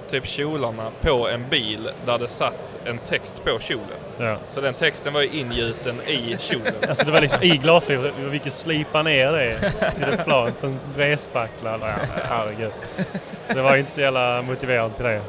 typ 0.10 0.26
kjolarna 0.26 0.92
på 1.02 1.28
en 1.30 1.50
bil 1.50 1.90
där 2.06 2.18
det 2.18 2.28
satt 2.28 2.78
en 2.86 2.98
text 2.98 3.44
på 3.44 3.60
kjolen. 3.60 3.88
Ja. 4.20 4.38
Så 4.50 4.62
den 4.62 4.74
texten 4.74 5.14
var 5.14 5.22
ju 5.22 5.28
ingjuten 5.40 5.96
i 6.08 6.38
kjolen. 6.40 6.74
Alltså 6.90 7.06
det 7.06 7.12
var 7.12 7.22
liksom 7.22 7.44
i 7.44 7.50
glasfiber, 7.58 8.12
vi 8.18 8.40
fick 8.40 8.54
slipa 8.54 9.04
ner 9.04 9.32
det 9.32 9.72
till 9.92 10.04
ett 10.04 10.26
plan 10.26 10.52
som 10.58 10.80
bredspacklar. 10.96 11.80
Ja, 11.82 12.22
herregud. 12.30 12.72
Så 13.48 13.54
det 13.54 13.62
var 13.62 13.76
inte 13.76 13.92
så 13.92 14.02
jävla 14.02 14.42
motiverande 14.42 14.96
till 14.96 15.06
det. 15.06 15.22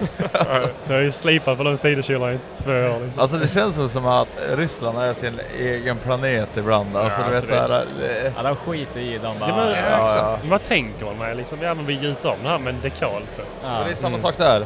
Så 0.82 0.92
jag 0.92 0.96
har 0.98 1.02
ju 1.02 1.12
slipat 1.12 1.58
på 1.58 1.64
de 1.64 1.76
sidokjolarna 1.76 2.32
i 2.32 2.38
två 2.62 2.70
år. 2.70 3.00
Liksom. 3.04 3.22
Alltså 3.22 3.36
det 3.36 3.48
känns 3.48 3.92
som- 3.92 4.06
att 4.06 4.28
Ryssland 4.56 4.98
är 4.98 5.14
sin 5.14 5.40
egen 5.58 5.96
planet 5.96 6.56
ibland. 6.56 6.96
Alltså 6.96 7.20
Ja, 7.20 7.26
du 7.26 7.32
vet 7.32 7.36
alltså 7.36 7.52
det- 7.52 7.68
såhär... 7.68 7.84
Det... 8.00 8.32
Ja, 8.36 8.42
de 8.42 8.56
skiter 8.56 9.00
i 9.00 9.18
dem 9.18 9.34
bara. 9.40 9.52
var, 9.56 9.66
Ja, 9.66 10.16
ja. 10.16 10.38
Vad 10.44 10.62
tänker 10.62 11.04
man 11.04 11.16
med 11.16 11.36
liksom? 11.36 11.58
Ja 11.62 11.74
men 11.74 11.86
vi 11.86 11.94
gjuter 11.94 12.28
om 12.28 12.36
det 12.42 12.48
här 12.48 12.58
med 12.58 12.74
en 12.74 12.80
dekal. 12.80 13.22
Ja. 13.62 13.68
Det 13.86 13.90
är 13.90 13.94
samma 13.96 14.18
sak 14.18 14.34
där. 14.38 14.64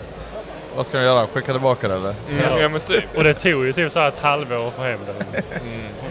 Vad 0.76 0.86
ska 0.86 0.98
du 0.98 1.04
göra? 1.04 1.26
Skicka 1.26 1.52
tillbaka 1.52 1.88
det 1.88 1.94
eller? 1.94 2.14
Mm, 2.30 2.60
ja 2.60 2.68
men 2.68 2.80
typ. 2.80 3.04
Och 3.16 3.24
det 3.24 3.34
tog 3.34 3.64
ju 3.66 3.72
typ 3.72 3.92
så 3.92 4.00
här 4.00 4.08
ett 4.08 4.20
halvår 4.20 4.68
att 4.68 4.74
få 4.74 4.82
hem 4.82 4.98
den. 5.06 5.42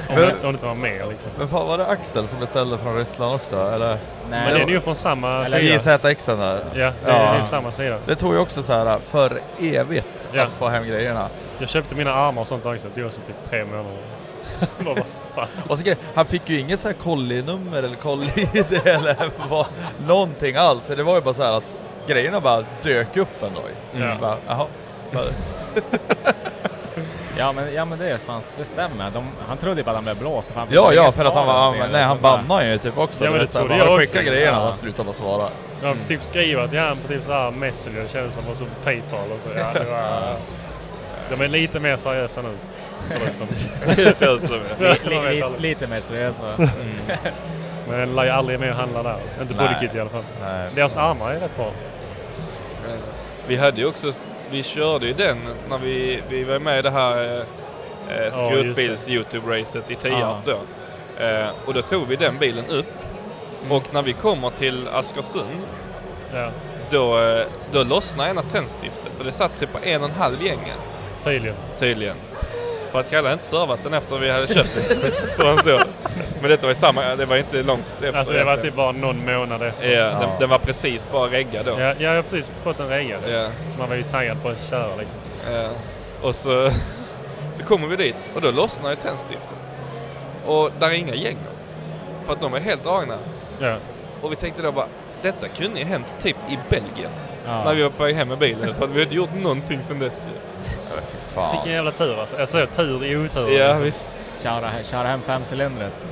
Om, 0.09 0.15
det, 0.15 0.31
om 0.31 0.37
det 0.41 0.47
inte 0.49 0.65
var 0.65 0.75
mer 0.75 1.05
liksom. 1.09 1.31
Men 1.37 1.47
fan 1.47 1.67
var 1.67 1.77
det 1.77 1.85
Axel 1.87 2.27
som 2.27 2.39
beställde 2.39 2.77
från 2.77 2.95
Ryssland 2.97 3.35
också? 3.35 3.55
Eller? 3.55 3.87
Nej, 3.87 3.99
Men 4.29 4.45
det 4.53 4.59
den 4.59 4.67
är 4.69 4.73
ju 4.73 4.81
från 4.81 4.95
samma 4.95 5.45
Eller 5.45 5.77
sida. 5.79 6.09
IZXen 6.09 6.39
där. 6.39 6.63
Ja, 6.75 6.91
det 7.05 7.11
är 7.11 7.39
ju 7.39 7.45
samma 7.45 7.71
sida. 7.71 7.97
Det 8.05 8.15
tog 8.15 8.33
ju 8.33 8.39
också 8.39 8.63
så 8.63 8.73
här 8.73 8.99
för 9.09 9.37
evigt 9.61 10.27
Ja. 10.33 10.43
att 10.43 10.53
få 10.53 10.67
hem 10.67 10.87
grejerna. 10.87 11.27
Jag 11.59 11.69
köpte 11.69 11.95
mina 11.95 12.13
armar 12.13 12.41
och 12.41 12.47
sånt 12.47 12.65
också. 12.65 12.87
Det 12.87 12.95
tog 12.95 13.05
också 13.05 13.19
typ 13.27 13.35
tre 13.49 13.65
månader. 13.65 13.97
Och 15.67 15.79
så 15.79 15.93
han 16.15 16.25
fick 16.25 16.49
ju 16.49 16.59
inget 16.59 16.79
så 16.79 16.87
här 16.87 16.95
kollinummer 16.95 17.77
eller 17.83 17.95
kolli 17.95 18.49
eller 18.83 19.15
vad, 19.49 19.65
någonting 20.07 20.55
alls. 20.55 20.87
Det 20.87 21.03
var 21.03 21.15
ju 21.15 21.21
bara 21.21 21.33
så 21.33 21.43
här 21.43 21.53
att 21.57 21.63
grejerna 22.07 22.39
bara 22.41 22.63
dök 22.81 23.17
upp 23.17 23.43
en 23.43 23.53
dag. 23.53 23.63
Ja. 23.93 24.17
Bara. 24.21 24.37
Bara, 25.13 25.23
Ja 27.37 27.51
men, 27.51 27.73
ja, 27.73 27.85
men 27.85 27.99
det, 27.99 28.17
fanns, 28.17 28.53
det 28.57 28.65
stämmer. 28.65 29.11
De, 29.11 29.27
han 29.47 29.57
trodde 29.57 29.77
ju 29.79 29.83
bara 29.83 29.91
att 29.91 29.95
han 29.97 30.03
blev 30.03 30.17
blåst. 30.17 30.47
för 30.51 30.59
han 30.59 30.67
Ja, 30.71 30.93
ja, 30.93 31.11
för 31.11 31.25
att 31.25 31.33
han 31.33 31.47
var, 31.47 31.53
han, 31.53 31.75
nej, 31.91 32.03
han 32.03 32.21
bannade 32.21 32.71
ju 32.71 32.77
typ 32.77 32.97
också. 32.97 33.23
Ja, 33.25 33.31
men 33.31 33.39
det 33.39 33.53
här, 33.53 33.59
trodde 33.59 33.77
jag 33.77 33.99
skicka 33.99 34.19
också. 34.19 34.31
grejerna, 34.31 34.57
Ja. 34.57 34.63
bara 34.63 34.73
sluta 34.73 35.03
bara 35.03 35.13
svara. 35.13 35.47
Jag 35.81 35.87
har 35.87 35.95
typ 36.07 36.23
skriva 36.23 36.67
till 36.67 36.79
han 36.79 36.97
på 36.97 37.07
typ 37.07 37.23
så 37.25 37.31
här 37.31 37.51
Messenger 37.51 38.07
känns 38.07 38.35
som 38.35 38.47
och 38.47 38.57
så 38.57 38.65
Paypal 38.83 39.19
och 39.31 39.39
så. 39.43 39.49
Ja, 39.57 39.65
det 39.73 39.89
var, 39.89 40.35
de 41.29 41.41
är 41.43 41.47
lite 41.47 41.79
mer 41.79 41.97
seriösa 41.97 42.41
nu. 42.41 42.49
Så 43.07 43.17
det 43.25 43.33
som. 43.33 43.47
Det 44.77 45.09
det. 45.09 45.33
Ja, 45.33 45.49
lite 45.57 45.87
mer 45.87 46.01
seriösa. 46.01 46.41
Men 47.89 47.99
den 47.99 48.15
lär 48.15 48.23
ju 48.23 48.29
aldrig 48.29 48.59
mer 48.59 48.71
handla 48.71 49.03
där. 49.03 49.17
Inte 49.41 49.53
bodykit 49.53 49.95
i 49.95 49.99
alla 49.99 50.09
fall. 50.09 50.23
Nej. 50.41 50.69
Deras 50.75 50.95
armar 50.95 51.31
är 51.31 51.39
rätt 51.39 51.57
bra. 51.57 51.71
Vi 53.47 53.55
hade 53.55 53.81
ju 53.81 53.87
också, 53.87 54.11
vi 54.51 54.63
körde 54.63 55.07
ju 55.07 55.13
den 55.13 55.37
när 55.69 55.77
vi, 55.77 56.21
vi 56.29 56.43
var 56.43 56.59
med 56.59 56.79
i 56.79 56.81
det 56.81 56.91
här 56.91 57.17
eh, 57.23 58.17
eh, 58.17 58.23
just 58.25 58.37
skrotbils 58.39 59.09
Youtube-racet 59.09 59.91
i 59.91 59.95
Tierp 59.95 60.13
Ja. 60.19 60.41
då. 60.45 60.59
Eh, 61.23 61.47
och 61.65 61.73
då 61.73 61.81
tog 61.81 62.07
vi 62.07 62.15
den 62.15 62.37
bilen 62.37 62.65
upp. 62.69 62.93
Och 63.69 63.83
när 63.93 64.01
vi 64.01 64.13
kommer 64.13 64.49
till 64.49 64.87
Askersund, 64.87 65.61
Ja, 66.33 66.49
då, 66.89 67.19
eh, 67.21 67.45
då 67.71 67.83
lossnade 67.83 68.29
ena 68.29 68.41
tändstiftet. 68.41 69.11
För 69.17 69.23
det 69.23 69.31
satt 69.31 69.59
typ 69.59 69.71
på 69.73 69.79
en 69.83 70.03
och 70.03 70.09
en 70.09 70.15
halv 70.15 70.41
gängen, 70.43 70.77
tydligen. 71.23 71.55
tydligen. 71.79 72.15
För 72.91 72.99
att 72.99 73.09
Kalle 73.09 73.33
inte 73.33 73.45
servat 73.45 73.79
den 73.83 73.93
efter 73.93 74.17
vi 74.17 74.31
hade 74.31 74.47
köpt 74.53 74.69
den. 75.37 75.79
Men 76.43 76.51
detta 76.51 76.61
var 76.63 76.71
ju 76.71 76.75
samma, 76.75 77.15
det 77.15 77.25
var 77.25 77.37
inte 77.37 77.63
långt 77.63 77.85
efter. 77.93 78.13
Alltså 78.13 78.33
det 78.33 78.43
var 78.43 78.57
typ 78.57 78.75
bara 78.75 78.91
någon 78.91 79.25
månad 79.25 79.61
efter. 79.61 79.89
Ja, 79.89 80.05
den, 80.05 80.29
den 80.39 80.49
var 80.49 80.57
precis 80.57 81.07
bara 81.11 81.27
reggad 81.27 81.65
då. 81.65 81.79
Ja, 81.79 81.93
jag 81.97 82.15
har 82.15 82.21
precis 82.21 82.51
fått 82.63 82.79
en 82.79 82.87
reggad. 82.87 83.19
Ja. 83.27 83.49
Så 83.71 83.79
man 83.79 83.89
var 83.89 83.95
ju 83.95 84.03
taggad 84.03 84.41
på 84.41 84.49
att 84.49 84.69
köra 84.69 84.95
liksom. 84.95 85.19
Eh, 85.53 85.69
och 86.21 86.35
så, 86.35 86.71
så 87.53 87.63
kommer 87.63 87.87
vi 87.87 87.95
dit 87.95 88.15
och 88.35 88.41
då 88.41 88.51
lossnar 88.51 88.89
ju 88.89 88.95
tändstiftet. 88.95 89.77
Och 90.45 90.71
där 90.79 90.87
är 90.87 90.93
inga 90.93 91.15
gängor. 91.15 91.53
För 92.25 92.33
att 92.33 92.41
de 92.41 92.53
är 92.53 92.59
helt 92.59 92.83
dragna. 92.83 93.17
Ja. 93.59 93.75
Och 94.21 94.31
vi 94.31 94.35
tänkte 94.35 94.61
då 94.61 94.71
bara, 94.71 94.87
detta 95.21 95.47
kunde 95.47 95.79
ju 95.79 95.85
hänt 95.85 96.15
typ 96.21 96.37
i 96.49 96.59
Belgien. 96.69 97.11
Ja. 97.45 97.63
När 97.63 97.75
vi 97.75 97.83
var 97.83 97.89
på 97.89 98.03
väg 98.03 98.15
hem 98.15 98.27
med 98.27 98.37
bilen. 98.37 98.75
För 98.75 98.85
att 98.85 98.89
vi 98.89 98.95
har 98.95 99.03
inte 99.03 99.15
gjort 99.15 99.35
någonting 99.41 99.81
sedan 99.81 99.99
dess. 99.99 100.27
Ja, 100.65 101.01
fy 101.11 101.17
fan. 101.33 101.55
Vilken 101.55 101.71
jävla 101.71 101.91
tur 101.91 102.19
alltså. 102.19 102.37
Alltså 102.41 102.67
tur 102.75 103.05
i 103.05 103.17
otur. 103.17 103.51
Ja 103.51 103.67
liksom. 103.67 103.83
visst. 103.83 104.09
Köra, 104.43 104.71
köra 104.83 105.07
hem 105.07 105.21
femcylindret. 105.21 106.05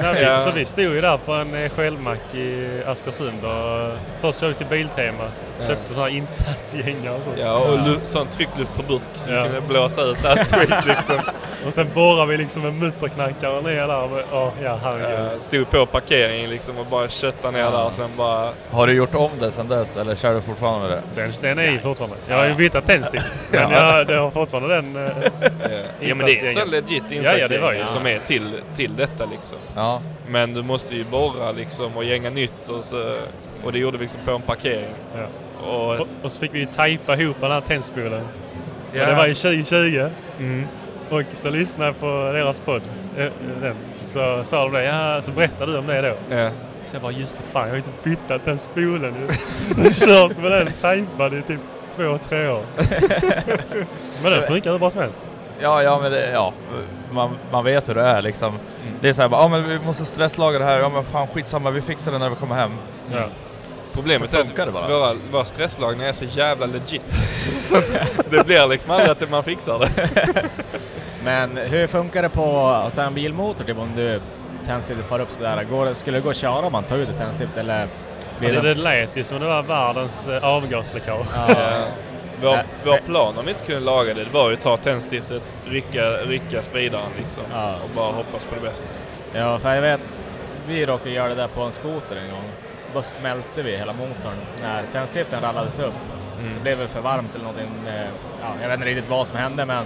Ja, 0.00 0.12
vi, 0.12 0.22
Ja. 0.22 0.38
Så 0.38 0.50
vi 0.50 0.64
stod 0.64 0.84
ju 0.84 1.00
där 1.00 1.16
på 1.16 1.32
en 1.32 1.54
eh, 1.54 1.70
självmack 1.70 2.34
i 2.34 2.66
Askersund 2.86 3.44
och 3.44 3.98
först 4.20 4.38
vi 4.48 4.54
till 4.54 4.66
Biltema. 4.66 5.24
Köpte 5.66 5.94
sådana 5.94 6.10
här 6.10 6.16
insatsgängar 6.16 7.12
och 7.16 7.22
sånt. 7.24 7.36
Ja 7.38 7.58
och 7.58 7.78
lu- 7.78 8.00
sån 8.04 8.26
tryckluft 8.26 8.74
på 8.76 8.82
burk 8.82 9.02
som 9.14 9.32
Ja. 9.34 9.42
kunde 9.42 9.60
blåsa 9.60 10.02
ut 10.02 10.24
allt 10.24 10.52
skit 10.54 10.86
liksom. 10.86 11.16
Och 11.66 11.72
sen 11.72 11.86
borrade 11.94 12.30
vi 12.30 12.36
liksom 12.36 12.66
en 12.66 12.78
mutterknackare 12.78 13.60
ner 13.60 13.88
där. 13.88 14.02
och- 14.36 14.54
ja 14.62 14.78
herregud. 14.82 15.18
Eh, 15.32 15.38
stod 15.40 15.70
på 15.70 15.86
parkeringen 15.86 16.50
liksom 16.50 16.78
och 16.78 16.86
bara 16.86 17.08
köttade 17.08 17.58
ner 17.58 17.70
där 17.70 17.86
och 17.86 17.92
sen 17.92 18.10
bara... 18.16 18.48
Har 18.70 18.86
du 18.86 18.92
gjort 18.92 19.14
om 19.14 19.30
det 19.40 19.50
sen 19.50 19.68
dess 19.68 19.96
eller 19.96 20.14
kör 20.14 20.34
du 20.34 20.40
fortfarande 20.40 20.88
det? 20.88 21.02
Den, 21.14 21.32
den 21.40 21.58
är 21.58 21.70
ju 21.70 21.78
fortfarande. 21.78 22.16
Jag 22.28 22.36
har 22.36 22.46
ju 22.46 22.54
bytt 22.54 22.86
tändstift. 22.86 23.26
Men 23.50 23.70
jag, 23.70 24.06
det 24.06 24.16
har 24.18 24.30
fortfarande 24.30 24.74
den 24.74 24.96
eh, 24.96 25.12
ja 26.00 26.14
men 26.14 26.26
det 26.26 26.38
är 26.40 26.46
så 26.46 26.64
legit 26.64 27.02
Ja, 27.08 27.16
ja, 27.22 27.38
insatsgäng 27.38 27.86
som 27.86 28.06
är 28.06 28.18
till, 28.18 28.60
till 28.76 28.96
detta 28.96 29.24
liksom. 29.24 29.58
Ja. 29.76 30.00
Men 30.28 30.54
du 30.54 30.62
måste 30.62 30.96
ju 30.96 31.04
borra 31.04 31.52
liksom 31.52 31.96
och 31.96 32.04
gänga 32.04 32.30
nytt 32.30 32.68
och 32.68 32.84
så... 32.84 33.18
Och 33.64 33.72
det 33.72 33.78
gjorde 33.78 33.98
vi 33.98 34.04
liksom 34.04 34.20
på 34.24 34.30
en 34.30 34.42
parkering. 34.42 34.94
Ja. 35.16 35.26
Och, 35.66 36.00
Och, 36.00 36.06
och 36.22 36.32
så 36.32 36.40
fick 36.40 36.54
vi 36.54 36.58
ju 36.58 36.66
tejpa 36.66 37.16
ihop 37.16 37.36
den 37.40 37.50
här. 37.50 37.80
Så 37.80 37.92
Ja. 38.98 39.06
det 39.06 39.14
var 39.14 39.26
ju 39.26 39.34
2020. 39.34 40.08
mm. 40.38 40.66
Och 41.10 41.22
så 41.34 41.50
lyssnade 41.50 41.86
jag 41.88 42.00
på 42.00 42.06
deras 42.32 42.60
podd. 42.60 42.82
eh, 43.18 43.26
Den. 43.60 43.74
Så 44.06 44.44
sa 44.44 44.62
de 44.64 44.72
det. 44.72 44.84
Ja, 44.84 45.22
så 45.22 45.30
berättade 45.30 45.72
du 45.72 45.78
om 45.78 45.86
det 45.86 46.02
då. 46.02 46.36
ja. 46.36 46.50
Så 46.84 46.94
jag 46.96 47.02
bara 47.02 47.12
just 47.12 47.36
det, 47.36 47.42
fan 47.52 47.62
jag 47.62 47.68
har 47.68 47.74
ju 47.74 47.78
inte 47.78 47.90
bytt 48.04 48.44
den 48.44 48.58
spolen. 48.58 49.14
Jag 49.76 49.84
har 49.84 49.90
kört 49.92 50.38
med 50.38 50.52
den 50.52 50.68
tejpad 50.80 51.34
i 51.34 51.42
typ 51.42 51.60
två, 51.96 52.18
tre 52.28 52.48
år. 52.48 52.62
Men 54.22 54.32
den 54.32 54.42
funkar 54.42 54.72
hur 54.72 54.78
bra 54.78 54.90
som 54.90 55.00
helst. 55.00 55.16
Ja, 55.60 55.82
ja, 55.82 55.98
men 56.02 56.12
det, 56.12 56.30
ja. 56.30 56.52
Man, 57.12 57.30
man 57.52 57.64
vet 57.64 57.88
hur 57.88 57.94
det 57.94 58.02
är 58.02 58.22
liksom. 58.22 58.54
Det 59.00 59.08
är 59.08 59.12
såhär, 59.12 59.28
ja 59.32 59.48
men 59.48 59.68
vi 59.68 59.78
måste 59.78 60.04
stresslaga 60.04 60.58
det 60.58 60.64
här. 60.64 60.80
Ja 60.80 60.88
men 60.88 61.04
fan 61.04 61.26
skitsamma, 61.26 61.70
vi 61.70 61.80
fixar 61.80 62.12
det 62.12 62.18
när 62.18 62.30
vi 62.30 62.36
kommer 62.36 62.54
hem. 62.54 62.70
Ja. 63.12 63.24
Problemet 63.94 64.34
är 64.34 64.44
det 64.44 64.62
att 64.62 64.90
våra, 64.90 65.14
våra 65.32 65.44
stresslagningar 65.44 66.08
är 66.08 66.12
så 66.12 66.24
jävla 66.24 66.66
legit. 66.66 67.02
Det 68.30 68.46
blir 68.46 68.68
liksom 68.68 68.90
aldrig 68.90 69.10
att 69.10 69.30
man 69.30 69.44
fixar 69.44 69.78
det. 69.78 70.44
Men 71.24 71.56
hur 71.56 71.86
funkar 71.86 72.22
det 72.22 72.28
på 72.28 72.66
alltså 72.66 73.00
en 73.00 73.14
bilmotor 73.14 73.64
typ 73.64 73.78
om 73.78 73.88
du 73.96 74.20
tändstiftet 74.66 75.06
far 75.08 75.20
upp 75.20 75.30
sådär? 75.30 75.64
Går, 75.70 75.86
det- 75.86 75.94
skulle 75.94 76.16
det 76.18 76.22
gå 76.22 76.30
att 76.30 76.36
köra 76.36 76.66
om 76.66 76.72
man 76.72 76.84
tar 76.84 76.96
ut 76.96 77.08
ett 77.08 77.18
tändstift 77.18 77.56
eller? 77.56 77.86
blir 78.38 78.48
Alltså 78.48 78.62
det- 78.62 78.74
det 78.74 78.80
lät 78.80 79.16
ju 79.16 79.24
som 79.24 79.40
det 79.40 79.46
var 79.46 79.62
världens 79.62 80.26
eh, 80.26 80.44
avgasläckage. 80.44 81.26
Ja. 81.36 81.48
Vår, 82.42 82.58
vår 82.84 82.96
plan 82.96 83.38
om 83.38 83.44
vi 83.44 83.50
inte 83.50 83.64
kunde 83.64 83.80
laga 83.80 84.14
det, 84.14 84.24
det 84.24 84.32
var 84.32 84.48
ju 84.48 84.54
att 84.54 84.62
ta 84.62 84.76
tändstiftet, 84.76 85.42
rycka, 85.66 86.10
rycka 86.10 86.62
spridaren 86.62 87.10
liksom. 87.22 87.44
Ja. 87.52 87.74
Och 87.84 87.90
bara 87.96 88.12
hoppas 88.12 88.44
på 88.44 88.54
det 88.54 88.60
bästa. 88.70 88.86
Ja, 89.34 89.58
för 89.58 89.74
jag 89.74 89.82
vet, 89.82 90.18
vi 90.66 90.86
råkade 90.86 91.10
göra 91.10 91.28
det 91.28 91.34
där 91.34 91.48
på 91.48 91.60
en 91.62 91.72
skoter 91.72 92.16
en 92.16 92.30
gång. 92.30 92.44
Då 92.94 93.02
smälte 93.02 93.62
vi 93.62 93.76
hela 93.76 93.92
motorn 93.92 94.34
när 94.62 94.82
tändstiften 94.92 95.40
rallades 95.42 95.78
upp. 95.78 95.94
Mm. 96.40 96.54
Det 96.54 96.60
blev 96.60 96.78
väl 96.78 96.88
för 96.88 97.00
varmt 97.00 97.34
eller 97.34 97.44
någonting. 97.44 97.70
eh, 97.88 97.94
Ja, 98.42 98.48
jag 98.62 98.68
vet 98.68 98.78
inte 98.78 98.88
riktigt 98.90 99.10
vad 99.10 99.26
som 99.28 99.38
hände 99.38 99.66
men 99.66 99.84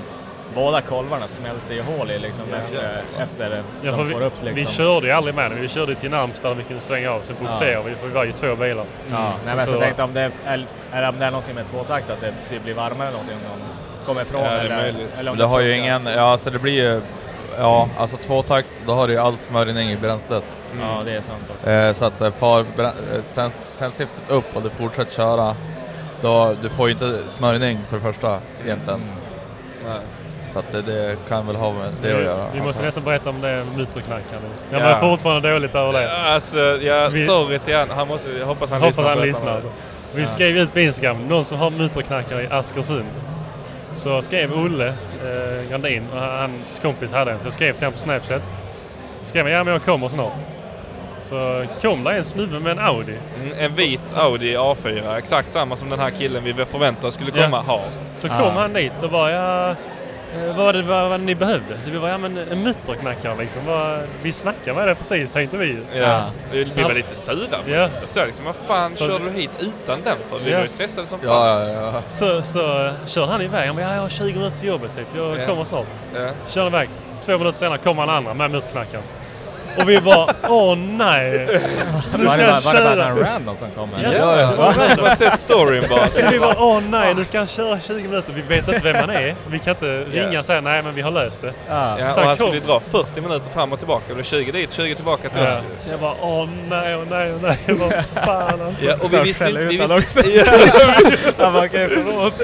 båda 0.54 0.80
kolvarna 0.80 1.26
smälte 1.28 1.74
ju 1.74 1.82
hål 1.82 2.10
i 2.10 2.18
liksom 2.18 2.44
efter, 2.54 3.02
efter 3.18 3.62
Ja, 3.82 3.90
de 3.90 4.06
vi, 4.08 4.12
får 4.14 4.20
upp 4.22 4.32
liksom. 4.42 4.54
vi 4.54 4.66
körde 4.66 5.06
ju 5.06 5.12
aldrig 5.12 5.34
med 5.34 5.50
den. 5.50 5.60
Vi 5.60 5.68
körde 5.68 5.94
till 5.94 6.10
Närmsta 6.10 6.48
där 6.48 6.54
vi 6.54 6.62
kunde 6.62 6.82
svänga 6.82 7.10
av. 7.10 7.20
Sen 7.22 7.36
bogserade 7.42 7.88
vi 7.90 7.94
för 7.96 8.06
vi 8.06 8.12
var 8.14 8.24
ju 8.24 8.32
två 8.32 8.56
bilar. 8.56 8.84
Ja, 9.10 9.16
Mm, 9.16 9.30
nej, 9.44 9.56
men 9.56 9.66
så 9.66 9.72
var. 9.72 9.80
tänkte 9.80 10.02
jag 10.02 10.08
om 10.08 10.14
det 10.14 10.20
är, 10.46 10.66
eller 10.92 11.08
om 11.08 11.18
det 11.18 11.24
är 11.24 11.30
någonting 11.30 11.54
med 11.54 11.66
tvåtakt, 11.68 12.10
att 12.10 12.20
det, 12.20 12.32
det 12.50 12.58
blir 12.58 12.74
varmare 12.74 13.08
eller 13.08 13.18
någonting 13.18 13.36
om 13.52 13.58
de 14.00 14.06
kommer 14.06 14.22
ifrån. 14.22 14.42
Ja, 14.44 14.50
det 14.50 14.58
eller, 14.58 14.94
eller 15.18 15.30
om 15.30 15.38
det 15.38 15.44
har 15.44 15.60
ju 15.60 15.76
ingen, 15.76 16.06
ja 16.06 16.20
alltså 16.20 16.50
det 16.50 16.58
blir 16.58 16.72
ju, 16.92 17.00
ja 17.58 17.88
alltså 17.98 18.16
tvåtakt, 18.16 18.68
då 18.86 18.92
har 18.92 19.06
du 19.06 19.12
ju 19.12 19.18
all 19.18 19.36
smörjning 19.36 19.90
i 19.90 19.96
bränslet. 19.96 20.44
Ja, 20.80 21.02
det 21.04 21.10
är 21.12 21.20
sant 21.20 21.50
också. 21.58 21.70
Eh, 21.70 21.92
så 21.92 22.04
att 22.04 22.20
eh, 22.20 22.30
far 22.30 22.64
brä- 22.76 22.92
eh, 23.44 23.50
tändstiftet 23.78 24.22
upp 24.28 24.56
och 24.56 24.62
du 24.62 24.70
fortsätter 24.70 25.12
köra, 25.12 25.56
då 26.22 26.54
du 26.62 26.68
får 26.68 26.88
ju 26.88 26.92
inte 26.92 27.18
smörjning 27.28 27.78
för 27.88 27.96
det 27.96 28.02
första 28.02 28.38
egentligen. 28.64 29.00
Nej. 29.88 29.98
Så 30.52 30.58
att 30.58 30.72
det, 30.72 30.82
det 30.82 31.16
kan 31.28 31.46
väl 31.46 31.56
ha 31.56 31.72
med 31.72 31.92
det 32.02 32.12
att 32.12 32.20
vi, 32.20 32.24
göra. 32.24 32.46
vi 32.54 32.60
måste 32.60 32.82
nästan 32.82 33.04
berätta 33.04 33.30
om 33.30 33.40
det 33.40 33.64
mutterknackaren. 33.76 34.42
Jag 34.70 34.80
Ja. 34.82 35.00
mår 35.02 35.10
fortfarande 35.10 35.52
dåligt 35.52 35.74
över 35.74 35.92
det. 35.92 36.02
Ja, 36.02 36.10
Alltså, 36.34 36.58
ja, 36.82 37.08
Vi- 37.08 37.26
sorry 37.26 37.58
till 37.58 37.76
han. 37.76 37.90
han 37.90 38.08
måste, 38.08 38.30
jag 38.38 38.46
hoppas 38.46 38.70
han 38.70 38.80
Hoppas 38.80 38.96
lyssnar 38.96 39.08
han 39.16 39.20
lyssnar. 39.26 39.52
Alltså. 39.54 39.70
Vi 40.14 40.22
Ja. 40.22 40.28
skrev 40.28 40.56
ut 40.56 40.72
på 40.72 40.80
Instagram, 40.80 41.28
någon 41.28 41.44
som 41.44 41.58
har 41.58 41.70
mutterknackare 41.70 42.42
i 42.42 42.46
Askersund. 42.50 43.06
Så 43.96 44.22
skrev 44.22 44.52
Olle 44.52 44.86
eh, 44.88 45.70
Grandin, 45.70 46.02
och 46.12 46.18
hans 46.20 46.78
kompis 46.82 47.12
hade 47.12 47.32
en, 47.32 47.38
så 47.40 47.46
jag 47.46 47.52
skrev 47.52 47.72
till 47.72 47.80
honom 47.80 47.92
på 47.92 47.98
Snapchat. 47.98 48.42
Skrev 49.22 49.48
ja 49.48 49.64
men 49.64 49.72
jag 49.72 49.82
kommer 49.82 50.08
snart. 50.08 50.32
Så 51.22 51.64
kom 51.82 52.04
där 52.04 52.10
en 52.12 52.24
snubbe 52.24 52.60
med 52.60 52.72
en 52.72 52.78
Audi. 52.78 53.14
Mm, 53.42 53.52
En 53.58 53.74
vit 53.74 54.00
Audi 54.16 54.56
A4, 54.56 55.18
exakt 55.18 55.52
samma 55.52 55.76
som 55.76 55.90
den 55.90 55.98
här 55.98 56.10
killen 56.10 56.44
vi 56.44 56.54
förväntade 56.64 57.06
oss 57.06 57.14
skulle 57.14 57.30
komma 57.30 57.60
ha. 57.60 57.80
Så 58.16 58.28
Ah. 58.30 58.38
kom 58.40 58.56
han 58.56 58.72
dit 58.72 58.92
och 59.02 59.10
bara 59.10 59.30
ja, 59.30 59.74
vad 60.46 60.56
var 60.56 60.72
det 60.72 60.82
vad, 60.82 61.08
vad 61.10 61.20
ni 61.20 61.34
behövde? 61.34 61.78
Så 61.84 61.90
vi 61.90 61.98
var 61.98 62.08
ja 62.08 62.18
men 62.18 62.38
en 62.38 62.62
mutterknackare 62.62 63.36
liksom. 63.38 63.66
Vad, 63.66 64.00
vi 64.22 64.32
snackade 64.32 64.76
med 64.78 64.88
det 64.88 64.94
precis 64.94 65.30
tänkte 65.32 65.56
vi. 65.56 65.78
Ja. 65.92 65.98
Ja. 65.98 66.24
Vi, 66.52 66.64
vi 66.64 66.82
var 66.82 66.94
lite 66.94 67.14
sura. 67.16 67.36
Ja. 67.66 67.74
Jag 67.74 67.90
sa 68.06 68.24
liksom, 68.24 68.44
vad 68.44 68.54
fan 68.66 68.96
Så- 68.96 69.06
körde 69.06 69.24
du 69.24 69.30
hit 69.30 69.50
utan 69.60 70.02
den 70.04 70.16
för? 70.30 70.38
Vi 70.38 70.50
Ja. 70.50 70.56
var 70.56 70.62
ju 70.64 70.68
stressade 70.68 71.06
som 71.06 71.18
fan. 71.20 71.28
Ja, 71.28 71.68
ja, 71.68 71.92
ja. 71.94 72.02
Så, 72.08 72.42
så 72.42 72.92
körde 73.06 73.32
han 73.32 73.42
iväg. 73.42 73.66
Han 73.66 73.76
bara 73.76 73.82
ja 73.86 73.94
jag 73.94 74.00
har 74.02 74.08
20 74.08 74.38
minuter 74.38 74.58
till 74.58 74.68
jobbet 74.68 74.96
typ. 74.96 75.06
Jag 75.16 75.38
Ja. 75.40 75.46
kommer 75.46 75.64
snart. 75.64 75.86
Ja. 76.14 76.28
Körde 76.48 76.66
iväg. 76.66 76.88
Två 77.24 77.38
minuter 77.38 77.58
senare 77.58 77.78
kom 77.78 77.98
han 77.98 78.10
andra 78.10 78.34
med 78.34 78.50
mutterknackaren. 78.50 79.04
Och 79.78 79.88
vi 79.88 80.00
bara 80.00 80.26
åh 80.48 80.76
nej. 80.76 81.46
Nu 82.18 82.24
Var 82.24 82.32
ska 82.32 82.42
det, 82.42 82.50
bara, 82.50 82.60
var 82.60 82.74
det 82.74 82.96
bara 82.96 83.08
en 83.08 83.18
random 83.18 83.56
som 83.56 83.70
kom? 83.70 83.88
Ja, 84.02 84.08
eller? 84.08 84.18
Ja, 84.18 84.40
ja. 84.40 84.50
det 84.50 84.56
Man 84.56 85.08
har 85.08 85.16
sett 85.16 85.38
storyn 85.38 85.84
bara. 85.90 86.08
Så 86.10 86.26
vi 86.30 86.38
bara 86.40 86.54
åh 86.58 86.80
nej 86.90 87.14
nu 87.14 87.24
ska 87.24 87.38
han 87.38 87.46
köra 87.46 87.80
20 87.80 87.94
minuter. 88.08 88.32
Vi 88.32 88.42
vet 88.42 88.68
inte 88.68 88.80
vem 88.80 88.96
han 88.96 89.10
är. 89.10 89.34
Vi 89.50 89.58
kan 89.58 89.70
inte 89.74 90.04
ringa 90.04 90.38
och 90.38 90.44
säga 90.44 90.60
nej 90.60 90.82
men 90.82 90.94
vi 90.94 91.02
har 91.02 91.10
löst 91.10 91.40
det. 91.40 91.52
Ja. 91.68 92.00
Ja, 92.00 92.10
Så 92.10 92.20
och 92.20 92.26
han 92.26 92.36
skulle 92.36 92.60
dra 92.60 92.80
40 92.90 93.20
minuter 93.20 93.50
fram 93.50 93.72
och 93.72 93.78
tillbaka. 93.78 94.04
Och 94.12 94.16
då 94.16 94.22
20 94.22 94.52
dit, 94.52 94.72
20 94.72 94.94
tillbaka 94.94 95.28
till 95.28 95.40
Ja. 95.42 95.46
oss. 95.48 95.62
Så 95.78 95.90
jag 95.90 96.00
bara 96.00 96.14
åh 96.20 96.48
nej, 96.68 96.96
åh 96.96 97.02
nej, 97.10 97.32
åh 97.34 97.38
nej. 97.42 97.58
Vad 97.78 97.92
fan 98.24 98.60
alltså. 98.62 98.84
Ja, 98.84 98.94
och 99.00 99.12
vi 99.12 99.18
visste 99.20 99.44
inte, 99.48 99.60
vi 99.64 99.76
visste, 99.78 100.22
Han 101.38 101.52
bara 101.52 101.64
okej 101.66 101.88
förlåt. 101.88 102.40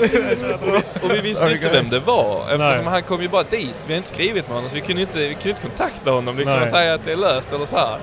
och 1.03 1.11
vi 1.11 1.21
visste 1.21 1.39
Sorry, 1.39 1.53
inte 1.53 1.69
guys. 1.69 1.77
vem 1.77 1.89
det 1.89 1.99
var. 2.01 2.41
Eftersom 2.43 2.59
Nej. 2.85 2.85
han 2.85 3.03
kom 3.03 3.23
ju 3.23 3.29
bara 3.29 3.43
dit. 3.43 3.75
Vi 3.87 3.93
har 3.93 3.97
inte 3.97 4.09
skrivit 4.09 4.49
med 4.49 4.55
honom 4.57 4.71
så 4.71 4.75
vi 4.77 4.81
kunde 4.81 5.03
inte, 5.03 5.19
vi 5.19 5.35
kunde 5.35 5.49
inte 5.49 5.63
kontakta 5.63 6.11
honom 6.11 6.37
liksom 6.39 6.55
Nej. 6.55 6.63
och 6.65 6.69
säga 6.77 6.95
att 6.95 7.05
det 7.05 7.13
är 7.13 7.17
löst 7.23 7.53
eller 7.53 7.67
så 7.67 7.77
här. 7.77 7.97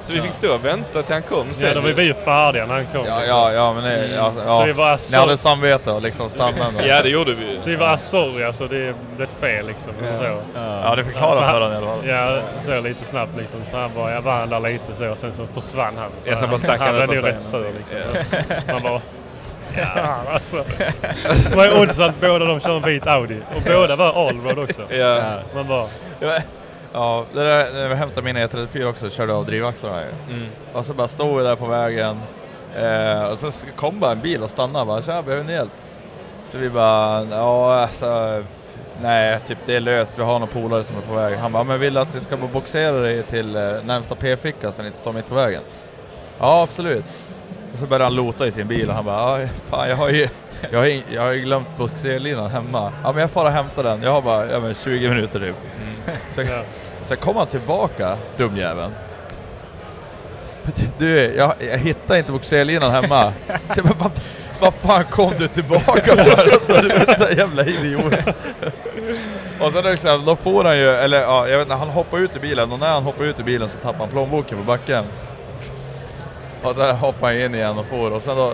Så 0.00 0.12
vi 0.12 0.20
fick 0.22 0.32
stå 0.32 0.54
och 0.54 0.64
vänta 0.64 1.02
till 1.02 1.12
han 1.12 1.22
kom 1.22 1.54
sen. 1.54 1.68
Ja, 1.68 1.74
då 1.74 1.80
var 1.80 1.88
vi 1.90 2.02
ju 2.02 2.14
färdiga 2.14 2.66
när 2.66 2.74
han 2.74 2.86
kom. 2.86 3.04
Ja, 3.06 3.24
ja, 3.28 3.52
ja 3.52 3.72
men 3.72 3.84
det, 3.84 4.18
alltså, 4.22 4.40
Mm. 4.40 4.52
Så 4.56 4.62
vi 4.64 4.68
ja. 4.70 4.74
bara 4.74 4.98
Ni 5.10 5.16
hade 5.16 5.36
så, 5.36 5.48
samvete 5.48 5.90
och 5.92 6.02
liksom 6.02 6.28
stanna 6.28 6.66
ändå. 6.66 6.80
Ja, 6.86 7.02
det 7.02 7.08
gjorde 7.08 7.32
vi 7.34 7.58
så 7.58 7.70
vi 7.70 7.76
bara 7.76 7.98
sorry 7.98 8.44
alltså 8.44 8.66
det 8.66 8.94
blev 9.16 9.28
ett 9.28 9.34
fel 9.40 9.66
liksom. 9.66 9.92
Ja. 10.12 10.18
Så. 10.18 10.40
Ja, 10.84 10.94
det 10.96 11.04
förklarar 11.04 11.34
Så 11.36 11.42
han- 11.42 11.54
för 11.54 11.60
honom 11.60 11.72
i 11.72 11.76
alla 11.76 11.86
fall. 11.86 12.06
Ja, 12.08 12.40
så 12.64 12.80
lite 12.80 13.04
snabbt 13.04 13.32
liksom. 13.38 13.60
Så 13.70 13.76
han 13.76 13.90
bara, 13.96 14.12
jag 14.14 14.22
var 14.22 14.32
han 14.32 14.48
där 14.50 14.60
lite 14.60 14.94
så 14.98 15.10
och 15.10 15.18
sen 15.18 15.32
så 15.32 15.46
försvann 15.54 15.94
han. 15.98 16.10
Så 16.20 16.30
Ja, 16.30 16.36
sen 16.38 16.50
bara 16.50 16.58
stack 16.58 16.78
han 16.80 16.94
han 16.94 17.02
ut 17.02 17.08
blev 17.10 17.18
och 17.18 17.24
nog 17.24 17.34
rätt 17.34 17.42
sur 17.42 17.70
liksom. 17.78 17.98
Man 18.72 18.82
bara, 18.82 19.00
ja 19.76 20.16
alltså. 20.32 20.56
Vad 21.56 21.66
är 21.66 21.82
oddsen 21.82 22.04
att 22.04 22.20
båda 22.20 22.44
de 22.44 22.60
kör 22.60 22.76
en 22.76 22.82
vit 22.82 23.06
Audi? 23.06 23.38
Och 23.56 23.62
båda 23.66 23.96
var 23.96 24.28
allroad 24.28 24.58
också. 24.58 24.82
Ja. 24.94 25.22
Man 25.54 25.68
bara, 25.68 25.86
Ja, 26.92 27.24
det 27.32 27.40
där, 27.40 27.72
när 27.72 27.88
vi 27.88 27.94
hämtade 27.94 28.22
min 28.22 28.36
E34 28.36 28.84
också 28.84 29.10
körde 29.10 29.34
av 29.34 29.46
drivaxlarna 29.46 30.02
ju. 30.02 30.34
Mm. 30.34 30.48
Och 30.72 30.86
så 30.86 30.94
bara 30.94 31.08
stod 31.08 31.36
vi 31.38 31.42
där 31.42 31.56
på 31.56 31.66
vägen. 31.66 32.20
Eh, 32.76 33.24
och 33.24 33.38
så 33.38 33.50
kom 33.76 34.00
bara 34.00 34.12
en 34.12 34.20
bil 34.20 34.42
och 34.42 34.50
stannade 34.50 34.86
bara, 34.86 35.02
tja 35.02 35.22
behöver 35.22 35.44
ni 35.44 35.52
hjälp? 35.52 35.72
Så 36.44 36.58
vi 36.58 36.70
bara, 36.70 37.24
ja 37.30 37.74
alltså, 37.74 38.42
nej, 39.02 39.40
typ 39.46 39.58
det 39.66 39.76
är 39.76 39.80
löst, 39.80 40.18
vi 40.18 40.22
har 40.22 40.38
några 40.38 40.52
polare 40.52 40.84
som 40.84 40.96
är 40.96 41.00
på 41.00 41.14
väg. 41.14 41.36
Han 41.36 41.52
bara, 41.52 41.64
men 41.64 41.80
vill 41.80 41.94
du 41.94 42.00
att 42.00 42.14
vi 42.14 42.20
ska 42.20 42.36
boxera 42.36 42.96
dig 42.96 43.22
till 43.22 43.56
eh, 43.56 43.62
närmsta 43.84 44.14
p-ficka 44.14 44.72
så 44.72 44.82
ni 44.82 44.86
inte 44.86 44.98
står 44.98 45.12
mitt 45.12 45.28
på 45.28 45.34
vägen? 45.34 45.62
Ja, 46.38 46.62
absolut. 46.62 47.04
Och 47.72 47.78
så 47.78 47.86
började 47.86 48.04
han 48.04 48.14
lota 48.14 48.46
i 48.46 48.52
sin 48.52 48.68
bil 48.68 48.88
och 48.88 48.94
han 48.94 49.04
bara, 49.04 49.40
ja, 49.40 49.48
fan 49.70 49.88
jag 49.88 49.96
har 49.96 50.08
ju, 50.08 50.28
jag 50.70 50.78
har, 50.78 51.02
jag 51.14 51.22
har 51.22 51.34
glömt 51.34 51.76
boxerlinan 51.78 52.50
hemma. 52.50 52.92
Ja 53.02 53.12
men 53.12 53.20
jag 53.20 53.30
får 53.30 53.44
och 53.44 53.50
hämta 53.50 53.82
den, 53.82 54.02
jag 54.02 54.10
har 54.10 54.22
bara 54.22 54.50
ja, 54.50 54.60
men 54.60 54.74
20 54.74 55.08
minuter 55.08 55.40
typ. 55.40 55.56
Sen, 56.30 56.46
sen 57.02 57.16
kom 57.16 57.36
han 57.36 57.46
tillbaka, 57.46 58.16
dumjäveln. 58.36 58.92
Du, 60.98 61.34
jag, 61.36 61.54
jag 61.70 61.78
hittar 61.78 62.16
inte 62.16 62.32
boxerlinan 62.32 62.90
hemma. 62.90 63.32
Vad, 63.98 64.10
vad 64.60 64.74
fan 64.74 65.04
kom 65.04 65.32
du 65.38 65.48
tillbaka 65.48 66.16
för? 66.16 66.52
Alltså, 66.52 66.82
du 66.82 66.90
är 66.90 67.14
så 67.14 67.34
jävla 67.38 67.64
idiot. 67.64 68.14
Och 69.60 69.72
sen 69.72 69.84
liksom, 69.84 70.24
då 70.26 70.36
får 70.36 70.64
han 70.64 70.78
ju, 70.78 70.88
eller 70.88 71.22
ja, 71.22 71.48
jag 71.48 71.58
vet 71.58 71.66
inte, 71.66 71.74
han 71.74 71.88
hoppar 71.88 72.18
ut 72.18 72.36
ur 72.36 72.40
bilen 72.40 72.72
och 72.72 72.78
när 72.78 72.92
han 72.92 73.02
hoppar 73.02 73.24
ut 73.24 73.40
ur 73.40 73.44
bilen 73.44 73.68
så 73.68 73.76
tappar 73.76 73.98
han 73.98 74.08
plånboken 74.08 74.58
på 74.58 74.64
backen. 74.64 75.04
Och 76.62 76.74
sen 76.74 76.96
hoppar 76.96 77.26
han 77.26 77.40
in 77.40 77.54
igen 77.54 77.78
och 77.78 77.86
får 77.86 78.10
och 78.10 78.22
sen 78.22 78.36
då, 78.36 78.52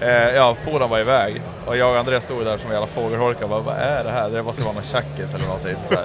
eh, 0.00 0.34
ja, 0.34 0.56
får 0.64 0.80
han 0.80 0.90
bara 0.90 1.00
iväg. 1.00 1.42
Och 1.66 1.76
jag 1.76 1.90
och 1.90 1.98
Andreas 1.98 2.24
stod 2.24 2.44
där 2.44 2.56
som 2.56 2.70
jävla 2.70 2.86
fågelholkar 2.86 3.42
och 3.42 3.48
bara, 3.48 3.60
vad 3.60 3.76
är 3.76 4.04
det 4.04 4.10
här? 4.10 4.30
Det 4.30 4.42
måste 4.42 4.62
vara 4.62 4.74
någon 4.74 4.82
tjackis 4.82 5.34
eller 5.34 5.46
någonting. 5.46 5.76
Så. 5.90 5.96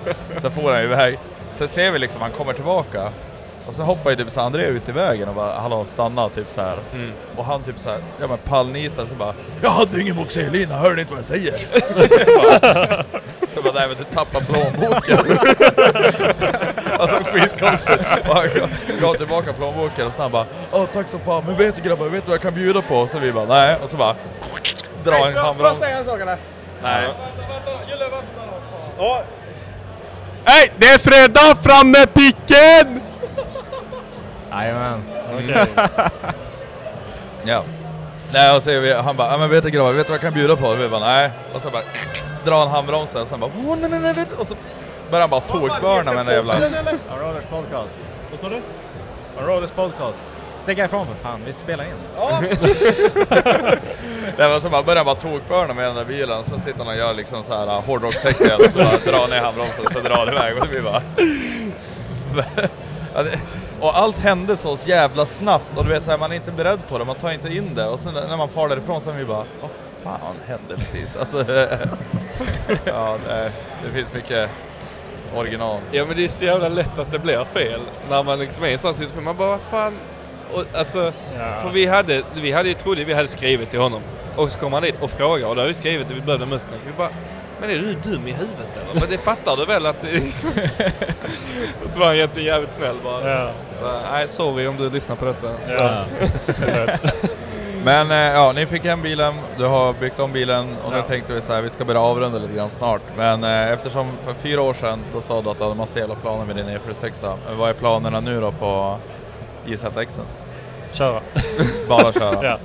Sen 0.42 0.52
får 0.52 0.74
han 0.74 0.84
iväg. 0.84 1.20
Sen 1.52 1.68
ser 1.68 1.92
vi 1.92 2.00
liksom, 2.00 2.22
han 2.22 2.32
kommer 2.32 2.54
tillbaka. 2.54 3.12
Och 3.68 3.74
sen 3.74 3.86
hoppar 3.86 4.10
ju 4.10 4.16
typ 4.16 4.30
så 4.32 4.42
André 4.42 4.66
ut 4.66 4.90
i 4.90 4.92
vägen 4.92 5.30
och 5.30 5.36
bara, 5.36 5.60
hallå 5.60 5.86
stanna 5.88 6.30
typ 6.30 6.50
så 6.50 6.62
här. 6.62 6.78
Mm. 6.94 7.12
Och 7.38 7.46
han 7.46 7.64
typ 7.64 7.80
så 7.80 7.90
här, 7.90 8.00
ja 8.22 8.28
men 8.28 8.38
pallnitar 8.38 9.06
så 9.06 9.16
bara, 9.16 9.34
jag 9.62 9.70
hade 9.70 10.02
ingen 10.02 10.16
boxerlina, 10.16 10.76
hör 10.76 10.94
ni 10.94 11.02
inte 11.02 11.14
vad 11.14 11.20
jag 11.20 11.26
säger? 11.26 11.58
så 13.40 13.54
jag 13.56 13.64
bara, 13.64 13.74
nej 13.74 13.88
men 13.88 13.98
du 13.98 14.04
tappar 14.04 14.40
plånboken. 14.42 15.18
alltså 17.00 17.24
skitkonstigt. 17.24 18.04
Och 18.30 18.36
han 18.36 18.48
gav- 19.02 19.18
tillbaka 19.18 19.54
plånboken 19.54 20.08
och 20.08 20.14
han 20.18 20.32
bara, 20.32 20.46
åh 20.72 20.86
tack 20.94 21.10
så 21.10 21.20
fan, 21.20 21.44
men 21.48 21.56
vet 21.58 21.76
du 21.76 21.82
grabbar, 21.82 22.06
vet 22.06 22.24
du 22.26 22.30
vad 22.30 22.36
jag 22.36 22.42
kan 22.42 22.54
bjuda 22.54 22.82
på? 22.82 22.96
Och 22.96 23.10
så 23.10 23.20
vi 23.20 23.34
bara, 23.34 23.46
nej. 23.46 23.78
Och 23.84 23.90
så 23.90 23.98
bara, 23.98 24.16
dra 25.04 25.28
en 25.28 25.38
handbroms. 25.38 25.80
säga 25.80 25.98
en 25.98 26.06
sak 26.06 26.20
eller? 26.22 26.38
Nej. 26.84 27.08
Nej, 30.48 30.72
det 30.78 30.86
är 30.86 30.98
fredag, 30.98 31.56
fram 31.62 31.92
med 31.92 32.14
picken! 32.14 33.02
Jajamän. 34.52 35.04
Ja. 37.44 37.64
Nej 38.34 38.56
och 38.56 38.64
så 38.64 38.70
är 38.70 38.80
vi, 38.80 38.94
han 38.94 39.16
bara, 39.16 39.32
ja 39.32 39.38
men 39.38 39.50
vet 39.50 39.64
du 39.64 39.70
grabbar, 39.70 39.94
vet 39.94 40.08
du 40.08 40.12
vad 40.12 40.16
jag 40.16 40.22
kan 40.22 40.34
bjuda 40.34 40.56
på? 40.56 40.68
Och 40.68 40.80
vi 40.80 40.90
bara, 40.90 41.00
nej. 41.08 41.32
Och 41.54 41.62
så 41.62 41.70
bara, 41.70 41.84
drar 42.46 42.60
han 42.60 42.68
handbromsen 42.68 43.22
och 43.22 43.28
sen 43.28 43.40
bara, 43.40 43.52
åh 43.58 43.76
nej 43.82 43.90
nej 43.90 44.00
nej. 44.00 44.14
nej." 44.16 44.26
Och 44.40 44.48
så 44.48 44.56
börjar 45.10 45.22
han 45.22 45.30
bara 45.30 45.42
tokbörna 45.42 46.04
med 46.04 46.18
den 46.18 46.26
där 46.26 46.34
jävla... 46.34 46.54
Rollers 47.20 47.46
podcast. 47.46 47.96
Vad 48.32 48.40
sa 48.40 48.50
du? 48.50 48.62
Rollers 49.46 49.72
podcast. 49.72 50.18
Stick 50.68 50.78
härifrån 50.80 51.08
för 51.08 51.14
fan, 51.24 51.42
vi 51.46 51.54
spelar 51.54 51.84
in. 51.84 51.94
Nej 54.38 54.50
men 54.50 54.62
så 54.62 54.70
bara 54.70 54.84
börjar 54.84 54.98
han 54.98 55.06
bara 55.06 55.16
tokbörna 55.16 55.74
med 55.74 55.86
den 55.86 55.96
där 55.96 56.06
bilen, 56.06 56.44
så 56.46 56.60
sitter 56.60 56.78
han 56.80 56.88
och 56.88 56.96
gör 56.96 57.14
liksom 57.14 57.44
så 57.44 57.54
här 57.54 57.82
hårdrockstecken, 57.82 58.72
så 58.72 58.78
bara 58.78 58.98
drar 58.98 59.28
ner 59.28 59.40
handbromsen 59.40 59.86
och 59.86 59.92
så 59.92 60.00
drar 60.00 60.26
det 60.26 60.32
iväg 60.32 60.58
och 60.58 60.68
vi 60.74 60.82
bara... 60.82 61.02
Ja, 63.16 63.24
det- 63.24 63.40
och 63.80 63.98
allt 63.98 64.20
hände 64.20 64.58
så 64.58 64.78
jävla 64.86 65.26
snabbt 65.26 65.78
och 65.78 65.84
du 65.84 65.90
vet 65.90 66.04
så 66.04 66.12
här, 66.12 66.18
man 66.18 66.32
är 66.32 66.36
inte 66.36 66.52
beredd 66.52 66.80
på 66.90 66.98
det, 66.98 67.06
man 67.06 67.16
tar 67.16 67.32
inte 67.32 67.54
in 67.56 67.76
det 67.76 67.88
och 67.88 68.00
sen 68.00 68.14
när 68.14 68.38
man 68.38 68.50
far 68.50 68.70
därifrån 68.70 69.02
så 69.02 69.10
är 69.10 69.14
vi 69.14 69.26
bara 69.26 69.44
vad 69.62 69.70
fan 70.04 70.36
hände 70.48 70.76
precis? 70.78 71.16
Alltså, 71.16 71.38
ja, 72.86 73.18
det, 73.28 73.52
det 73.86 73.92
finns 73.94 74.14
mycket 74.14 74.50
original. 75.36 75.80
Ja 75.92 76.06
men 76.06 76.16
det 76.18 76.26
är 76.26 76.30
så 76.30 76.46
jävla 76.46 76.70
lätt 76.70 77.00
att 77.00 77.12
det 77.12 77.20
blir 77.20 77.46
fel 77.54 77.82
när 78.10 78.24
man 78.24 78.40
liksom 78.40 78.64
är 78.64 78.68
i 78.68 78.74
en 78.74 78.80
sån 78.80 78.94
situation. 78.94 79.24
Man 79.24 79.38
bara, 79.38 79.50
vad 79.50 79.62
fan. 79.62 79.94
Och, 80.54 80.64
alltså, 80.74 81.14
för 81.62 81.70
vi 81.70 81.86
hade, 81.86 82.24
vi 82.34 82.52
hade 82.52 82.70
ju 82.70 82.74
trodde 82.76 83.04
vi 83.04 83.14
hade 83.14 83.28
skrivit 83.28 83.70
till 83.70 83.80
honom. 83.80 84.02
Och 84.36 84.52
så 84.52 84.60
kom 84.60 84.74
han 84.74 84.82
dit 84.84 84.96
och 85.02 85.12
frågade 85.12 85.46
och 85.46 85.56
då 85.56 85.62
hade 85.62 85.68
vi 85.68 85.74
skrivit 85.74 86.10
och 86.12 86.18
vi 86.18 86.22
behövde 86.22 86.46
musklerna. 86.46 86.78
Vi 86.86 86.92
bara, 86.98 87.10
men 87.62 87.70
är 87.70 87.74
du 87.74 87.94
dum 87.94 88.28
i 88.28 88.32
huvudet 88.32 88.70
eller? 88.78 89.00
Men 89.02 89.10
det 89.10 89.18
fattar 89.18 89.58
du 89.58 89.66
väl 89.66 89.86
att 89.86 90.02
det. 90.02 90.18
Och 91.84 91.90
så 91.92 92.00
var 92.00 92.06
han 92.06 92.16
egentligen 92.16 92.48
jävligt 92.48 92.72
snäll 92.72 92.96
bara. 93.04 93.30
Ja. 93.30 93.52
Så 93.80 93.92
nej, 94.12 94.28
sorry 94.28 94.68
om 94.68 94.78
du 94.78 94.90
lyssnar 94.90 95.16
på 95.16 95.26
detta. 95.26 95.48
Ja. 95.80 96.04
Men 97.84 98.12
eh, 98.12 98.18
ja, 98.18 98.52
ni 98.56 98.66
fick 98.66 98.86
hem 98.86 99.02
bilen, 99.02 99.34
du 99.58 99.66
har 99.66 99.94
byggt 99.94 100.20
om 100.20 100.32
bilen 100.32 100.76
och 100.86 100.92
nu 100.92 100.98
Ja. 100.98 101.04
tänkte 101.04 101.34
vi 101.34 101.42
så 101.42 101.54
här, 101.54 101.62
vi 101.62 101.70
ska 101.70 101.86
börja 101.86 102.02
avrunda 102.02 102.38
lite 102.40 102.54
grann 102.54 102.70
snart. 102.70 103.02
Men 103.18 103.44
eh, 103.44 103.72
eftersom 103.72 104.12
för 104.26 104.34
fyra 104.34 104.62
år 104.62 104.74
sedan, 104.74 105.00
då 105.14 105.22
sa 105.22 105.42
du 105.42 105.50
att 105.50 105.58
du 105.58 105.64
hade 105.64 105.76
massa 105.76 106.00
jävla 106.00 106.16
planer 106.16 106.46
med 106.46 106.56
din 106.56 106.66
E46. 106.66 107.36
Men 107.48 107.58
vad 107.58 107.70
är 107.70 107.74
planerna 107.74 108.20
nu 108.20 108.42
då 108.42 108.52
på 108.52 108.98
IZX? 109.68 110.20
Köra. 110.92 111.22
Bara 111.90 112.14
köra? 112.14 112.46
ja. 112.46 112.60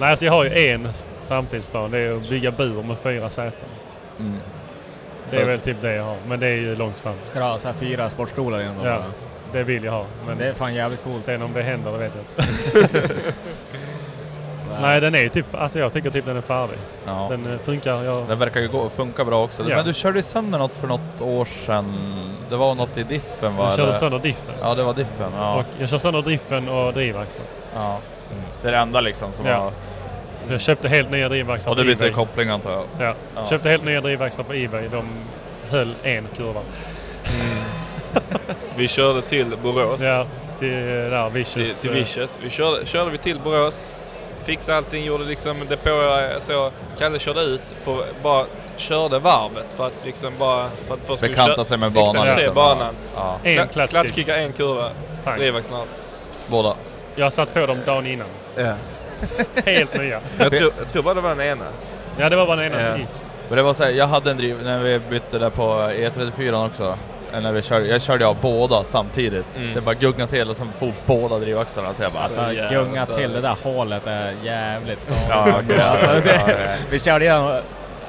Nej, 0.00 0.10
alltså 0.10 0.24
jag 0.24 0.32
har 0.32 0.44
ju 0.44 0.68
en 0.68 0.88
framtidsplan. 1.28 1.90
Det 1.90 1.98
är 1.98 2.16
att 2.16 2.28
bygga 2.28 2.50
bur 2.50 2.82
med 2.82 2.98
fyra 2.98 3.30
säten. 3.30 3.68
Mm. 4.18 4.38
Det 5.30 5.36
är 5.36 5.46
väl 5.46 5.60
typ 5.60 5.76
det 5.82 5.94
jag 5.94 6.04
har. 6.04 6.16
Men 6.28 6.40
det 6.40 6.46
är 6.48 6.54
ju 6.54 6.76
långt 6.76 7.00
fram. 7.00 7.14
Ska 7.24 7.38
du 7.38 7.44
ha 7.44 7.58
så 7.58 7.68
här 7.68 7.74
fyra 7.74 8.10
sportstolar 8.10 8.60
igen 8.60 8.74
då? 8.82 8.86
Ja, 8.88 9.02
det 9.52 9.62
vill 9.62 9.84
jag 9.84 9.92
ha. 9.92 10.06
Men 10.26 10.38
Det 10.38 10.46
är 10.46 10.52
fan 10.52 10.74
jävligt 10.74 11.02
coolt. 11.04 11.22
Sen 11.22 11.42
om 11.42 11.52
det 11.52 11.62
händer, 11.62 11.92
det 11.92 11.98
vet 11.98 12.12
jag 12.36 12.44
inte. 12.46 13.14
Nej, 14.82 15.00
den 15.00 15.14
är 15.14 15.28
typ, 15.28 15.54
alltså 15.54 15.78
jag 15.78 15.92
tycker 15.92 16.10
typ 16.10 16.26
den 16.26 16.36
är 16.36 16.40
färdig. 16.40 16.76
Ja. 17.06 17.26
Den 17.30 17.52
eh, 17.52 17.58
funkar. 17.58 18.02
Jag, 18.02 18.28
Den 18.28 18.38
verkar 18.38 18.60
ju 18.60 18.68
gå, 18.68 18.88
funka 18.88 19.24
bra 19.24 19.44
också. 19.44 19.62
Ja. 19.68 19.76
Men 19.76 19.86
du 19.86 19.94
körde 19.94 20.18
ju 20.18 20.22
sönder 20.22 20.58
något 20.58 20.76
för 20.76 20.86
något 20.88 21.20
år 21.20 21.44
sedan. 21.44 21.94
Det 22.50 22.56
var 22.56 22.74
något 22.74 22.96
i 22.98 23.02
diffen 23.02 23.56
va? 23.56 23.64
jag 23.68 23.76
körde 23.76 23.94
sönder 23.94 24.18
diffen. 24.18 24.54
Ja, 24.60 24.74
det 24.74 24.82
var 24.82 24.94
diffen. 24.94 25.32
Ja. 25.36 25.54
Och 25.54 25.64
jag 25.78 25.88
kör 25.88 25.98
sönder 25.98 26.22
driffen 26.22 26.68
och 26.68 26.92
drivaxeln. 26.92 27.44
ja. 27.74 27.98
Det 28.62 28.68
är 28.68 28.72
det 28.72 28.78
enda 28.78 29.00
liksom 29.00 29.32
som 29.32 29.46
Ja. 29.46 29.64
var... 29.64 29.72
Jag 30.50 30.60
köpte 30.60 30.88
helt 30.88 31.10
nya 31.10 31.28
drivaxlar 31.28 31.70
Och 31.72 31.76
du 31.76 31.82
på 31.82 31.86
bytte 31.86 32.04
Ebay. 32.04 32.14
koppling 32.14 32.48
antar 32.48 32.72
jag? 32.72 32.82
Ja. 32.98 33.14
Ja. 33.34 33.46
Köpte 33.50 33.68
helt 33.68 33.84
nya 33.84 34.00
drivaxlar 34.00 34.44
på 34.44 34.52
Ebay. 34.54 34.88
De 34.88 35.04
höll 35.70 35.94
en 36.02 36.26
kurva. 36.36 36.60
Vi 38.76 38.88
körde 38.88 39.22
till 39.22 39.46
Borås. 39.62 40.00
Ja, 40.02 40.26
till 40.58 40.70
där 40.70 41.30
Vicious. 41.30 41.54
till, 41.54 41.74
till 41.74 41.90
eh, 41.90 41.94
Vicious. 41.96 42.38
Vi 42.42 42.50
körde, 42.50 42.86
körde 42.86 43.10
vi 43.10 43.18
till 43.18 43.38
Borås, 43.38 43.96
fixade 44.44 44.78
allting, 44.78 45.04
gjorde 45.04 45.24
liksom 45.24 45.56
depå 45.68 46.18
så. 46.40 46.70
Kalle 46.98 47.18
körde 47.18 47.40
ut, 47.40 47.62
på, 47.84 48.04
bara 48.22 48.44
körde 48.76 49.18
varvet 49.18 49.66
för 49.76 49.86
att 49.86 49.92
liksom 50.04 50.32
bara... 50.38 50.68
För 50.86 50.94
att 50.94 51.00
först 51.06 51.20
Bekanta 51.22 51.64
sig 51.64 51.78
med 51.78 51.92
banan 51.92 52.10
Exakt, 52.16 52.30
se 52.32 52.36
liksom. 52.38 52.54
banan. 52.54 52.94
Ja. 53.16 53.38
En 53.42 53.58
Kla- 53.58 53.66
klatschkick. 53.68 53.90
Klatschkicka 53.90 54.36
en 54.36 54.52
kurva, 54.52 54.90
drivaxlarna. 55.36 55.84
Båda? 56.46 56.74
Jag 57.14 57.32
satt 57.32 57.54
på 57.54 57.66
dem 57.66 57.78
dagen 57.86 58.06
innan. 58.06 58.28
Ja. 58.56 58.74
Helt 59.64 59.98
nya. 59.98 60.20
Jag 60.38 60.50
tror, 60.52 60.72
jag 60.78 60.88
tror 60.88 61.02
bara 61.02 61.14
det 61.14 61.20
var 61.20 61.30
den 61.34 61.40
ena. 61.46 61.64
Ja, 62.18 62.28
det 62.28 62.36
var 62.36 62.46
bara 62.46 62.56
den 62.56 62.66
ena 62.72 62.82
Ja. 62.82 62.90
som 62.90 63.00
gick. 63.00 63.08
Men 63.48 63.56
det 63.56 63.62
var 63.62 63.74
så 63.74 63.82
här, 63.84 63.90
jag 63.90 64.06
hade 64.06 64.30
en 64.30 64.36
driv, 64.36 64.62
när 64.64 64.78
vi 64.78 64.98
bytte 64.98 65.38
där 65.38 65.50
på 65.50 65.62
E34 65.78 66.66
också. 66.66 66.98
När 67.32 67.52
vi 67.52 67.62
körde, 67.62 67.86
jag 67.86 68.02
körde 68.02 68.26
av 68.26 68.36
båda 68.40 68.84
samtidigt. 68.84 69.56
Mm. 69.56 69.74
Det 69.74 69.80
bara 69.80 69.94
guggade 69.94 70.30
till 70.30 70.50
och 70.50 70.56
sen 70.56 70.68
for 70.78 70.92
båda 71.06 71.38
drivaxlarna. 71.38 71.94
Så 71.94 72.02
jag 72.02 72.12
bara, 72.12 72.22
Alltså 72.24 72.40
alltså, 72.40 72.68
gunga 72.74 73.06
till 73.06 73.32
det 73.32 73.40
där 73.40 73.56
hålet 73.62 74.06
är 74.06 74.34
jävligt 74.42 75.00
stort. 75.02 75.16
Ja, 75.28 75.62
alltså, 75.82 76.28
det. 76.28 76.78
Vi 76.90 77.00
körde 77.00 77.24
igenom 77.24 77.60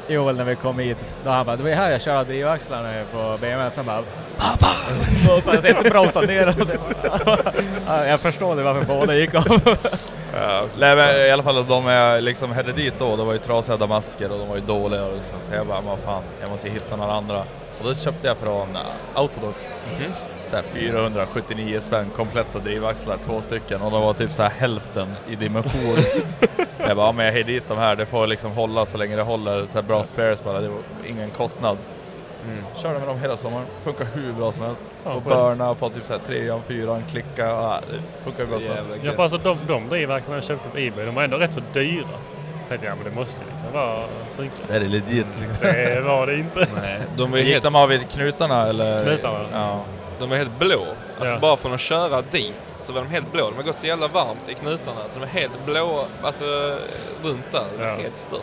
Joel 0.07 0.35
när 0.35 0.43
vi 0.43 0.55
kom 0.55 0.79
hit. 0.79 1.15
Då 1.23 1.29
han 1.29 1.45
bara, 1.45 1.55
det 1.55 1.63
var 1.63 1.71
här 1.71 1.91
jag 1.91 2.01
körde 2.01 2.23
drivaxlarna 2.23 3.03
på 3.11 3.37
BMW. 3.41 3.69
Sen 3.71 3.85
bara, 3.85 4.03
pappa! 4.37 4.67
Och 5.35 5.43
sen 5.43 5.61
sätter 5.61 5.89
bromsen 5.89 6.23
ner. 6.23 6.47
Och 6.47 6.67
det 6.67 6.77
bara, 7.25 7.37
ja, 7.87 8.05
jag 8.05 8.19
förstår 8.19 8.55
det 8.55 8.63
varför 8.63 8.81
båda 8.87 9.15
gick 9.15 9.35
av. 9.35 9.77
Ja, 10.35 10.61
men 10.77 11.27
I 11.27 11.31
alla 11.31 11.43
fall 11.43 11.67
de 11.67 11.85
jag 11.85 12.23
liksom 12.23 12.51
hade 12.51 12.71
dit 12.71 12.93
då, 12.99 13.15
det 13.15 13.23
var 13.23 13.33
ju 13.33 13.39
trasiga 13.39 13.77
damasker 13.77 14.31
och 14.31 14.39
de 14.39 14.47
var 14.49 14.55
ju 14.55 14.61
dåliga. 14.61 15.07
Liksom, 15.07 15.37
så 15.43 15.53
jag 15.53 15.67
bara, 15.67 15.81
vad 15.81 15.99
fan, 15.99 16.23
jag 16.41 16.49
måste 16.49 16.67
ju 16.67 16.73
hitta 16.73 16.95
några 16.95 17.13
andra. 17.13 17.43
Och 17.79 17.85
då 17.85 17.95
köpte 17.95 18.27
jag 18.27 18.37
från 18.37 18.77
Autodoc. 19.13 19.55
Mhm. 19.99 20.11
Så 20.45 20.55
här 20.55 20.63
479 20.73 21.79
spänn, 21.81 22.09
kompletta 22.15 22.59
drivaxlar, 22.59 23.17
två 23.25 23.41
stycken. 23.41 23.81
Och 23.81 23.91
de 23.91 24.01
var 24.01 24.13
typ 24.13 24.31
så 24.31 24.43
här 24.43 24.49
hälften 24.49 25.07
i 25.29 25.35
dimension. 25.35 25.95
så 26.77 26.87
jag 26.87 26.97
bara, 26.97 27.07
ja, 27.07 27.11
men 27.11 27.25
jag 27.25 27.33
har 27.33 27.43
dit 27.43 27.67
de 27.67 27.77
här, 27.77 27.95
det 27.95 28.05
får 28.05 28.27
liksom 28.27 28.51
hålla 28.51 28.85
så 28.85 28.97
länge 28.97 29.15
det 29.15 29.21
håller. 29.21 29.67
Så 29.67 29.81
bra 29.81 30.03
spares 30.03 30.43
bara, 30.43 30.61
det 30.61 30.69
var 30.69 30.79
ingen 31.07 31.29
kostnad. 31.29 31.77
Mm. 32.45 32.63
Körde 32.75 32.99
med 32.99 33.07
dem 33.07 33.19
hela 33.19 33.37
sommaren, 33.37 33.65
funkar 33.83 34.07
hur 34.13 34.33
bra 34.33 34.51
som 34.51 34.63
helst. 34.63 34.89
Ja, 35.03 35.13
och 35.13 35.21
börna 35.21 35.75
på 35.75 35.89
typ 35.89 36.05
så 36.05 36.13
här 36.13 36.19
trean, 36.19 36.61
fyran, 36.67 37.03
klicka, 37.09 37.45
ja, 37.45 37.79
det 37.91 38.23
funkar 38.23 38.43
hur 38.43 38.49
bra 38.49 38.59
som 38.59 38.69
helst. 38.69 38.89
Ja, 39.03 39.11
för 39.11 39.23
alltså 39.23 39.37
de, 39.37 39.57
de 39.67 39.89
drivaxlarna 39.89 40.37
jag 40.37 40.43
köpte 40.43 40.69
på 40.69 40.77
Ebay, 40.77 41.05
de 41.05 41.15
var 41.15 41.23
ändå 41.23 41.37
rätt 41.37 41.53
så 41.53 41.61
dyra. 41.73 42.07
Tänkte 42.73 42.87
jag, 42.87 42.97
men 42.97 43.05
det 43.05 43.15
måste 43.19 43.41
liksom 43.51 43.71
vara. 43.73 44.03
Är 44.69 44.79
det 44.79 44.87
legit 44.87 45.27
liksom? 45.41 45.57
Det 45.61 46.01
var 46.01 46.27
det 46.27 46.35
inte. 46.35 46.67
Nej, 46.81 46.99
de 47.17 47.31
var 47.31 47.37
ju 47.37 47.43
Gick 47.43 47.53
helt, 47.53 47.63
de 47.63 47.75
av 47.75 47.89
vid 47.89 48.09
knutarna 48.09 48.67
eller? 48.67 49.03
Knutarna? 49.03 49.39
Ja. 49.53 49.83
de 50.19 50.29
var 50.29 50.37
helt 50.37 50.59
blå. 50.59 50.85
Alltså 51.19 51.33
Ja. 51.35 51.39
bara 51.39 51.57
från 51.57 51.73
att 51.73 51.79
köra 51.79 52.21
dit 52.21 52.75
så 52.79 52.93
var 52.93 53.01
de 53.01 53.09
helt 53.09 53.31
blå. 53.31 53.49
De 53.49 53.55
har 53.55 53.63
gått 53.63 53.75
så 53.75 53.85
jävla 53.87 54.07
varmt 54.07 54.49
i 54.49 54.53
knutarna 54.53 54.99
så 55.13 55.19
de 55.19 55.23
är 55.25 55.27
helt 55.27 55.65
blå, 55.65 56.05
alltså 56.23 56.43
runt 57.23 57.51
där. 57.51 57.65
Är 57.85 57.87
Ja. 57.87 57.95
helt 57.95 58.17
stört. 58.17 58.41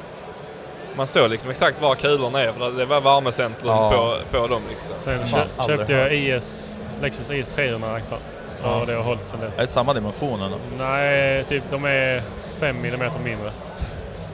Man 0.97 1.07
såg 1.07 1.31
liksom 1.31 1.51
exakt 1.51 1.81
var 1.83 1.95
kulorna 1.95 2.41
är 2.41 2.53
för 2.53 2.70
det 2.70 2.85
var 2.85 3.01
värmecentrum 3.01 3.70
Ja. 3.72 3.91
på, 4.31 4.39
på 4.39 4.47
dem 4.47 4.62
liksom. 4.70 4.95
Sen 4.99 5.18
Fan, 5.18 5.28
kö- 5.41 5.47
aldrig 5.57 5.78
köpte 5.78 5.93
jag. 5.93 6.14
IS, 6.14 6.78
Lexus 7.03 7.31
IS 7.31 7.49
300 7.49 7.99
extra. 7.99 8.16
Ja. 8.64 8.81
Och 8.81 8.87
det 8.87 8.93
har 8.95 9.03
hållit 9.03 9.26
sen 9.26 9.41
dess. 9.41 9.57
Är 9.59 9.61
det 9.62 9.66
samma 9.66 9.95
dimensioner? 9.95 10.51
Nej, 10.78 11.45
typ 11.45 11.62
de 11.70 11.85
är 11.85 12.22
5 12.59 12.76
mm 12.85 13.11
mindre. 13.24 13.51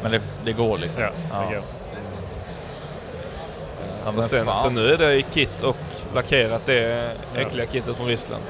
Men 0.06 0.12
det, 0.12 0.20
det 0.44 0.52
går 0.52 0.78
liksom? 0.78 1.02
Ja, 1.02 1.10
det 1.30 1.54
går. 1.54 1.64
Ja, 4.04 4.10
men 4.10 4.18
Och 4.18 4.24
sen, 4.24 4.48
så 4.62 4.70
nu 4.70 4.92
är 4.92 4.98
det 4.98 5.14
i 5.14 5.22
kit 5.22 5.62
och 5.62 5.76
lackerat 6.14 6.66
det 6.66 7.12
äckliga 7.36 7.66
kittet 7.66 7.96
från 7.96 8.06
Ryssland. 8.06 8.42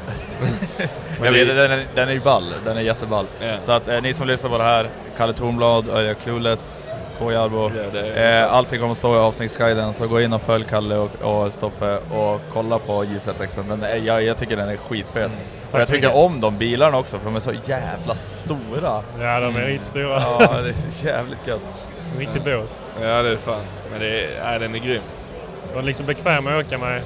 Jag 1.23 1.33
vet, 1.33 1.49
den, 1.49 1.71
är, 1.71 1.87
den 1.95 2.09
är 2.09 2.13
ju 2.13 2.21
ball, 2.21 2.55
den 2.65 2.77
är 2.77 2.81
jätteball. 2.81 3.27
Ja. 3.41 3.61
Så 3.61 3.73
att 3.73 3.89
eh, 3.89 4.01
ni 4.01 4.15
som 4.15 4.27
lyssnar 4.27 4.51
på 4.51 4.59
det 4.59 4.65
här, 4.65 4.89
Kalle 5.17 5.33
Tornblad, 5.33 5.89
Örja 5.89 6.15
Clueless, 6.15 6.93
K. 7.19 7.33
Jarbo. 7.33 7.71
Eh, 7.97 8.53
allting 8.53 8.81
kommer 8.81 8.95
stå 8.95 9.15
i 9.15 9.19
avsnittsguiden, 9.19 9.95
så 9.95 10.07
gå 10.09 10.21
in 10.21 10.33
och 10.33 10.43
följ 10.43 10.65
Kalle 10.65 10.97
och, 10.97 11.11
och 11.23 11.53
Stoffe 11.53 11.99
och 12.11 12.41
kolla 12.53 12.79
på 12.79 13.05
JZXen. 13.05 13.69
Den 13.69 13.83
är, 13.83 13.97
jag, 13.97 14.23
jag 14.23 14.37
tycker 14.37 14.57
den 14.57 14.69
är 14.69 14.77
skitfet. 14.77 15.17
Mm. 15.17 15.39
Och 15.71 15.81
jag 15.81 15.89
tycker 15.89 16.15
om 16.15 16.41
de 16.41 16.59
bilarna 16.59 16.99
också, 16.99 17.19
för 17.19 17.25
de 17.25 17.37
är 17.37 17.41
så 17.41 17.53
jävla 17.65 18.15
stora. 18.15 19.03
Ja, 19.21 19.41
de 19.41 19.57
är 19.57 19.67
riktigt 19.67 19.89
stora. 19.89 20.21
Ja, 20.21 20.61
det 20.63 20.69
är 20.69 21.07
jävligt 21.07 21.47
gött. 21.47 21.61
En 22.13 22.21
riktig 22.21 22.43
båt. 22.43 22.85
Ja 23.01 23.23
det 23.23 23.31
är 23.31 23.37
fan. 23.37 23.63
Men 23.91 24.01
det 24.01 24.25
är, 24.25 24.45
nej, 24.45 24.59
den 24.59 24.75
är 24.75 24.79
grym. 24.79 25.03
Och 25.75 25.85
liksom 25.85 26.07
bekväm 26.07 26.47
att 26.47 26.67
åka 26.67 26.79
med 26.79 27.03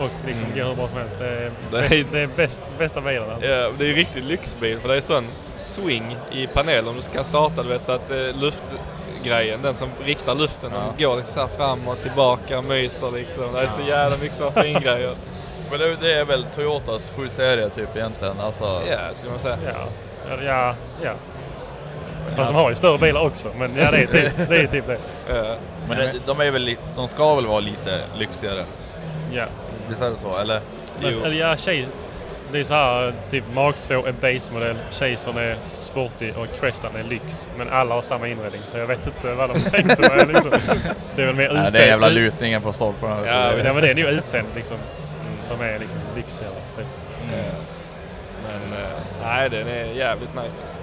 och 0.00 0.10
liksom 0.26 0.46
Mm. 0.46 0.58
gå 0.58 0.64
hur 0.64 0.74
bra 0.76 0.88
som 0.88 0.96
helst. 0.98 1.14
Det 1.18 1.26
är, 1.28 1.50
Det 1.70 1.78
är- 1.78 1.88
bäst, 1.88 2.06
det 2.12 2.20
är 2.20 2.26
bäst, 2.26 2.62
bästa 2.78 3.00
bilen. 3.00 3.28
Ja, 3.28 3.38
det 3.78 3.86
är 3.86 3.88
en 3.88 3.94
riktig 3.94 4.24
lyxbil 4.24 4.78
för 4.80 4.88
det 4.88 4.96
är 4.96 5.00
sån 5.00 5.26
swing 5.56 6.16
i 6.32 6.46
panelen. 6.46 6.94
Du 6.96 7.16
kan 7.16 7.24
starta 7.24 7.62
du 7.62 7.68
vet 7.68 7.84
så 7.84 7.92
att 7.92 8.10
eh, 8.10 8.16
luftgrejen, 8.40 9.62
den 9.62 9.74
som 9.74 9.88
riktar 10.04 10.34
luften, 10.34 10.70
den 10.70 11.08
går 11.08 11.16
liksom 11.16 11.34
så 11.34 11.40
här 11.40 11.48
fram 11.56 11.88
och 11.88 12.02
tillbaka 12.02 12.58
och 12.58 12.64
myser 12.64 13.10
liksom. 13.10 13.52
Det 13.54 13.60
är 13.60 13.68
så 13.82 13.88
jävla 13.88 14.16
mycket 14.16 14.36
så 14.36 14.50
fin 14.50 14.80
grejer. 14.80 15.14
Men 15.70 15.80
det, 15.80 15.96
det 16.00 16.12
är 16.14 16.24
väl 16.24 16.44
Toyotas 16.54 17.12
7-serie 17.16 17.68
typ 17.68 17.96
egentligen? 17.96 18.34
Alltså, 18.40 18.64
Ja, 18.90 18.98
skulle 19.12 19.30
man 19.30 19.40
säga. 19.40 19.58
Ja, 19.66 19.72
ja, 20.30 20.44
ja. 20.44 20.74
ja. 21.04 21.12
Fast 22.36 22.50
de 22.50 22.54
har 22.56 22.68
ju 22.70 22.74
större 22.74 22.98
bilar 22.98 23.20
också, 23.20 23.48
men 23.58 23.76
ja, 23.76 23.90
det 23.90 23.96
är 23.96 24.06
typ 24.06 24.48
det. 24.48 24.56
Är 24.56 24.66
typ 24.66 24.86
det. 24.86 24.98
Ja. 25.34 25.54
Men 25.88 25.98
det, 25.98 26.12
de, 26.26 26.40
är 26.40 26.50
väl, 26.50 26.76
de 26.96 27.08
ska 27.08 27.34
väl 27.34 27.46
vara 27.46 27.60
lite 27.60 28.00
lyxigare? 28.18 28.64
Ja. 29.32 29.44
Visst 29.88 30.02
är 30.02 30.10
det 30.10 30.16
så? 30.16 30.38
Eller? 30.38 30.60
Men, 31.00 31.08
eller 31.24 31.36
ja, 31.36 31.56
tjej, 31.56 31.88
det 32.52 32.58
är 32.58 32.64
så 32.64 32.74
här, 32.74 33.12
typ 33.30 33.44
Mark 33.54 33.76
2 33.82 34.06
är 34.06 34.12
base-modell, 34.12 34.76
Chasern 34.90 35.36
är 35.38 35.56
sportig 35.80 36.34
och 36.38 36.46
Crestan 36.60 36.96
är 36.96 37.02
lyx. 37.02 37.48
Men 37.58 37.68
alla 37.68 37.94
har 37.94 38.02
samma 38.02 38.28
inredning 38.28 38.60
så 38.64 38.78
jag 38.78 38.86
vet 38.86 39.06
inte 39.06 39.34
vad 39.34 39.50
de 39.50 39.60
tänkte 39.70 40.16
med 40.16 40.28
liksom. 40.28 40.50
Det 41.16 41.22
är 41.22 41.26
väl 41.26 41.34
mer 41.34 41.52
Nej, 41.52 41.68
det 41.72 41.78
är 41.78 41.86
jävla 41.86 42.08
lutningen 42.08 42.62
på 42.62 42.72
stolparna. 42.72 43.26
Ja, 43.26 43.52
Ja 43.64 43.72
men 43.74 43.82
det 43.82 43.90
är 43.90 43.94
nog 43.94 44.04
utseendet 44.04 44.54
liksom. 44.56 44.76
Som 45.42 45.60
är 45.60 45.78
liksom 45.78 46.00
lyxigare. 46.16 46.52
Typ. 46.76 46.86
Eh, 47.32 47.54
Men 48.46 48.78
eh, 48.80 48.88
nej, 49.22 49.50
den 49.50 49.68
är 49.68 49.84
jävligt 49.84 50.34
nice 50.34 50.62
alltså. 50.62 50.80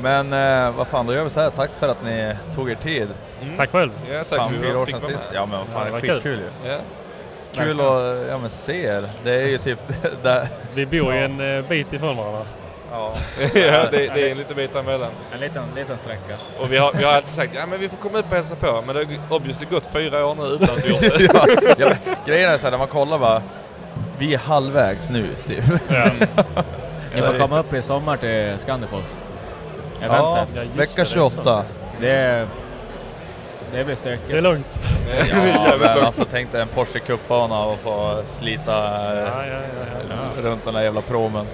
Men 0.00 0.32
eh, 0.32 0.76
vad 0.76 0.88
fan, 0.88 1.06
då 1.06 1.14
gör 1.14 1.24
vi 1.24 1.30
så 1.30 1.40
här. 1.40 1.50
Tack 1.50 1.70
för 1.78 1.88
att 1.88 2.04
ni 2.04 2.34
tog 2.54 2.70
er 2.70 2.74
tid. 2.74 3.08
Mm. 3.42 3.56
Tack 3.56 3.70
själv. 3.70 3.90
Ja, 4.12 4.24
tack 4.24 4.38
fan, 4.38 4.54
för 4.54 4.62
fyra 4.62 4.78
år 4.78 4.86
sedan 4.86 5.00
sist. 5.00 5.28
Ja 5.34 5.46
men 5.46 5.58
vad 5.58 5.68
Ja, 5.68 5.72
fan, 5.74 5.86
det 5.86 5.92
var 5.92 6.00
skitkul 6.00 6.38
ju. 6.64 6.70
Ja. 6.70 6.78
Kul 7.54 7.80
att 7.80 8.28
ja, 8.28 8.38
men 8.38 8.50
se 8.50 8.84
er. 8.86 9.10
Det 9.24 9.30
är 9.34 9.46
ju 9.48 9.58
typ 9.58 9.78
där. 10.22 10.46
Vi 10.74 10.86
bor 10.86 11.14
ju 11.14 11.24
en 11.24 11.56
eh, 11.58 11.64
bit 11.68 11.92
ifrån 11.92 12.16
varandra. 12.16 12.42
Ja. 12.90 13.14
ja, 13.54 13.86
det, 13.90 14.14
det 14.14 14.26
är 14.28 14.30
en 14.30 14.38
liten 14.38 14.56
bit 14.56 14.76
emellan. 14.76 15.10
En 15.34 15.40
liten, 15.40 15.62
liten 15.76 15.98
sträcka. 15.98 16.36
Och 16.60 16.72
vi 16.72 16.78
har, 16.78 16.92
vi 16.92 17.04
har 17.04 17.12
alltid 17.12 17.30
sagt 17.34 17.52
ja 17.54 17.66
men 17.66 17.80
vi 17.80 17.88
får 17.88 17.96
komma 17.96 18.18
upp 18.18 18.26
och 18.30 18.36
hälsa 18.36 18.54
på. 18.54 18.82
Men 18.86 18.96
det 18.96 19.04
har 19.04 19.36
obviously 19.36 19.66
gått 19.70 19.86
fyra 19.92 20.26
år 20.26 20.34
nu 20.34 20.42
utan 20.42 20.68
att 20.76 20.84
vi 20.84 20.90
gjort 20.90 21.00
det. 21.00 21.24
ja, 21.34 21.46
ja, 21.78 21.86
men 22.06 22.16
grejen 22.26 22.50
är 22.50 22.56
så 22.58 22.64
här, 22.64 22.70
när 22.70 22.78
man 22.78 22.88
kollar 22.88 23.18
bara, 23.18 23.42
vi 24.18 24.34
är 24.34 24.38
halvvägs 24.38 25.10
nu 25.10 25.24
typ. 25.46 25.64
Ja. 25.88 26.10
Ni 27.14 27.22
får 27.22 27.38
komma 27.38 27.58
upp 27.58 27.74
i 27.74 27.82
sommar 27.82 28.16
till 28.16 28.58
Scandifoss. 28.58 29.06
Ja, 30.00 30.06
Eventet. 30.06 30.56
Ja, 30.56 30.78
vecka 30.78 30.92
det, 30.94 30.96
det 30.96 31.00
är 31.00 31.04
28. 31.04 31.64
Det, 32.00 32.10
är- 32.10 32.46
det 33.72 33.84
blir 33.84 33.96
stökigt. 33.96 34.28
Det 34.28 34.36
är 34.36 34.40
lugnt. 34.42 34.78
Ja, 35.30 35.74
men 35.80 36.04
alltså 36.04 36.24
tänk 36.30 36.52
dig 36.52 36.62
en 36.62 36.68
Porsche 36.68 36.98
Cup-bana 36.98 37.64
och 37.64 37.78
få 37.78 38.22
slita 38.26 38.72
eh, 38.72 39.18
Ja, 39.18 39.46
ja, 39.46 39.52
ja, 39.52 40.14
ja. 40.36 40.42
runt 40.50 40.64
den 40.64 40.74
där 40.74 40.82
jävla 40.82 41.00
promen. 41.00 41.46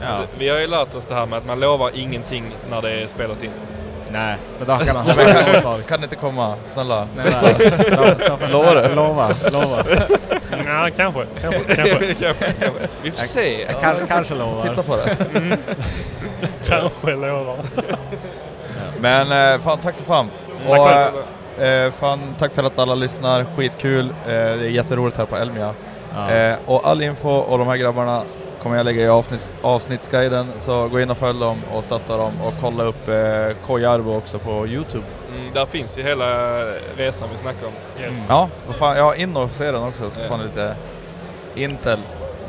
Ja. 0.00 0.06
Alltså, 0.06 0.36
vi 0.38 0.48
har 0.48 0.58
ju 0.58 0.66
lärt 0.66 0.94
oss 0.94 1.04
det 1.04 1.14
här 1.14 1.26
med 1.26 1.38
att 1.38 1.46
man 1.46 1.60
lovar 1.60 1.90
ingenting 1.94 2.44
när 2.70 2.82
det 2.82 3.08
spelas 3.08 3.42
in. 3.42 3.50
Nej, 4.10 4.36
för 4.58 4.66
då 4.66 4.78
kan 4.78 4.94
man 4.94 5.06
Men 5.16 5.62
hålla 5.64 5.82
kan, 5.82 6.00
det 6.00 6.04
inte 6.04 6.16
komma? 6.16 6.54
Snälla. 6.68 7.06
Lovar 8.50 8.88
du? 8.88 8.94
Lova, 8.94 9.30
lova. 9.52 9.84
Ja, 10.66 10.88
kanske. 10.96 11.26
Kanske. 11.40 11.74
kanske. 11.74 12.14
Kanske, 12.14 12.52
kanske. 12.60 12.88
Vi 13.02 13.10
får 13.10 13.18
se. 13.24 13.62
Jag 13.62 13.80
kan, 13.80 14.06
kanske 14.08 14.34
lovar. 14.34 14.60
Titta 14.62 14.82
på 14.82 14.96
det. 14.96 15.16
kanske 16.66 17.16
lovar. 17.16 17.56
Men 19.00 19.52
eh, 19.54 19.60
fan, 19.60 19.78
tack 19.78 19.96
så 19.96 20.04
fan. 20.04 20.30
Tack 20.68 20.78
Och, 20.80 20.86
själv. 20.86 21.12
Eh, 21.60 21.92
fan, 21.92 22.20
tack 22.38 22.52
för 22.54 22.62
att 22.64 22.78
alla 22.78 22.94
lyssnar, 22.94 23.44
skitkul. 23.56 24.06
Eh, 24.10 24.14
det 24.26 24.32
är 24.34 24.56
jätteroligt 24.70 25.16
här 25.16 25.26
på 25.26 25.36
Elmia. 25.36 25.74
Ja. 26.14 26.30
Eh, 26.30 26.56
och 26.66 26.86
all 26.88 27.02
info 27.02 27.28
och 27.30 27.58
de 27.58 27.68
här 27.68 27.76
grabbarna 27.76 28.22
kommer 28.62 28.76
jag 28.76 28.84
lägga 28.84 29.02
i 29.02 29.08
avsnitts, 29.08 29.52
avsnittsguiden, 29.62 30.46
så 30.58 30.88
gå 30.88 31.00
in 31.00 31.10
och 31.10 31.18
följ 31.18 31.40
dem 31.40 31.58
och 31.72 31.84
stötta 31.84 32.16
dem 32.16 32.32
och 32.44 32.52
kolla 32.60 32.84
upp 32.84 33.08
eh, 33.08 33.56
Kojarbo 33.66 34.16
också 34.16 34.38
på 34.38 34.66
Youtube. 34.66 35.04
Mm, 35.36 35.52
där 35.54 35.66
finns 35.66 35.98
ju 35.98 36.02
hela 36.02 36.26
resan 36.96 37.28
vi 37.32 37.38
snackade 37.38 37.66
om. 37.66 38.02
Yes. 38.02 38.16
Ja, 38.28 38.48
vad 38.66 38.76
fan, 38.76 38.96
ja 38.96 39.14
in 39.14 39.36
och 39.36 39.50
se 39.50 39.70
den 39.72 39.82
också 39.82 40.10
så 40.10 40.20
Ja. 40.20 40.28
får 40.28 40.36
ni 40.36 40.44
lite 40.44 40.74
intel. 41.54 41.98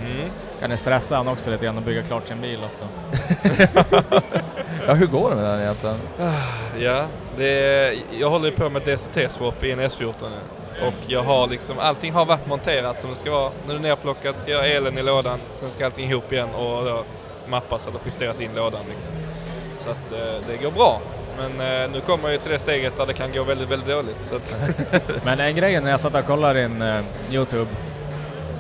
Mm. 0.02 0.30
Kan 0.66 0.70
ni 0.72 0.78
stressa 0.78 1.16
han 1.16 1.28
också 1.28 1.50
lite 1.50 1.66
grann 1.66 1.78
och 1.78 1.84
bygga 1.84 2.04
klart 2.04 2.28
sin 2.28 2.42
bil 2.42 2.60
också? 2.64 2.88
Ja, 4.88 4.94
hur 4.94 5.06
går 5.06 5.30
det 5.30 5.36
med 5.36 5.46
den 5.46 5.62
egentligen? 5.62 6.00
Ja, 6.80 7.06
det 7.38 7.66
är, 7.66 7.96
jag 8.20 8.30
håller 8.30 8.46
ju 8.50 8.56
på 8.56 8.70
med 8.70 8.82
DCT-swap 8.82 9.64
i 9.64 9.72
en 9.72 9.80
S14 9.80 10.14
nu. 10.22 10.88
Och 10.88 10.94
jag 11.08 11.24
har 11.24 11.48
liksom, 11.48 11.80
allting 11.80 12.14
har 12.14 12.26
varit 12.26 12.48
monterat 12.48 13.02
som 13.02 13.10
det 13.10 13.16
ska 13.16 13.32
vara. 13.32 13.52
Nu 13.68 13.74
är 13.74 13.78
det 13.78 13.82
nerplockat, 13.82 14.40
ska 14.40 14.52
jag 14.52 14.60
ha 14.60 14.66
elen 14.66 14.98
i 14.98 15.04
lådan, 15.04 15.40
sen 15.56 15.72
ska 15.72 15.86
allting 15.86 16.10
ihop 16.10 16.34
igen 16.34 16.50
och 16.50 16.86
då 16.86 17.04
mappas 17.48 17.88
eller 17.88 18.00
justeras 18.06 18.40
in 18.40 18.52
lådan 18.56 18.82
liksom. 18.94 19.14
Så 19.78 19.90
att 19.90 20.12
eh, 20.12 20.48
det 20.48 20.58
går 20.64 20.72
bra. 20.72 21.02
Men 21.38 21.84
eh, 21.84 21.92
nu 21.92 22.02
kommer 22.02 22.24
jag 22.24 22.32
ju 22.32 22.38
till 22.38 22.52
det 22.52 22.60
steget 22.60 22.98
där 22.98 23.06
det 23.06 23.14
kan 23.14 23.32
gå 23.32 23.44
väldigt, 23.44 23.70
väldigt 23.70 23.90
dåligt. 23.90 24.22
Så 24.22 24.36
att, 24.36 24.56
Men 25.24 25.40
en 25.40 25.56
grej 25.56 25.82
när 25.82 25.92
jag 25.92 26.00
satt 26.00 26.16
och 26.16 26.26
kollade 26.26 26.62
din 26.62 26.82
eh, 26.82 27.02
Youtube, 27.32 27.72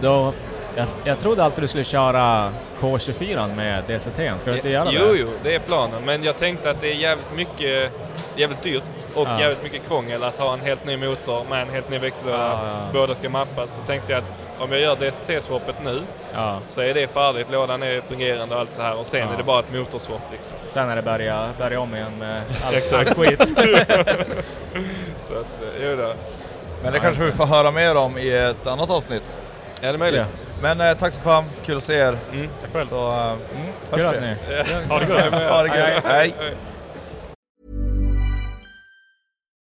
då 0.01 0.34
jag, 0.76 0.88
jag 1.03 1.19
trodde 1.19 1.43
alltid 1.43 1.63
du 1.63 1.67
skulle 1.67 1.84
köra 1.84 2.51
K24 2.80 3.55
med 3.55 3.84
DCT. 3.88 4.39
Ska 4.41 4.51
du 4.51 4.55
inte 4.55 4.69
göra 4.69 4.88
jo, 4.91 5.05
det? 5.13 5.17
jo, 5.19 5.28
det 5.43 5.55
är 5.55 5.59
planen. 5.59 6.01
Men 6.05 6.23
jag 6.23 6.38
tänkte 6.38 6.69
att 6.69 6.82
det 6.82 6.88
är 6.91 6.95
jävligt 6.95 7.34
mycket, 7.36 7.91
jävligt 8.36 8.63
dyrt 8.63 8.84
och 9.13 9.28
Ja. 9.28 9.39
jävligt 9.39 9.63
mycket 9.63 9.88
krångel 9.88 10.23
att 10.23 10.39
ha 10.39 10.53
en 10.53 10.59
helt 10.59 10.86
ny 10.86 10.97
motor 10.97 11.43
med 11.49 11.61
en 11.61 11.69
helt 11.69 11.89
ny 11.89 11.97
växellåda. 11.97 12.38
Ja, 12.38 12.59
ja. 12.67 12.78
Båda 12.93 13.15
ska 13.15 13.30
mappas. 13.30 13.76
Så 13.76 13.82
tänkte 13.82 14.11
jag 14.11 14.19
att 14.19 14.61
om 14.63 14.71
jag 14.71 14.82
gör 14.82 14.95
DCT-swappet 14.95 15.76
nu 15.84 16.01
Ja. 16.34 16.59
så 16.67 16.82
är 16.82 16.93
det 16.93 17.07
färdigt. 17.07 17.49
Lådan 17.51 17.84
är 17.84 18.01
fungerande 18.01 18.55
och 18.55 18.61
allt 18.61 18.73
så 18.73 18.82
här 18.82 18.97
och 18.99 19.07
sen 19.07 19.19
Ja. 19.19 19.34
är 19.34 19.38
det 19.38 19.43
bara 19.43 19.59
ett 19.59 19.73
motorswap 19.73 20.21
liksom. 20.32 20.57
Sen 20.73 20.89
är 20.89 20.95
det 20.95 21.01
börja, 21.01 21.49
börja 21.59 21.80
om 21.80 21.95
igen 21.95 22.11
med 22.19 22.41
allt, 22.65 22.93
allt 22.93 23.17
skit. 23.17 23.39
så 25.28 25.34
att, 25.38 25.61
eh, 25.61 25.84
jo 25.84 25.95
då. 25.97 26.13
Men 26.84 26.93
det 26.93 26.99
kanske 26.99 27.23
vi 27.23 27.32
får 27.32 27.45
höra 27.45 27.71
mer 27.71 27.97
om 27.97 28.17
i 28.17 28.32
ett 28.32 28.67
annat 28.67 28.89
avsnitt. 28.89 29.38
Är 29.82 29.91
det 29.91 29.97
möjligt? 29.97 30.23
Men 30.62 30.82
eh, 30.82 30.97
tack 30.97 31.14
så 31.14 31.22
fan, 31.22 31.43
kul 31.66 31.78
att 31.78 31.84
se 31.84 31.93
er. 31.93 32.18
Mm. 32.34 32.49
Tack 32.62 32.74
själv. 32.74 32.86
Så 32.86 33.12
eh, 33.12 33.28
mm, 33.32 33.38
hörs 33.91 34.01
Kul 34.01 34.01
vi. 34.01 34.06
att 34.06 34.22
ni... 34.22 34.88
Ha 34.89 34.99
det 34.99 35.06
gott. 35.06 35.34
Ha 35.34 35.64
det 35.64 35.78
gött. 35.78 36.03
Hej. 36.06 36.34